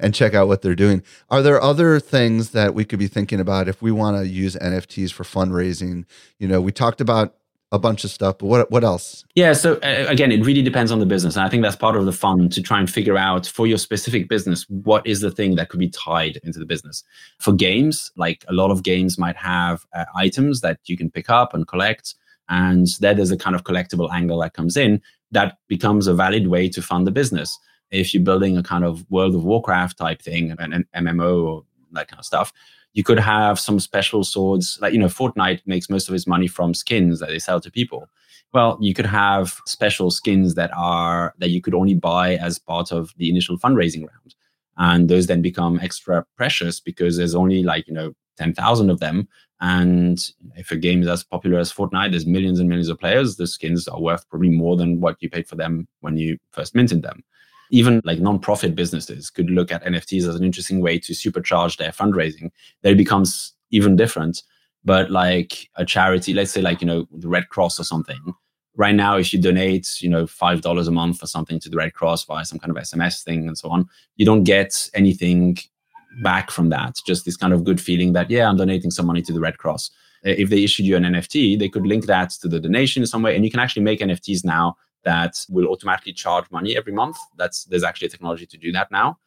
and 0.00 0.14
check 0.14 0.34
out 0.34 0.48
what 0.48 0.62
they're 0.62 0.74
doing. 0.74 1.02
Are 1.30 1.42
there 1.42 1.60
other 1.60 2.00
things 2.00 2.50
that 2.50 2.74
we 2.74 2.84
could 2.84 2.98
be 2.98 3.08
thinking 3.08 3.40
about 3.40 3.68
if 3.68 3.82
we 3.82 3.92
want 3.92 4.16
to 4.16 4.28
use 4.28 4.56
NFTs 4.56 5.12
for 5.12 5.24
fundraising? 5.24 6.04
You 6.38 6.48
know, 6.48 6.60
we 6.60 6.72
talked 6.72 7.00
about 7.00 7.34
a 7.76 7.78
bunch 7.78 8.02
of 8.02 8.10
stuff. 8.10 8.38
But 8.38 8.46
what 8.46 8.70
what 8.70 8.82
else? 8.82 9.24
Yeah. 9.34 9.52
So 9.52 9.74
uh, 9.76 10.06
again, 10.08 10.32
it 10.32 10.44
really 10.44 10.62
depends 10.62 10.90
on 10.90 10.98
the 10.98 11.06
business, 11.06 11.36
and 11.36 11.44
I 11.44 11.48
think 11.48 11.62
that's 11.62 11.76
part 11.76 11.94
of 11.94 12.04
the 12.04 12.12
fun 12.12 12.48
to 12.50 12.60
try 12.60 12.80
and 12.80 12.90
figure 12.90 13.16
out 13.16 13.46
for 13.46 13.66
your 13.66 13.78
specific 13.78 14.28
business 14.28 14.66
what 14.68 15.06
is 15.06 15.20
the 15.20 15.30
thing 15.30 15.54
that 15.56 15.68
could 15.68 15.80
be 15.80 15.90
tied 15.90 16.38
into 16.42 16.58
the 16.58 16.66
business. 16.66 17.04
For 17.38 17.52
games, 17.52 18.10
like 18.16 18.44
a 18.48 18.52
lot 18.52 18.70
of 18.70 18.82
games 18.82 19.18
might 19.18 19.36
have 19.36 19.86
uh, 19.94 20.06
items 20.16 20.60
that 20.62 20.80
you 20.86 20.96
can 20.96 21.10
pick 21.10 21.30
up 21.30 21.54
and 21.54 21.68
collect, 21.68 22.14
and 22.48 22.88
there 23.00 23.14
there's 23.14 23.30
a 23.30 23.36
kind 23.36 23.54
of 23.54 23.62
collectible 23.62 24.12
angle 24.12 24.40
that 24.40 24.54
comes 24.54 24.76
in 24.76 25.00
that 25.32 25.58
becomes 25.68 26.06
a 26.06 26.14
valid 26.14 26.48
way 26.48 26.68
to 26.68 26.82
fund 26.82 27.06
the 27.06 27.10
business. 27.10 27.58
If 27.90 28.12
you're 28.12 28.22
building 28.22 28.56
a 28.56 28.62
kind 28.62 28.84
of 28.84 29.08
World 29.10 29.34
of 29.34 29.44
Warcraft 29.44 29.98
type 29.98 30.22
thing, 30.22 30.54
an, 30.58 30.72
an 30.72 30.86
MMO 31.06 31.44
or 31.44 31.64
that 31.92 32.08
kind 32.08 32.18
of 32.18 32.26
stuff, 32.26 32.52
you 32.96 33.04
could 33.04 33.18
have 33.20 33.60
some 33.60 33.78
special 33.78 34.24
swords 34.24 34.78
like 34.80 34.94
you 34.94 34.98
know 34.98 35.06
fortnite 35.06 35.60
makes 35.66 35.90
most 35.90 36.08
of 36.08 36.14
its 36.14 36.26
money 36.26 36.46
from 36.46 36.72
skins 36.72 37.20
that 37.20 37.28
they 37.28 37.38
sell 37.38 37.60
to 37.60 37.70
people. 37.70 38.08
Well 38.54 38.78
you 38.80 38.94
could 38.94 39.04
have 39.04 39.60
special 39.66 40.10
skins 40.10 40.54
that 40.54 40.70
are 40.74 41.34
that 41.38 41.50
you 41.50 41.60
could 41.60 41.74
only 41.74 41.92
buy 41.94 42.36
as 42.36 42.58
part 42.58 42.92
of 42.92 43.12
the 43.18 43.28
initial 43.28 43.58
fundraising 43.58 44.08
round. 44.08 44.34
And 44.78 45.10
those 45.10 45.26
then 45.26 45.42
become 45.42 45.78
extra 45.80 46.24
precious 46.38 46.80
because 46.80 47.18
there's 47.18 47.34
only 47.34 47.62
like 47.62 47.86
you 47.86 47.92
know 47.92 48.14
10,000 48.38 48.90
of 48.90 49.00
them. 49.00 49.28
And 49.60 50.18
if 50.54 50.70
a 50.70 50.76
game 50.76 51.02
is 51.02 51.08
as 51.08 51.22
popular 51.22 51.58
as 51.58 51.72
Fortnite 51.72 52.12
there's 52.12 52.26
millions 52.26 52.60
and 52.60 52.68
millions 52.68 52.88
of 52.88 52.98
players 52.98 53.36
the 53.36 53.46
skins 53.46 53.86
are 53.88 54.00
worth 54.00 54.26
probably 54.30 54.50
more 54.50 54.74
than 54.74 55.02
what 55.02 55.16
you 55.20 55.28
paid 55.28 55.46
for 55.46 55.56
them 55.56 55.86
when 56.00 56.16
you 56.16 56.38
first 56.50 56.74
minted 56.74 57.02
them 57.02 57.22
even 57.70 58.00
like 58.04 58.20
non-profit 58.20 58.74
businesses 58.74 59.30
could 59.30 59.50
look 59.50 59.72
at 59.72 59.84
NFTs 59.84 60.28
as 60.28 60.34
an 60.34 60.44
interesting 60.44 60.80
way 60.80 60.98
to 60.98 61.12
supercharge 61.12 61.76
their 61.76 61.90
fundraising. 61.90 62.50
Then 62.82 62.92
it 62.92 62.96
becomes 62.96 63.52
even 63.70 63.96
different. 63.96 64.42
But 64.84 65.10
like 65.10 65.68
a 65.74 65.84
charity, 65.84 66.32
let's 66.32 66.52
say 66.52 66.62
like, 66.62 66.80
you 66.80 66.86
know, 66.86 67.08
the 67.12 67.28
Red 67.28 67.48
Cross 67.48 67.80
or 67.80 67.84
something. 67.84 68.34
Right 68.76 68.94
now, 68.94 69.16
if 69.16 69.32
you 69.32 69.40
donate, 69.40 70.00
you 70.00 70.08
know, 70.08 70.26
five 70.26 70.60
dollars 70.60 70.86
a 70.86 70.92
month 70.92 71.22
or 71.22 71.26
something 71.26 71.58
to 71.60 71.68
the 71.68 71.76
Red 71.76 71.94
Cross 71.94 72.24
via 72.26 72.44
some 72.44 72.58
kind 72.58 72.70
of 72.70 72.82
SMS 72.82 73.24
thing 73.24 73.48
and 73.48 73.58
so 73.58 73.70
on, 73.70 73.88
you 74.16 74.24
don't 74.24 74.44
get 74.44 74.88
anything 74.94 75.58
back 76.22 76.50
from 76.50 76.68
that. 76.68 77.00
Just 77.06 77.24
this 77.24 77.36
kind 77.36 77.52
of 77.52 77.64
good 77.64 77.80
feeling 77.80 78.12
that, 78.12 78.30
yeah, 78.30 78.48
I'm 78.48 78.56
donating 78.56 78.90
some 78.90 79.06
money 79.06 79.22
to 79.22 79.32
the 79.32 79.40
Red 79.40 79.58
Cross. 79.58 79.90
If 80.22 80.50
they 80.50 80.62
issued 80.62 80.86
you 80.86 80.96
an 80.96 81.04
NFT, 81.04 81.58
they 81.58 81.68
could 81.68 81.86
link 81.86 82.06
that 82.06 82.30
to 82.42 82.48
the 82.48 82.60
donation 82.60 83.02
in 83.02 83.06
some 83.06 83.22
way. 83.22 83.34
And 83.34 83.44
you 83.44 83.50
can 83.50 83.60
actually 83.60 83.82
make 83.82 84.00
NFTs 84.00 84.44
now 84.44 84.76
that 85.06 85.36
will 85.48 85.68
automatically 85.68 86.12
charge 86.12 86.44
money 86.50 86.76
every 86.76 86.92
month. 86.92 87.16
That's 87.38 87.64
there's 87.64 87.84
actually 87.84 88.08
a 88.08 88.10
technology 88.10 88.44
to 88.44 88.58
do 88.58 88.72
that 88.72 88.90
now. 88.90 89.18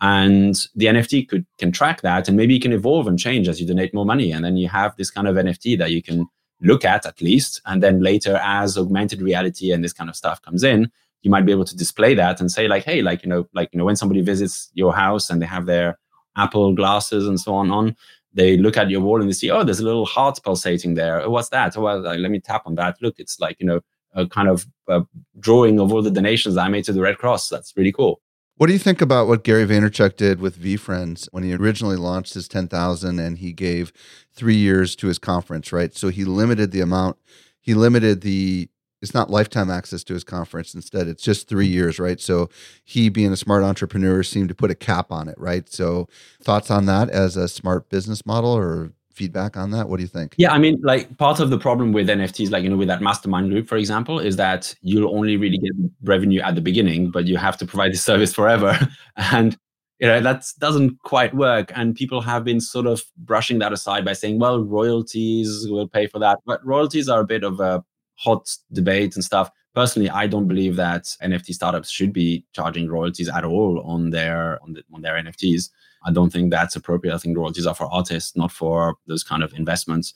And 0.00 0.54
the 0.74 0.86
NFT 0.86 1.28
could 1.28 1.44
can 1.58 1.70
track 1.70 2.00
that 2.02 2.28
and 2.28 2.36
maybe 2.36 2.56
it 2.56 2.62
can 2.62 2.72
evolve 2.72 3.06
and 3.06 3.18
change 3.18 3.46
as 3.48 3.60
you 3.60 3.66
donate 3.66 3.94
more 3.94 4.06
money. 4.06 4.32
And 4.32 4.44
then 4.44 4.56
you 4.56 4.68
have 4.68 4.96
this 4.96 5.10
kind 5.10 5.28
of 5.28 5.36
NFT 5.36 5.78
that 5.78 5.92
you 5.92 6.02
can 6.02 6.26
look 6.60 6.84
at 6.84 7.06
at 7.06 7.20
least. 7.20 7.60
And 7.66 7.82
then 7.82 8.00
later, 8.00 8.40
as 8.42 8.78
augmented 8.78 9.20
reality 9.20 9.70
and 9.70 9.84
this 9.84 9.92
kind 9.92 10.10
of 10.10 10.16
stuff 10.16 10.40
comes 10.42 10.64
in, 10.64 10.90
you 11.22 11.30
might 11.30 11.44
be 11.44 11.52
able 11.52 11.64
to 11.66 11.76
display 11.76 12.14
that 12.14 12.40
and 12.40 12.50
say, 12.50 12.68
like, 12.68 12.84
hey, 12.84 13.02
like, 13.02 13.22
you 13.22 13.28
know, 13.28 13.46
like, 13.52 13.68
you 13.72 13.78
know, 13.78 13.84
when 13.84 13.96
somebody 13.96 14.22
visits 14.22 14.70
your 14.74 14.94
house 14.94 15.30
and 15.30 15.42
they 15.42 15.46
have 15.46 15.66
their 15.66 15.98
Apple 16.36 16.72
glasses 16.72 17.26
and 17.26 17.38
so 17.38 17.54
on 17.54 17.70
on, 17.70 17.96
they 18.32 18.56
look 18.56 18.76
at 18.76 18.88
your 18.88 19.00
wall 19.00 19.20
and 19.20 19.28
they 19.28 19.34
see, 19.34 19.50
oh, 19.50 19.64
there's 19.64 19.80
a 19.80 19.84
little 19.84 20.06
heart 20.06 20.38
pulsating 20.44 20.94
there. 20.94 21.20
Oh, 21.22 21.30
what's 21.30 21.48
that? 21.48 21.76
Oh, 21.76 21.82
well, 21.82 22.00
like, 22.00 22.20
let 22.20 22.30
me 22.30 22.40
tap 22.40 22.62
on 22.66 22.76
that. 22.76 22.96
Look, 23.02 23.16
it's 23.18 23.40
like, 23.40 23.56
you 23.58 23.66
know, 23.66 23.80
a 24.18 24.28
kind 24.28 24.48
of 24.48 24.66
a 24.88 25.02
drawing 25.38 25.78
of 25.80 25.92
all 25.92 26.02
the 26.02 26.10
donations 26.10 26.56
I 26.56 26.68
made 26.68 26.84
to 26.84 26.92
the 26.92 27.00
Red 27.00 27.18
Cross. 27.18 27.48
That's 27.48 27.72
really 27.76 27.92
cool. 27.92 28.20
What 28.56 28.66
do 28.66 28.72
you 28.72 28.78
think 28.80 29.00
about 29.00 29.28
what 29.28 29.44
Gary 29.44 29.64
Vaynerchuk 29.64 30.16
did 30.16 30.40
with 30.40 30.60
VeeFriends 30.60 31.28
when 31.30 31.44
he 31.44 31.54
originally 31.54 31.94
launched 31.94 32.34
his 32.34 32.48
10,000 32.48 33.20
and 33.20 33.38
he 33.38 33.52
gave 33.52 33.92
three 34.34 34.56
years 34.56 34.96
to 34.96 35.06
his 35.06 35.20
conference, 35.20 35.72
right? 35.72 35.94
So 35.94 36.08
he 36.08 36.24
limited 36.24 36.72
the 36.72 36.80
amount, 36.80 37.18
he 37.60 37.74
limited 37.74 38.22
the, 38.22 38.68
it's 39.00 39.14
not 39.14 39.30
lifetime 39.30 39.70
access 39.70 40.02
to 40.02 40.14
his 40.14 40.24
conference. 40.24 40.74
Instead, 40.74 41.06
it's 41.06 41.22
just 41.22 41.46
three 41.46 41.68
years, 41.68 42.00
right? 42.00 42.20
So 42.20 42.50
he, 42.82 43.08
being 43.08 43.32
a 43.32 43.36
smart 43.36 43.62
entrepreneur, 43.62 44.24
seemed 44.24 44.48
to 44.48 44.56
put 44.56 44.72
a 44.72 44.74
cap 44.74 45.12
on 45.12 45.28
it, 45.28 45.38
right? 45.38 45.68
So 45.72 46.08
thoughts 46.42 46.68
on 46.68 46.86
that 46.86 47.08
as 47.10 47.36
a 47.36 47.46
smart 47.46 47.88
business 47.88 48.26
model 48.26 48.50
or 48.50 48.90
feedback 49.18 49.56
on 49.56 49.70
that? 49.72 49.88
What 49.88 49.96
do 49.96 50.02
you 50.02 50.08
think? 50.08 50.34
Yeah, 50.38 50.52
I 50.52 50.58
mean, 50.58 50.80
like 50.82 51.18
part 51.18 51.40
of 51.40 51.50
the 51.50 51.58
problem 51.58 51.92
with 51.92 52.08
NFTs, 52.08 52.50
like 52.50 52.62
you 52.62 52.70
know, 52.70 52.76
with 52.76 52.88
that 52.88 53.02
mastermind 53.02 53.50
group, 53.50 53.68
for 53.68 53.76
example, 53.76 54.18
is 54.20 54.36
that 54.36 54.74
you'll 54.80 55.14
only 55.14 55.36
really 55.36 55.58
get 55.58 55.72
revenue 56.04 56.40
at 56.40 56.54
the 56.54 56.60
beginning, 56.60 57.10
but 57.10 57.26
you 57.26 57.36
have 57.36 57.56
to 57.58 57.66
provide 57.66 57.92
the 57.92 57.98
service 57.98 58.32
forever, 58.32 58.78
and 59.16 59.58
you 59.98 60.06
know 60.06 60.20
that 60.20 60.46
doesn't 60.58 61.02
quite 61.02 61.34
work. 61.34 61.72
And 61.74 61.94
people 61.94 62.20
have 62.20 62.44
been 62.44 62.60
sort 62.60 62.86
of 62.86 63.02
brushing 63.18 63.58
that 63.58 63.72
aside 63.72 64.04
by 64.04 64.12
saying, 64.12 64.38
well, 64.38 64.62
royalties 64.62 65.66
will 65.68 65.88
pay 65.88 66.06
for 66.06 66.20
that, 66.20 66.38
but 66.46 66.64
royalties 66.64 67.08
are 67.08 67.20
a 67.20 67.26
bit 67.26 67.42
of 67.42 67.60
a 67.60 67.84
hot 68.14 68.48
debate 68.72 69.14
and 69.16 69.24
stuff. 69.24 69.50
Personally, 69.74 70.10
I 70.10 70.26
don't 70.26 70.48
believe 70.48 70.76
that 70.76 71.04
NFT 71.22 71.52
startups 71.52 71.90
should 71.90 72.12
be 72.12 72.44
charging 72.52 72.88
royalties 72.88 73.28
at 73.28 73.44
all 73.44 73.80
on 73.84 74.10
their 74.10 74.58
on, 74.62 74.72
the, 74.72 74.82
on 74.92 75.02
their 75.02 75.14
NFTs. 75.14 75.70
I 76.04 76.12
don't 76.12 76.32
think 76.32 76.50
that's 76.50 76.76
appropriate. 76.76 77.14
I 77.14 77.18
think 77.18 77.36
royalties 77.36 77.66
are 77.66 77.74
for 77.74 77.92
artists, 77.92 78.36
not 78.36 78.52
for 78.52 78.96
those 79.06 79.24
kind 79.24 79.42
of 79.42 79.52
investments. 79.54 80.14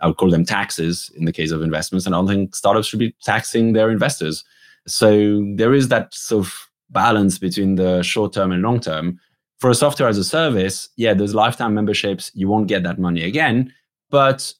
I 0.00 0.06
would 0.08 0.16
call 0.16 0.30
them 0.30 0.44
taxes 0.44 1.10
in 1.16 1.24
the 1.24 1.32
case 1.32 1.52
of 1.52 1.62
investments. 1.62 2.06
And 2.06 2.14
I 2.14 2.18
don't 2.18 2.28
think 2.28 2.56
startups 2.56 2.88
should 2.88 2.98
be 2.98 3.14
taxing 3.22 3.72
their 3.72 3.90
investors. 3.90 4.44
So 4.86 5.44
there 5.56 5.74
is 5.74 5.88
that 5.88 6.12
sort 6.12 6.46
of 6.46 6.54
balance 6.90 7.38
between 7.38 7.76
the 7.76 8.02
short 8.02 8.32
term 8.32 8.52
and 8.52 8.62
long 8.62 8.80
term. 8.80 9.18
For 9.60 9.70
a 9.70 9.74
software 9.74 10.08
as 10.08 10.18
a 10.18 10.24
service, 10.24 10.88
yeah, 10.96 11.14
there's 11.14 11.36
lifetime 11.36 11.74
memberships. 11.74 12.32
You 12.34 12.48
won't 12.48 12.66
get 12.66 12.82
that 12.82 12.98
money 12.98 13.22
again. 13.22 13.72
But 14.10 14.52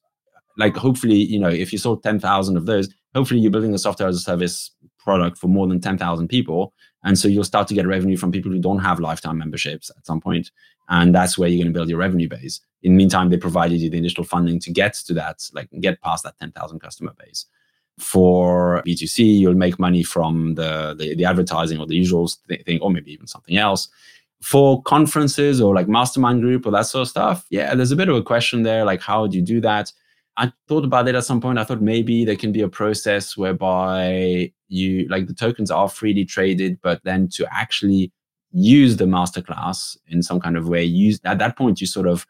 like 0.57 0.77
hopefully, 0.77 1.17
you 1.17 1.41
know, 1.41 1.49
if 1.49 1.73
you 1.73 1.79
sold 1.79 2.03
10,000 2.03 2.57
of 2.57 2.67
those, 2.67 2.89
hopefully 3.15 3.41
you're 3.41 3.51
building 3.51 3.75
a 3.75 3.79
software 3.79 4.09
as 4.09 4.17
a 4.17 4.21
service 4.21 4.71
product 4.99 5.39
for 5.39 5.49
more 5.49 5.67
than 5.67 5.81
10,000 5.81 6.29
people. 6.29 6.73
And 7.05 7.19
so 7.19 7.29
you'll 7.29 7.45
start 7.45 7.69
to 7.69 7.75
get 7.75 7.87
revenue 7.87 8.17
from 8.17 8.33
people 8.33 8.53
who 8.53 8.61
don't 8.61 8.79
have 8.79 9.01
lifetime 9.01 9.39
memberships 9.39 9.91
at 9.97 10.07
some 10.07 10.21
point. 10.21 10.51
And 10.89 11.15
that's 11.15 11.37
where 11.37 11.49
you're 11.49 11.63
going 11.63 11.73
to 11.73 11.77
build 11.77 11.89
your 11.89 11.99
revenue 11.99 12.29
base. 12.29 12.61
In 12.83 12.93
the 12.93 12.97
meantime, 12.97 13.31
they 13.31 13.37
provided 13.37 13.81
you 13.81 13.91
the 13.91 13.99
initial 13.99 14.25
funding 14.25 14.61
to 14.61 14.71
get 14.71 14.95
to 14.95 15.15
that, 15.15 15.49
like 15.53 15.69
get 15.81 16.01
past 16.03 16.25
that 16.25 16.39
10,000 16.39 16.81
customer 16.81 17.13
base. 17.19 17.47
For 17.99 18.83
B2C, 18.87 19.39
you'll 19.39 19.55
make 19.55 19.79
money 19.79 20.03
from 20.03 20.55
the, 20.55 20.95
the, 20.99 21.15
the 21.15 21.25
advertising 21.25 21.79
or 21.79 21.87
the 21.87 21.97
usual 21.97 22.29
thing, 22.49 22.81
or 22.81 22.91
maybe 22.91 23.13
even 23.13 23.27
something 23.27 23.57
else. 23.57 23.89
For 24.41 24.83
conferences 24.83 25.61
or 25.61 25.75
like 25.75 25.89
mastermind 25.89 26.41
group 26.41 26.67
or 26.67 26.73
that 26.73 26.87
sort 26.87 27.03
of 27.03 27.09
stuff, 27.09 27.47
yeah, 27.51 27.75
there's 27.75 27.93
a 27.93 27.97
bit 27.97 28.09
of 28.09 28.17
a 28.17 28.23
question 28.23 28.63
there. 28.63 28.85
Like, 28.85 29.01
how 29.01 29.27
do 29.27 29.37
you 29.37 29.43
do 29.43 29.61
that? 29.61 29.93
I 30.37 30.53
thought 30.67 30.85
about 30.85 31.09
it 31.09 31.15
at 31.15 31.25
some 31.25 31.41
point. 31.41 31.59
I 31.59 31.65
thought 31.65 31.83
maybe 31.83 32.25
there 32.25 32.37
can 32.37 32.53
be 32.53 32.63
a 32.63 32.69
process 32.69 33.37
whereby 33.37 34.53
you 34.69 35.07
like 35.09 35.27
the 35.27 35.35
tokens 35.35 35.71
are 35.71 35.89
freely 35.89 36.25
traded, 36.25 36.81
but 36.83 37.03
then 37.05 37.29
to 37.35 37.47
actually 37.53 38.13
use 38.53 38.97
the 38.97 39.05
masterclass 39.05 39.97
in 40.07 40.23
some 40.23 40.41
kind 40.41 40.57
of 40.57 40.69
way, 40.69 40.85
use 40.85 41.21
at 41.25 41.39
that 41.39 41.57
point 41.57 41.81
you 41.81 41.87
sort 41.87 42.07
of 42.07 42.27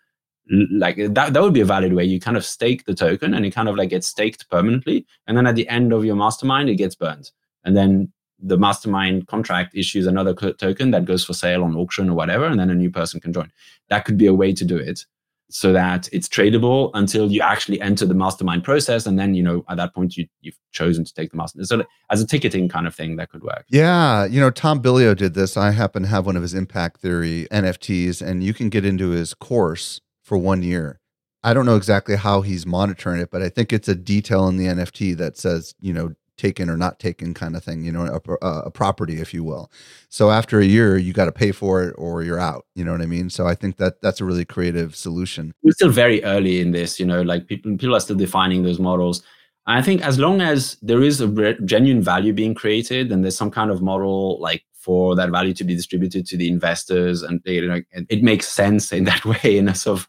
like 0.72 0.96
that 0.96 1.32
that 1.32 1.42
would 1.42 1.54
be 1.54 1.60
a 1.60 1.64
valid 1.64 1.92
way. 1.94 2.04
You 2.04 2.18
kind 2.18 2.36
of 2.36 2.44
stake 2.44 2.84
the 2.84 2.94
token 2.94 3.34
and 3.34 3.46
it 3.46 3.52
kind 3.52 3.68
of 3.68 3.76
like 3.76 3.90
gets 3.90 4.08
staked 4.08 4.50
permanently. 4.50 5.06
And 5.26 5.36
then 5.36 5.46
at 5.46 5.54
the 5.54 5.68
end 5.68 5.92
of 5.92 6.04
your 6.04 6.16
mastermind, 6.16 6.68
it 6.68 6.76
gets 6.76 6.96
burned. 6.96 7.30
And 7.64 7.76
then 7.76 8.12
the 8.40 8.58
mastermind 8.58 9.28
contract 9.28 9.76
issues 9.76 10.06
another 10.06 10.34
token 10.34 10.90
that 10.90 11.04
goes 11.04 11.24
for 11.24 11.34
sale 11.34 11.62
on 11.62 11.76
auction 11.76 12.10
or 12.10 12.14
whatever, 12.14 12.46
and 12.46 12.58
then 12.58 12.70
a 12.70 12.74
new 12.74 12.90
person 12.90 13.20
can 13.20 13.32
join. 13.32 13.52
That 13.88 14.04
could 14.04 14.18
be 14.18 14.26
a 14.26 14.34
way 14.34 14.52
to 14.52 14.64
do 14.64 14.76
it 14.76 15.06
so 15.52 15.72
that 15.72 16.08
it's 16.12 16.28
tradable 16.28 16.90
until 16.94 17.30
you 17.30 17.40
actually 17.40 17.80
enter 17.80 18.06
the 18.06 18.14
mastermind 18.14 18.64
process 18.64 19.06
and 19.06 19.18
then 19.18 19.34
you 19.34 19.42
know 19.42 19.64
at 19.68 19.76
that 19.76 19.94
point 19.94 20.16
you, 20.16 20.26
you've 20.40 20.58
chosen 20.72 21.04
to 21.04 21.12
take 21.12 21.30
the 21.30 21.36
mastermind 21.36 21.68
so 21.68 21.84
as 22.10 22.20
a 22.20 22.26
ticketing 22.26 22.68
kind 22.68 22.86
of 22.86 22.94
thing 22.94 23.16
that 23.16 23.30
could 23.30 23.42
work. 23.42 23.64
Yeah 23.68 24.24
you 24.24 24.40
know 24.40 24.50
tom 24.50 24.82
bilyeu 24.82 25.16
did 25.16 25.34
this. 25.34 25.56
I 25.56 25.70
happen 25.72 26.02
to 26.02 26.08
have 26.08 26.26
one 26.26 26.36
of 26.36 26.42
his 26.42 26.54
impact 26.54 27.00
theory 27.00 27.46
nfts 27.50 28.22
and 28.22 28.42
you 28.42 28.54
can 28.54 28.68
get 28.68 28.84
into 28.84 29.10
his 29.10 29.34
course 29.34 30.00
for 30.22 30.38
one 30.38 30.62
year. 30.62 31.00
I 31.44 31.54
don't 31.54 31.66
know 31.66 31.76
exactly 31.76 32.16
how 32.16 32.42
he's 32.42 32.64
monitoring 32.64 33.20
it 33.20 33.30
but 33.30 33.42
i 33.42 33.48
think 33.48 33.72
it's 33.72 33.88
a 33.88 33.94
detail 33.94 34.48
in 34.48 34.56
the 34.56 34.66
nft 34.66 35.16
that 35.18 35.36
says 35.36 35.74
you 35.80 35.92
know 35.92 36.14
taken 36.42 36.68
or 36.68 36.76
not 36.76 36.98
taken 36.98 37.34
kind 37.34 37.54
of 37.54 37.62
thing, 37.62 37.84
you 37.84 37.92
know, 37.92 38.04
a, 38.04 38.44
uh, 38.44 38.62
a 38.66 38.70
property, 38.70 39.20
if 39.20 39.32
you 39.32 39.44
will. 39.44 39.70
So 40.08 40.30
after 40.30 40.58
a 40.58 40.64
year, 40.64 40.96
you 40.96 41.12
got 41.12 41.26
to 41.26 41.32
pay 41.32 41.52
for 41.52 41.84
it 41.84 41.94
or 41.96 42.24
you're 42.24 42.40
out. 42.40 42.66
You 42.74 42.84
know 42.84 42.90
what 42.90 43.00
I 43.00 43.06
mean? 43.06 43.30
So 43.30 43.46
I 43.46 43.54
think 43.54 43.76
that 43.76 44.02
that's 44.02 44.20
a 44.20 44.24
really 44.24 44.44
creative 44.44 44.96
solution. 44.96 45.54
We're 45.62 45.70
still 45.70 45.90
very 45.90 46.22
early 46.24 46.60
in 46.60 46.72
this, 46.72 46.98
you 46.98 47.06
know, 47.06 47.22
like 47.22 47.46
people 47.46 47.70
people 47.76 47.94
are 47.94 48.00
still 48.00 48.16
defining 48.16 48.64
those 48.64 48.80
models. 48.80 49.22
I 49.66 49.82
think 49.82 50.02
as 50.02 50.18
long 50.18 50.40
as 50.40 50.76
there 50.82 51.02
is 51.02 51.20
a 51.20 51.28
re- 51.28 51.58
genuine 51.64 52.02
value 52.02 52.32
being 52.32 52.54
created 52.54 53.12
and 53.12 53.22
there's 53.22 53.36
some 53.36 53.52
kind 53.52 53.70
of 53.70 53.80
model 53.80 54.40
like 54.40 54.64
for 54.74 55.14
that 55.14 55.30
value 55.30 55.54
to 55.54 55.64
be 55.64 55.76
distributed 55.76 56.26
to 56.26 56.36
the 56.36 56.48
investors 56.48 57.22
and 57.22 57.40
you 57.44 57.68
know 57.68 57.80
it 58.08 58.24
makes 58.24 58.48
sense 58.48 58.92
in 58.92 59.04
that 59.04 59.24
way 59.32 59.56
in 59.56 59.68
a 59.68 59.74
sort 59.76 60.00
of 60.00 60.08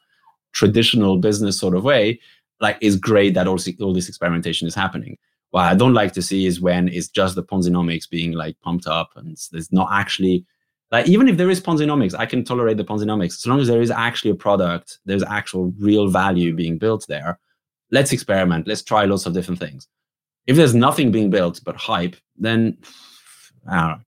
traditional 0.52 1.20
business 1.20 1.60
sort 1.60 1.76
of 1.76 1.84
way 1.84 2.20
like 2.60 2.78
it's 2.82 2.96
great 2.96 3.36
that 3.36 3.48
all, 3.48 3.60
all 3.82 3.94
this 3.94 4.10
experimentation 4.10 4.68
is 4.68 4.74
happening 4.74 5.16
what 5.54 5.66
i 5.66 5.76
don't 5.76 5.93
like 5.93 6.14
to 6.14 6.22
see 6.22 6.47
is 6.47 6.60
when 6.60 6.88
it's 6.88 7.08
just 7.08 7.36
the 7.36 7.43
ponzinomics 7.43 8.10
being 8.10 8.32
like 8.32 8.60
pumped 8.62 8.88
up 8.88 9.12
and 9.16 9.38
there's 9.51 9.72
not 9.72 9.88
actually 9.91 10.43
like 10.91 11.08
even 11.08 11.30
if 11.30 11.38
there 11.38 11.51
is 11.51 11.62
ponzinomics 11.62 12.16
i 12.18 12.26
can 12.26 12.43
tolerate 12.43 12.78
the 12.78 12.84
ponzinomics. 12.84 13.36
As 13.36 13.45
long 13.45 13.60
as 13.60 13.68
there 13.68 13.82
is 13.82 13.91
actually 13.91 14.32
a 14.32 14.36
product 14.36 14.97
there's 15.06 15.24
actual 15.24 15.72
real 15.78 16.08
value 16.08 16.56
being 16.56 16.80
built 16.80 17.06
there 17.08 17.39
let's 17.91 18.12
experiment. 18.12 18.68
Let's 18.68 18.82
try 18.82 19.06
lots 19.06 19.28
of 19.28 19.34
different 19.34 19.60
things. 19.60 19.88
If 20.47 20.56
there's 20.56 20.74
nothing 20.74 21.12
being 21.12 21.30
built 21.30 21.62
but 21.64 21.76
hype 21.76 22.16
then 22.36 22.78
i 23.70 23.80
don't 23.80 23.89
know. 23.89 24.04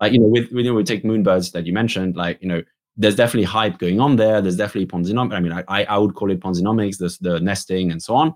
Like 0.00 0.12
you 0.12 0.18
know 0.18 0.28
with, 0.28 0.50
with 0.50 0.64
you 0.64 0.72
know 0.72 0.76
we 0.76 0.84
take 0.84 1.04
moonbirds 1.04 1.52
that 1.52 1.66
you 1.66 1.74
mentioned 1.74 2.16
like 2.16 2.38
you 2.40 2.48
know 2.48 2.62
there's 2.96 3.16
definitely 3.16 3.44
hype 3.44 3.76
going 3.76 4.00
on 4.00 4.16
there. 4.16 4.40
There's 4.40 4.56
definitely 4.56 4.86
ponzinomics 4.86 5.34
i 5.34 5.40
mean 5.40 5.52
i 5.52 5.84
i 5.84 5.98
would 5.98 6.14
call 6.14 6.30
it 6.30 6.40
ponzinomics 6.40 6.96
the, 6.96 7.14
the 7.20 7.38
nesting 7.40 7.92
and 7.92 8.02
so 8.02 8.14
on 8.14 8.34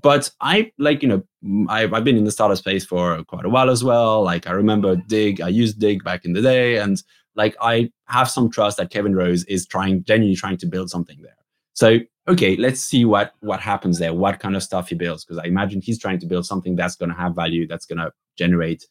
but 0.00 0.30
i 0.40 0.70
like 0.78 1.02
you 1.02 1.08
know 1.08 1.22
I've, 1.68 1.92
I've 1.92 2.04
been 2.04 2.16
in 2.16 2.24
the 2.24 2.30
startup 2.30 2.58
space 2.58 2.84
for 2.84 3.22
quite 3.24 3.44
a 3.44 3.48
while 3.48 3.68
as 3.68 3.82
well. 3.82 4.22
Like 4.22 4.46
i 4.46 4.52
remember 4.52 4.96
mm-hmm. 4.96 5.06
Digg 5.08 5.40
i 5.40 5.48
used 5.48 5.78
Digg 5.78 6.04
back 6.04 6.24
in 6.24 6.32
the 6.32 6.42
day 6.42 6.76
and 6.76 7.02
like 7.34 7.56
i 7.60 7.90
have 8.06 8.30
some 8.30 8.50
trust 8.50 8.76
that 8.76 8.90
kevin 8.90 9.14
rose 9.14 9.44
is 9.44 9.66
trying 9.66 10.04
genuinely 10.04 10.36
trying 10.36 10.58
to 10.58 10.66
build 10.66 10.90
something 10.90 11.20
there. 11.22 11.36
So 11.74 11.98
okay 12.28 12.56
let's 12.56 12.80
see 12.80 13.04
what 13.04 13.32
what 13.40 13.60
happens 13.60 13.98
there 13.98 14.14
what 14.14 14.38
kind 14.38 14.54
of 14.54 14.62
stuff 14.62 14.88
he 14.88 14.94
builds 14.94 15.24
because 15.24 15.38
i 15.38 15.44
imagine 15.44 15.80
he's 15.80 15.98
trying 15.98 16.20
to 16.20 16.26
build 16.26 16.46
something 16.46 16.76
that's 16.76 16.94
going 16.94 17.08
to 17.08 17.16
have 17.16 17.34
value 17.34 17.66
that's 17.66 17.84
going 17.84 17.98
to 17.98 18.12
generate 18.38 18.84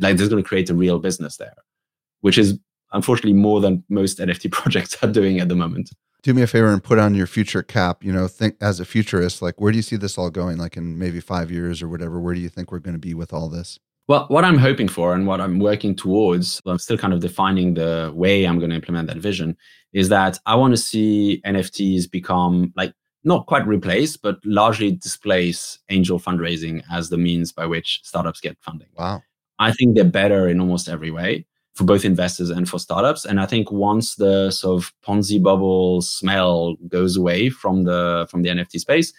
like 0.00 0.16
there's 0.16 0.28
going 0.28 0.42
to 0.42 0.48
create 0.48 0.70
a 0.70 0.74
real 0.74 0.98
business 0.98 1.36
there, 1.36 1.54
which 2.20 2.38
is 2.38 2.58
unfortunately 2.92 3.34
more 3.34 3.60
than 3.60 3.84
most 3.88 4.18
NFT 4.18 4.50
projects 4.52 4.96
are 5.02 5.10
doing 5.10 5.40
at 5.40 5.48
the 5.48 5.54
moment. 5.54 5.90
Do 6.22 6.34
me 6.34 6.42
a 6.42 6.46
favor 6.46 6.72
and 6.72 6.82
put 6.82 6.98
on 6.98 7.14
your 7.14 7.26
future 7.26 7.62
cap. 7.62 8.04
You 8.04 8.12
know, 8.12 8.28
think 8.28 8.56
as 8.60 8.80
a 8.80 8.84
futurist, 8.84 9.40
like 9.42 9.60
where 9.60 9.72
do 9.72 9.78
you 9.78 9.82
see 9.82 9.96
this 9.96 10.18
all 10.18 10.30
going? 10.30 10.58
Like 10.58 10.76
in 10.76 10.98
maybe 10.98 11.20
five 11.20 11.50
years 11.50 11.82
or 11.82 11.88
whatever. 11.88 12.20
Where 12.20 12.34
do 12.34 12.40
you 12.40 12.48
think 12.48 12.70
we're 12.70 12.78
going 12.78 12.94
to 12.94 13.00
be 13.00 13.14
with 13.14 13.32
all 13.32 13.48
this? 13.48 13.78
Well, 14.08 14.26
what 14.28 14.44
I'm 14.44 14.58
hoping 14.58 14.88
for 14.88 15.14
and 15.14 15.26
what 15.26 15.40
I'm 15.40 15.60
working 15.60 15.94
towards, 15.94 16.60
I'm 16.66 16.78
still 16.78 16.98
kind 16.98 17.12
of 17.12 17.20
defining 17.20 17.74
the 17.74 18.10
way 18.14 18.44
I'm 18.44 18.58
going 18.58 18.70
to 18.70 18.76
implement 18.76 19.06
that 19.08 19.18
vision, 19.18 19.56
is 19.92 20.08
that 20.08 20.38
I 20.46 20.56
want 20.56 20.72
to 20.72 20.76
see 20.76 21.40
NFTs 21.46 22.10
become 22.10 22.72
like 22.76 22.92
not 23.22 23.46
quite 23.46 23.66
replace, 23.66 24.16
but 24.16 24.38
largely 24.44 24.92
displace 24.92 25.78
angel 25.90 26.18
fundraising 26.18 26.82
as 26.90 27.08
the 27.08 27.18
means 27.18 27.52
by 27.52 27.66
which 27.66 28.00
startups 28.02 28.40
get 28.40 28.56
funding. 28.60 28.88
Wow. 28.98 29.22
I 29.58 29.72
think 29.72 29.94
they're 29.94 30.04
better 30.04 30.48
in 30.48 30.58
almost 30.58 30.88
every 30.88 31.10
way 31.10 31.46
for 31.74 31.84
both 31.84 32.04
investors 32.04 32.50
and 32.50 32.68
for 32.68 32.78
startups. 32.78 33.24
And 33.24 33.40
I 33.40 33.46
think 33.46 33.70
once 33.70 34.16
the 34.16 34.50
sort 34.50 34.82
of 34.82 34.92
Ponzi 35.06 35.42
bubble 35.42 36.02
smell 36.02 36.76
goes 36.88 37.16
away 37.16 37.50
from 37.50 37.84
the 37.84 38.26
from 38.30 38.42
the 38.42 38.50
NFT 38.50 38.80
space, 38.80 39.12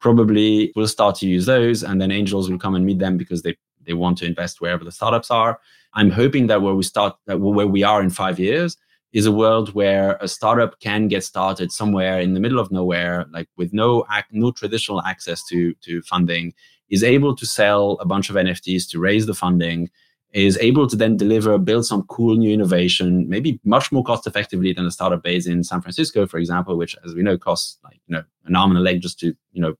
probably 0.00 0.72
we'll 0.76 0.88
start 0.88 1.16
to 1.16 1.26
use 1.26 1.46
those, 1.46 1.82
and 1.82 2.00
then 2.00 2.10
angels 2.10 2.50
will 2.50 2.58
come 2.58 2.74
and 2.74 2.86
meet 2.86 2.98
them 2.98 3.16
because 3.16 3.42
they 3.42 3.56
they 3.82 3.94
want 3.94 4.18
to 4.18 4.26
invest 4.26 4.60
wherever 4.60 4.84
the 4.84 4.92
startups 4.92 5.30
are. 5.30 5.60
I'm 5.94 6.10
hoping 6.10 6.48
that 6.48 6.62
where 6.62 6.74
we 6.74 6.82
start, 6.82 7.16
that 7.26 7.40
where 7.40 7.66
we 7.66 7.82
are 7.82 8.02
in 8.02 8.10
five 8.10 8.38
years, 8.38 8.76
is 9.12 9.26
a 9.26 9.32
world 9.32 9.72
where 9.74 10.18
a 10.20 10.28
startup 10.28 10.78
can 10.80 11.08
get 11.08 11.24
started 11.24 11.72
somewhere 11.72 12.20
in 12.20 12.34
the 12.34 12.40
middle 12.40 12.58
of 12.58 12.70
nowhere, 12.70 13.24
like 13.32 13.48
with 13.56 13.72
no 13.72 14.04
act, 14.10 14.32
no 14.32 14.50
traditional 14.50 15.02
access 15.02 15.42
to 15.48 15.74
to 15.82 16.02
funding, 16.02 16.52
is 16.90 17.02
able 17.02 17.34
to 17.34 17.46
sell 17.46 17.92
a 18.00 18.04
bunch 18.04 18.30
of 18.30 18.36
NFTs 18.36 18.88
to 18.90 18.98
raise 18.98 19.26
the 19.26 19.34
funding, 19.34 19.88
is 20.36 20.58
able 20.58 20.86
to 20.86 20.96
then 20.96 21.16
deliver, 21.16 21.56
build 21.56 21.86
some 21.86 22.02
cool 22.04 22.36
new 22.36 22.52
innovation, 22.52 23.26
maybe 23.26 23.58
much 23.64 23.90
more 23.90 24.04
cost 24.04 24.26
effectively 24.26 24.70
than 24.70 24.84
a 24.84 24.90
startup 24.90 25.22
base 25.22 25.46
in 25.46 25.64
San 25.64 25.80
Francisco, 25.80 26.26
for 26.26 26.36
example, 26.36 26.76
which, 26.76 26.94
as 27.06 27.14
we 27.14 27.22
know, 27.22 27.38
costs 27.38 27.78
like 27.82 27.98
you 28.06 28.14
know 28.14 28.22
an 28.44 28.54
arm 28.54 28.70
and 28.70 28.78
a 28.78 28.82
leg 28.82 29.00
just 29.00 29.18
to 29.20 29.34
you 29.52 29.62
know 29.62 29.74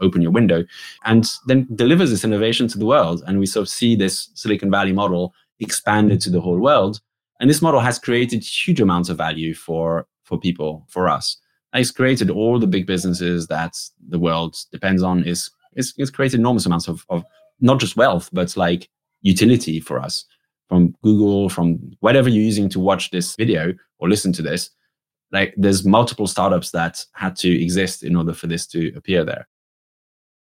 open 0.00 0.20
your 0.20 0.30
window, 0.30 0.64
and 1.06 1.30
then 1.46 1.66
delivers 1.74 2.10
this 2.10 2.24
innovation 2.24 2.68
to 2.68 2.78
the 2.78 2.84
world. 2.84 3.22
And 3.26 3.38
we 3.38 3.46
sort 3.46 3.62
of 3.62 3.70
see 3.70 3.96
this 3.96 4.28
Silicon 4.34 4.70
Valley 4.70 4.92
model 4.92 5.32
expanded 5.60 6.20
to 6.20 6.30
the 6.30 6.42
whole 6.42 6.58
world. 6.58 7.00
And 7.40 7.48
this 7.48 7.62
model 7.62 7.80
has 7.80 7.98
created 7.98 8.44
huge 8.44 8.80
amounts 8.82 9.08
of 9.08 9.16
value 9.16 9.54
for 9.54 10.06
for 10.24 10.38
people, 10.38 10.84
for 10.88 11.08
us. 11.08 11.38
It's 11.72 11.90
created 11.90 12.28
all 12.28 12.58
the 12.58 12.66
big 12.66 12.86
businesses 12.86 13.46
that 13.46 13.76
the 14.08 14.18
world 14.18 14.58
depends 14.72 15.02
on. 15.02 15.24
Is 15.24 15.50
it's, 15.72 15.94
it's 15.96 16.10
created 16.10 16.40
enormous 16.40 16.66
amounts 16.66 16.86
of, 16.86 17.06
of 17.08 17.24
not 17.60 17.80
just 17.80 17.96
wealth, 17.96 18.28
but 18.30 18.54
like 18.58 18.90
utility 19.22 19.80
for 19.80 19.98
us 19.98 20.24
from 20.68 20.94
Google, 21.02 21.48
from 21.48 21.78
whatever 22.00 22.28
you're 22.28 22.42
using 22.42 22.68
to 22.70 22.80
watch 22.80 23.10
this 23.10 23.36
video 23.36 23.72
or 23.98 24.08
listen 24.08 24.32
to 24.34 24.42
this. 24.42 24.70
Like 25.32 25.54
there's 25.56 25.84
multiple 25.84 26.26
startups 26.26 26.70
that 26.72 27.04
had 27.12 27.36
to 27.36 27.62
exist 27.62 28.02
in 28.02 28.16
order 28.16 28.32
for 28.32 28.46
this 28.46 28.66
to 28.68 28.92
appear 28.96 29.24
there. 29.24 29.46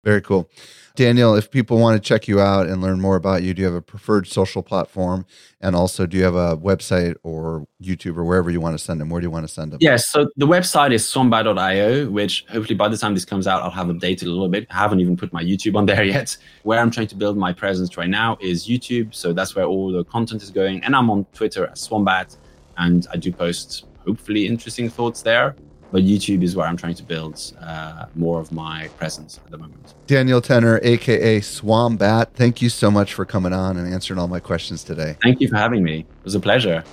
Very 0.04 0.22
cool. 0.22 0.50
Daniel, 0.98 1.36
if 1.36 1.52
people 1.52 1.78
want 1.78 2.02
to 2.02 2.08
check 2.08 2.28
you 2.28 2.41
out 2.41 2.66
and 2.66 2.82
learn 2.82 3.00
more 3.00 3.16
about 3.16 3.43
you, 3.43 3.54
do 3.54 3.62
you 3.62 3.68
have 3.68 3.76
a 3.76 3.84
preferred 3.84 4.26
social 4.26 4.64
platform? 4.64 5.28
And 5.62 5.76
also, 5.76 6.08
do 6.08 6.18
you 6.18 6.24
have 6.24 6.34
a 6.34 6.58
website 6.58 7.16
or 7.22 7.68
YouTube 7.80 8.18
or 8.18 8.24
wherever 8.24 8.50
you 8.50 8.60
want 8.60 8.76
to 8.76 8.84
send 8.84 9.00
them? 9.00 9.10
Where 9.10 9.22
do 9.22 9.26
you 9.26 9.32
want 9.32 9.48
to 9.48 9.54
send 9.54 9.72
them? 9.72 9.78
Yes. 9.80 10.10
So 10.10 10.28
the 10.36 10.48
website 10.48 10.91
is 10.91 11.04
swombat.io, 11.04 12.10
which 12.10 12.45
hopefully 12.50 12.74
by 12.74 12.88
the 12.88 12.98
time 12.98 13.14
this 13.14 13.26
comes 13.26 13.45
out, 13.45 13.62
I'll 13.62 13.70
have 13.70 13.88
updated 13.88 14.24
a 14.24 14.30
little 14.30 14.50
bit. 14.50 14.66
I 14.72 14.76
haven't 14.76 15.00
even 15.00 15.16
put 15.16 15.32
my 15.32 15.43
YouTube 15.43 15.76
on 15.76 15.86
there 15.86 16.04
yet. 16.16 16.36
Where 16.64 16.80
I'm 16.80 16.89
trying 16.89 17.08
to 17.08 17.16
build 17.16 17.38
my 17.38 17.54
presence 17.54 17.95
right 17.95 18.10
now 18.10 18.38
is 18.41 18.68
YouTube. 18.68 19.14
So 19.14 19.34
that's 19.34 19.56
where 19.56 19.66
all 19.66 19.91
the 19.91 20.04
content 20.04 20.41
is 20.41 20.50
going. 20.50 20.84
And 20.84 20.95
I'm 20.95 21.12
on 21.12 21.26
Twitter 21.34 21.66
at 21.66 21.76
Swombat. 21.76 22.38
And 22.78 23.06
I 23.14 23.18
do 23.18 23.32
post 23.32 23.86
hopefully 24.04 24.48
interesting 24.48 24.89
thoughts 24.89 25.22
there 25.22 25.56
but 25.92 26.04
YouTube 26.04 26.44
is 26.44 26.56
where 26.56 26.68
I'm 26.68 26.78
trying 26.78 26.96
to 26.96 27.04
build 27.04 27.54
uh, 27.62 28.06
more 28.16 28.40
of 28.40 28.52
my 28.52 28.90
presence 28.98 29.40
at 29.44 29.52
the 29.52 29.58
moment. 29.58 29.94
Daniel 30.08 30.42
Tenner, 30.42 30.80
aka 30.84 31.40
Swombat, 31.40 32.34
thank 32.34 32.62
you 32.62 32.70
so 32.70 32.92
much 32.92 33.14
for 33.14 33.26
coming 33.26 33.54
on 33.54 33.78
and 33.78 33.92
answering 33.92 34.20
all 34.20 34.28
my 34.28 34.40
questions 34.40 34.84
today. 34.84 35.18
Thank 35.24 35.42
you 35.42 35.48
for 35.48 35.58
having 35.58 35.84
me. 35.84 36.00
It 36.00 36.24
was 36.24 36.36
a 36.36 36.40
pleasure. 36.40 36.84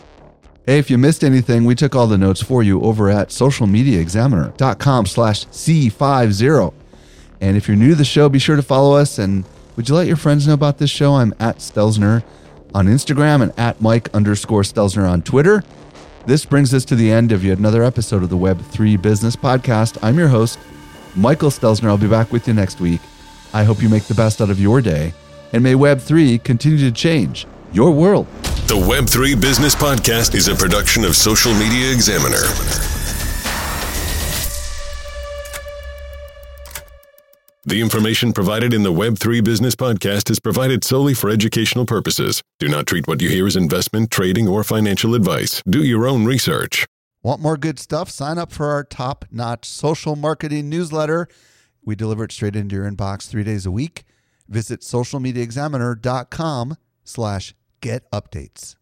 Hey, 0.67 0.79
if 0.79 0.91
you 0.91 0.97
missed 0.97 1.23
anything, 1.23 1.67
we 1.67 1.75
took 1.75 1.95
all 1.95 2.07
the 2.07 2.17
notes 2.17 2.43
for 2.43 2.63
you 2.63 2.81
over 2.81 3.11
at 3.11 3.29
socialmediaexaminer.com 3.29 5.07
slash 5.07 5.47
C50. 5.49 6.73
And 7.43 7.57
if 7.59 7.69
you're 7.69 7.77
new 7.77 7.91
to 7.91 7.95
the 7.95 8.05
show, 8.05 8.31
be 8.31 8.39
sure 8.39 8.57
to 8.57 8.63
follow 8.63 8.97
us. 8.97 9.19
And 9.19 9.45
would 9.77 9.91
you 9.91 9.95
let 9.95 10.07
your 10.07 10.17
friends 10.17 10.47
know 10.47 10.55
about 10.55 10.79
this 10.79 10.89
show? 10.89 11.17
I'm 11.17 11.35
at 11.39 11.59
Stelzner 11.59 12.25
on 12.73 12.87
Instagram 12.87 13.43
and 13.43 13.53
at 13.59 13.83
Mike 13.83 14.09
underscore 14.15 14.63
Stelzner 14.63 15.07
on 15.07 15.21
Twitter. 15.21 15.63
This 16.27 16.47
brings 16.47 16.73
us 16.73 16.87
to 16.87 16.95
the 16.97 17.13
end 17.13 17.33
of 17.33 17.45
yet 17.45 17.59
another 17.59 17.83
episode 17.83 18.23
of 18.23 18.31
the 18.31 18.39
Web3 18.39 19.01
Business 19.01 19.37
Podcast. 19.37 19.99
I'm 20.03 20.19
your 20.19 20.29
host, 20.29 20.59
Michael 21.15 21.51
Stelzner. 21.51 21.89
I'll 21.89 21.99
be 21.99 22.09
back 22.09 22.33
with 22.33 22.49
you 22.49 22.55
next 22.55 22.81
week. 22.81 23.03
I 23.53 23.65
hope 23.65 23.83
you 23.83 23.91
make 23.91 24.05
the 24.05 24.15
best 24.15 24.41
out 24.41 24.49
of 24.49 24.59
your 24.59 24.81
day, 24.81 25.13
and 25.53 25.63
may 25.63 25.75
Web3 25.75 26.43
continue 26.43 26.79
to 26.79 26.93
change 26.93 27.47
your 27.75 27.91
world. 27.91 28.27
The 28.69 28.75
Web3 28.75 29.39
Business 29.39 29.75
Podcast 29.75 30.35
is 30.35 30.49
a 30.49 30.55
production 30.55 31.05
of 31.05 31.15
Social 31.15 31.53
Media 31.53 31.93
Examiner. 31.93 33.04
The 37.67 37.81
information 37.81 38.35
provided 38.35 38.75
in 38.75 38.83
the 38.83 38.93
Web3 38.93 39.43
Business 39.43 39.75
Podcast 39.75 40.29
is 40.29 40.39
provided 40.39 40.85
solely 40.85 41.15
for 41.15 41.31
educational 41.31 41.87
purposes. 41.87 42.43
Do 42.59 42.69
not 42.69 42.87
treat 42.87 43.09
what 43.09 43.23
you 43.23 43.31
hear 43.31 43.47
as 43.47 43.57
investment, 43.57 44.11
trading, 44.11 44.47
or 44.47 44.63
financial 44.65 45.15
advice. 45.15 45.63
Do 45.67 45.83
your 45.83 46.07
own 46.07 46.27
research. 46.27 46.85
Want 47.23 47.41
more 47.41 47.57
good 47.57 47.79
stuff? 47.79 48.11
Sign 48.11 48.37
up 48.37 48.53
for 48.53 48.67
our 48.67 48.85
top 48.85 49.25
notch 49.31 49.65
social 49.65 50.15
marketing 50.15 50.69
newsletter. 50.69 51.27
We 51.83 51.97
deliver 51.97 52.25
it 52.25 52.33
straight 52.33 52.55
into 52.55 52.77
your 52.77 52.91
inbox 52.91 53.29
three 53.29 53.45
days 53.45 53.65
a 53.65 53.71
week. 53.71 54.05
Visit 54.47 54.83
socialmediaexaminer.com 54.83 56.77
slash 57.03 57.55
get 57.81 58.11
updates. 58.11 58.77